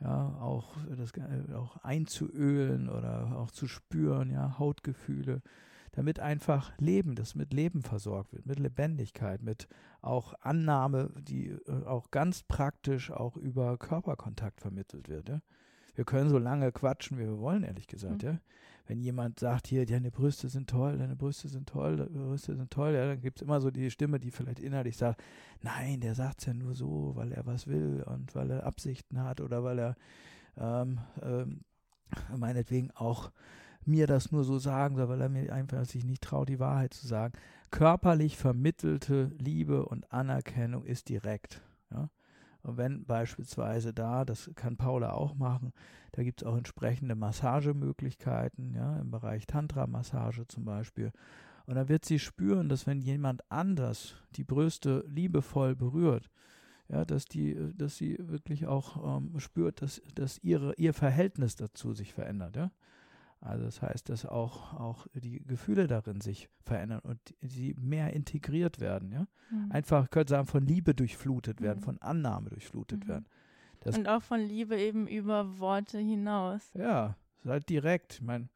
ja, 0.00 0.36
auch 0.40 0.76
das 0.96 1.12
äh, 1.12 1.54
auch 1.54 1.78
einzuölen 1.78 2.90
oder 2.90 3.38
auch 3.38 3.50
zu 3.50 3.66
spüren, 3.66 4.30
ja, 4.30 4.58
Hautgefühle, 4.58 5.40
damit 5.92 6.20
einfach 6.20 6.72
Leben, 6.78 7.14
das 7.14 7.34
mit 7.34 7.52
Leben 7.52 7.82
versorgt 7.82 8.32
wird, 8.32 8.46
mit 8.46 8.58
Lebendigkeit, 8.58 9.42
mit 9.42 9.68
auch 10.00 10.34
Annahme, 10.40 11.10
die 11.20 11.48
äh, 11.48 11.84
auch 11.84 12.10
ganz 12.10 12.42
praktisch 12.42 13.10
auch 13.10 13.36
über 13.36 13.76
Körperkontakt 13.78 14.60
vermittelt 14.60 15.08
wird. 15.08 15.28
Ja. 15.28 15.40
Wir 15.94 16.04
können 16.04 16.30
so 16.30 16.38
lange 16.38 16.72
quatschen, 16.72 17.18
wie 17.18 17.24
wir 17.24 17.38
wollen, 17.38 17.64
ehrlich 17.64 17.86
gesagt, 17.86 18.22
mhm. 18.22 18.28
ja. 18.28 18.38
Wenn 18.86 19.00
jemand 19.00 19.38
sagt, 19.38 19.68
hier, 19.68 19.86
deine 19.86 20.10
Brüste 20.10 20.48
sind 20.48 20.68
toll, 20.68 20.98
deine 20.98 21.14
Brüste 21.14 21.46
sind 21.46 21.68
toll, 21.68 21.98
deine 21.98 22.10
Brüste 22.10 22.56
sind 22.56 22.72
toll, 22.72 22.92
ja, 22.94 23.06
dann 23.06 23.20
gibt 23.20 23.38
es 23.38 23.42
immer 23.42 23.60
so 23.60 23.70
die 23.70 23.88
Stimme, 23.88 24.18
die 24.18 24.32
vielleicht 24.32 24.58
innerlich 24.58 24.96
sagt, 24.96 25.22
nein, 25.62 26.00
der 26.00 26.16
sagt 26.16 26.40
es 26.40 26.46
ja 26.46 26.54
nur 26.54 26.74
so, 26.74 27.12
weil 27.14 27.30
er 27.30 27.46
was 27.46 27.68
will 27.68 28.02
und 28.04 28.34
weil 28.34 28.50
er 28.50 28.66
Absichten 28.66 29.22
hat 29.22 29.40
oder 29.40 29.62
weil 29.62 29.78
er 29.78 29.96
ähm, 30.56 30.98
ähm, 31.22 31.60
meinetwegen 32.36 32.90
auch 32.92 33.30
mir 33.84 34.06
das 34.06 34.30
nur 34.30 34.44
so 34.44 34.58
sagen 34.58 34.96
soll, 34.96 35.08
weil 35.08 35.20
er 35.20 35.28
mir 35.28 35.52
einfach 35.52 35.84
sich 35.84 36.04
nicht 36.04 36.22
traut, 36.22 36.48
die 36.48 36.60
Wahrheit 36.60 36.94
zu 36.94 37.06
sagen. 37.06 37.34
Körperlich 37.70 38.36
vermittelte 38.36 39.32
Liebe 39.38 39.86
und 39.86 40.12
Anerkennung 40.12 40.84
ist 40.84 41.08
direkt. 41.08 41.62
Ja? 41.90 42.10
Und 42.62 42.76
wenn 42.76 43.04
beispielsweise 43.04 43.94
da, 43.94 44.24
das 44.24 44.50
kann 44.54 44.76
Paula 44.76 45.12
auch 45.12 45.34
machen, 45.34 45.72
da 46.12 46.22
gibt 46.22 46.42
es 46.42 46.46
auch 46.46 46.56
entsprechende 46.56 47.14
Massagemöglichkeiten, 47.14 48.74
ja, 48.74 48.98
im 48.98 49.10
Bereich 49.10 49.46
Tantra-Massage 49.46 50.46
zum 50.46 50.64
Beispiel. 50.64 51.12
Und 51.66 51.76
dann 51.76 51.88
wird 51.88 52.04
sie 52.04 52.18
spüren, 52.18 52.68
dass 52.68 52.86
wenn 52.86 53.00
jemand 53.00 53.50
anders 53.50 54.16
die 54.34 54.44
Brüste 54.44 55.04
liebevoll 55.08 55.76
berührt, 55.76 56.28
ja, 56.88 57.04
dass 57.04 57.26
die, 57.26 57.56
dass 57.76 57.96
sie 57.96 58.16
wirklich 58.18 58.66
auch 58.66 59.18
ähm, 59.18 59.38
spürt, 59.38 59.80
dass, 59.80 60.02
dass 60.14 60.38
ihre, 60.38 60.74
ihr 60.74 60.92
Verhältnis 60.92 61.54
dazu 61.54 61.92
sich 61.92 62.12
verändert, 62.12 62.56
ja. 62.56 62.70
Also 63.40 63.64
das 63.64 63.80
heißt, 63.80 64.10
dass 64.10 64.26
auch, 64.26 64.74
auch 64.74 65.06
die 65.14 65.42
Gefühle 65.46 65.86
darin 65.86 66.20
sich 66.20 66.50
verändern 66.62 67.00
und 67.00 67.18
sie 67.40 67.74
mehr 67.78 68.12
integriert 68.12 68.80
werden, 68.80 69.12
ja. 69.12 69.26
Mhm. 69.50 69.72
Einfach, 69.72 70.04
ich 70.04 70.10
könnte 70.10 70.32
sagen, 70.32 70.46
von 70.46 70.66
Liebe 70.66 70.94
durchflutet 70.94 71.62
werden, 71.62 71.78
mhm. 71.78 71.84
von 71.84 71.98
Annahme 72.02 72.50
durchflutet 72.50 73.04
mhm. 73.04 73.08
werden. 73.08 73.26
Das 73.80 73.96
und 73.96 74.08
auch 74.08 74.22
von 74.22 74.40
Liebe 74.40 74.76
eben 74.76 75.06
über 75.06 75.58
Worte 75.58 75.98
hinaus. 75.98 76.70
Ja, 76.74 77.16
halt 77.46 77.70
direkt. 77.70 78.14
Ich 78.14 78.22
meine, 78.22 78.50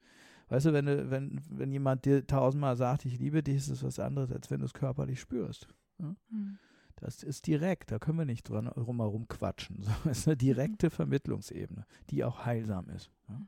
weißt 0.49 0.67
du, 0.67 0.73
wenn, 0.75 0.85
du, 0.85 1.11
wenn, 1.11 1.41
wenn 1.49 1.73
jemand 1.73 2.05
dir 2.05 2.27
tausendmal 2.27 2.77
sagt, 2.77 3.07
ich 3.07 3.19
liebe 3.19 3.43
dich, 3.43 3.57
ist 3.57 3.69
es 3.71 3.83
was 3.83 3.99
anderes, 3.99 4.31
als 4.31 4.51
wenn 4.51 4.61
du 4.61 4.67
es 4.67 4.75
körperlich 4.75 5.19
spürst. 5.19 5.67
Ja? 5.99 6.15
Mhm. 6.29 6.59
Das 6.97 7.23
ist 7.23 7.47
direkt, 7.47 7.91
da 7.91 7.99
können 7.99 8.19
wir 8.19 8.27
nicht 8.27 8.49
dran 8.49 8.69
rumherum 8.69 9.29
quatschen. 9.29 9.85
Das 10.05 10.19
ist 10.19 10.29
eine 10.29 10.37
direkte 10.37 10.91
Vermittlungsebene, 10.91 11.87
die 12.11 12.23
auch 12.23 12.45
heilsam 12.45 12.91
ist. 12.91 13.11
Ja? 13.29 13.41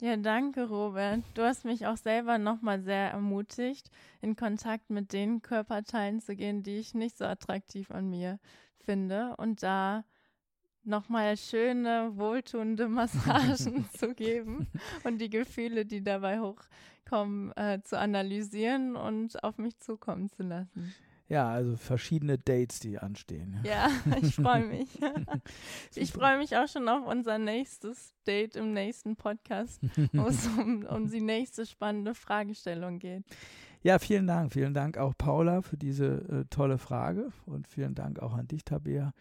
Ja, 0.00 0.16
danke, 0.16 0.66
Robert. 0.66 1.20
Du 1.34 1.42
hast 1.42 1.66
mich 1.66 1.86
auch 1.86 1.98
selber 1.98 2.38
nochmal 2.38 2.80
sehr 2.80 3.10
ermutigt, 3.10 3.90
in 4.22 4.34
Kontakt 4.34 4.88
mit 4.88 5.12
den 5.12 5.42
Körperteilen 5.42 6.20
zu 6.20 6.34
gehen, 6.34 6.62
die 6.62 6.78
ich 6.78 6.94
nicht 6.94 7.18
so 7.18 7.26
attraktiv 7.26 7.90
an 7.90 8.08
mir 8.08 8.38
finde 8.78 9.36
und 9.36 9.62
da 9.62 10.04
nochmal 10.84 11.36
schöne, 11.36 12.12
wohltuende 12.14 12.88
Massagen 12.88 13.90
zu 13.90 14.14
geben 14.14 14.68
und 15.04 15.18
die 15.18 15.28
Gefühle, 15.28 15.84
die 15.84 16.02
dabei 16.02 16.40
hochkommen, 16.40 17.52
äh, 17.58 17.82
zu 17.82 17.98
analysieren 17.98 18.96
und 18.96 19.44
auf 19.44 19.58
mich 19.58 19.78
zukommen 19.80 20.30
zu 20.30 20.42
lassen. 20.42 20.94
Ja, 21.30 21.48
also 21.48 21.76
verschiedene 21.76 22.38
Dates, 22.38 22.80
die 22.80 22.98
anstehen. 22.98 23.60
Ja, 23.62 23.88
ich 24.20 24.34
freue 24.34 24.66
mich. 24.66 24.88
ich 25.94 26.10
freue 26.10 26.38
mich 26.38 26.56
auch 26.56 26.66
schon 26.66 26.88
auf 26.88 27.06
unser 27.06 27.38
nächstes 27.38 28.12
Date 28.26 28.56
im 28.56 28.72
nächsten 28.72 29.14
Podcast, 29.14 29.80
wo 30.12 30.26
es 30.26 30.44
um, 30.58 30.84
um 30.86 31.08
die 31.08 31.20
nächste 31.20 31.66
spannende 31.66 32.16
Fragestellung 32.16 32.98
geht. 32.98 33.22
Ja, 33.84 34.00
vielen 34.00 34.26
Dank. 34.26 34.52
Vielen 34.52 34.74
Dank 34.74 34.98
auch 34.98 35.14
Paula 35.16 35.62
für 35.62 35.76
diese 35.76 36.06
äh, 36.06 36.44
tolle 36.50 36.78
Frage 36.78 37.30
und 37.46 37.68
vielen 37.68 37.94
Dank 37.94 38.18
auch 38.18 38.34
an 38.34 38.48
dich, 38.48 38.64
Tabea. 38.64 39.12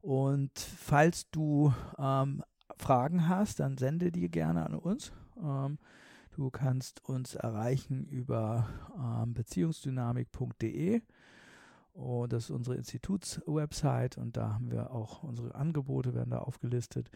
Und 0.00 0.58
falls 0.58 1.30
du 1.32 1.74
ähm, 1.98 2.42
Fragen 2.78 3.28
hast, 3.28 3.60
dann 3.60 3.76
sende 3.76 4.10
die 4.10 4.30
gerne 4.30 4.64
an 4.64 4.74
uns. 4.74 5.12
Ähm, 5.36 5.76
du 6.34 6.48
kannst 6.48 7.04
uns 7.04 7.34
erreichen 7.34 8.06
über 8.06 8.70
ähm, 8.96 9.34
beziehungsdynamik.de 9.34 11.02
und 11.92 12.32
das 12.32 12.44
ist 12.44 12.50
unsere 12.50 12.76
Institutswebsite 12.76 14.18
und 14.20 14.36
da 14.36 14.54
haben 14.54 14.70
wir 14.70 14.92
auch 14.92 15.22
unsere 15.22 15.54
Angebote, 15.54 16.14
werden 16.14 16.30
da 16.30 16.38
aufgelistet. 16.38 17.10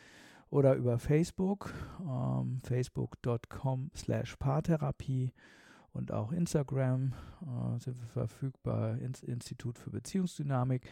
Oder 0.49 0.74
über 0.74 0.99
Facebook, 0.99 1.72
ähm, 2.01 2.61
facebook.com 2.62 3.91
slash 3.97 4.37
Paartherapie 4.37 5.33
und 5.93 6.12
auch 6.12 6.31
Instagram 6.31 7.14
äh, 7.43 7.79
sind 7.81 7.99
wir 8.01 8.07
verfügbar, 8.09 8.99
ins 8.99 9.22
Institut 9.22 9.79
für 9.79 9.91
Beziehungsdynamik. 9.91 10.89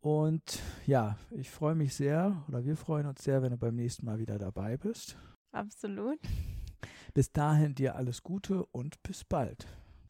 Und 0.00 0.60
ja, 0.86 1.16
ich 1.30 1.50
freue 1.50 1.74
mich 1.74 1.94
sehr 1.94 2.44
oder 2.48 2.64
wir 2.64 2.76
freuen 2.76 3.06
uns 3.06 3.22
sehr, 3.22 3.42
wenn 3.42 3.50
du 3.50 3.56
beim 3.56 3.76
nächsten 3.76 4.06
Mal 4.06 4.18
wieder 4.18 4.38
dabei 4.38 4.76
bist. 4.76 5.16
Absolut. 5.52 6.18
Bis 7.14 7.32
dahin 7.32 7.74
dir 7.74 7.96
alles 7.96 8.22
Gute 8.22 8.66
und 8.66 9.02
bis 9.02 9.24
bald. 9.24 9.66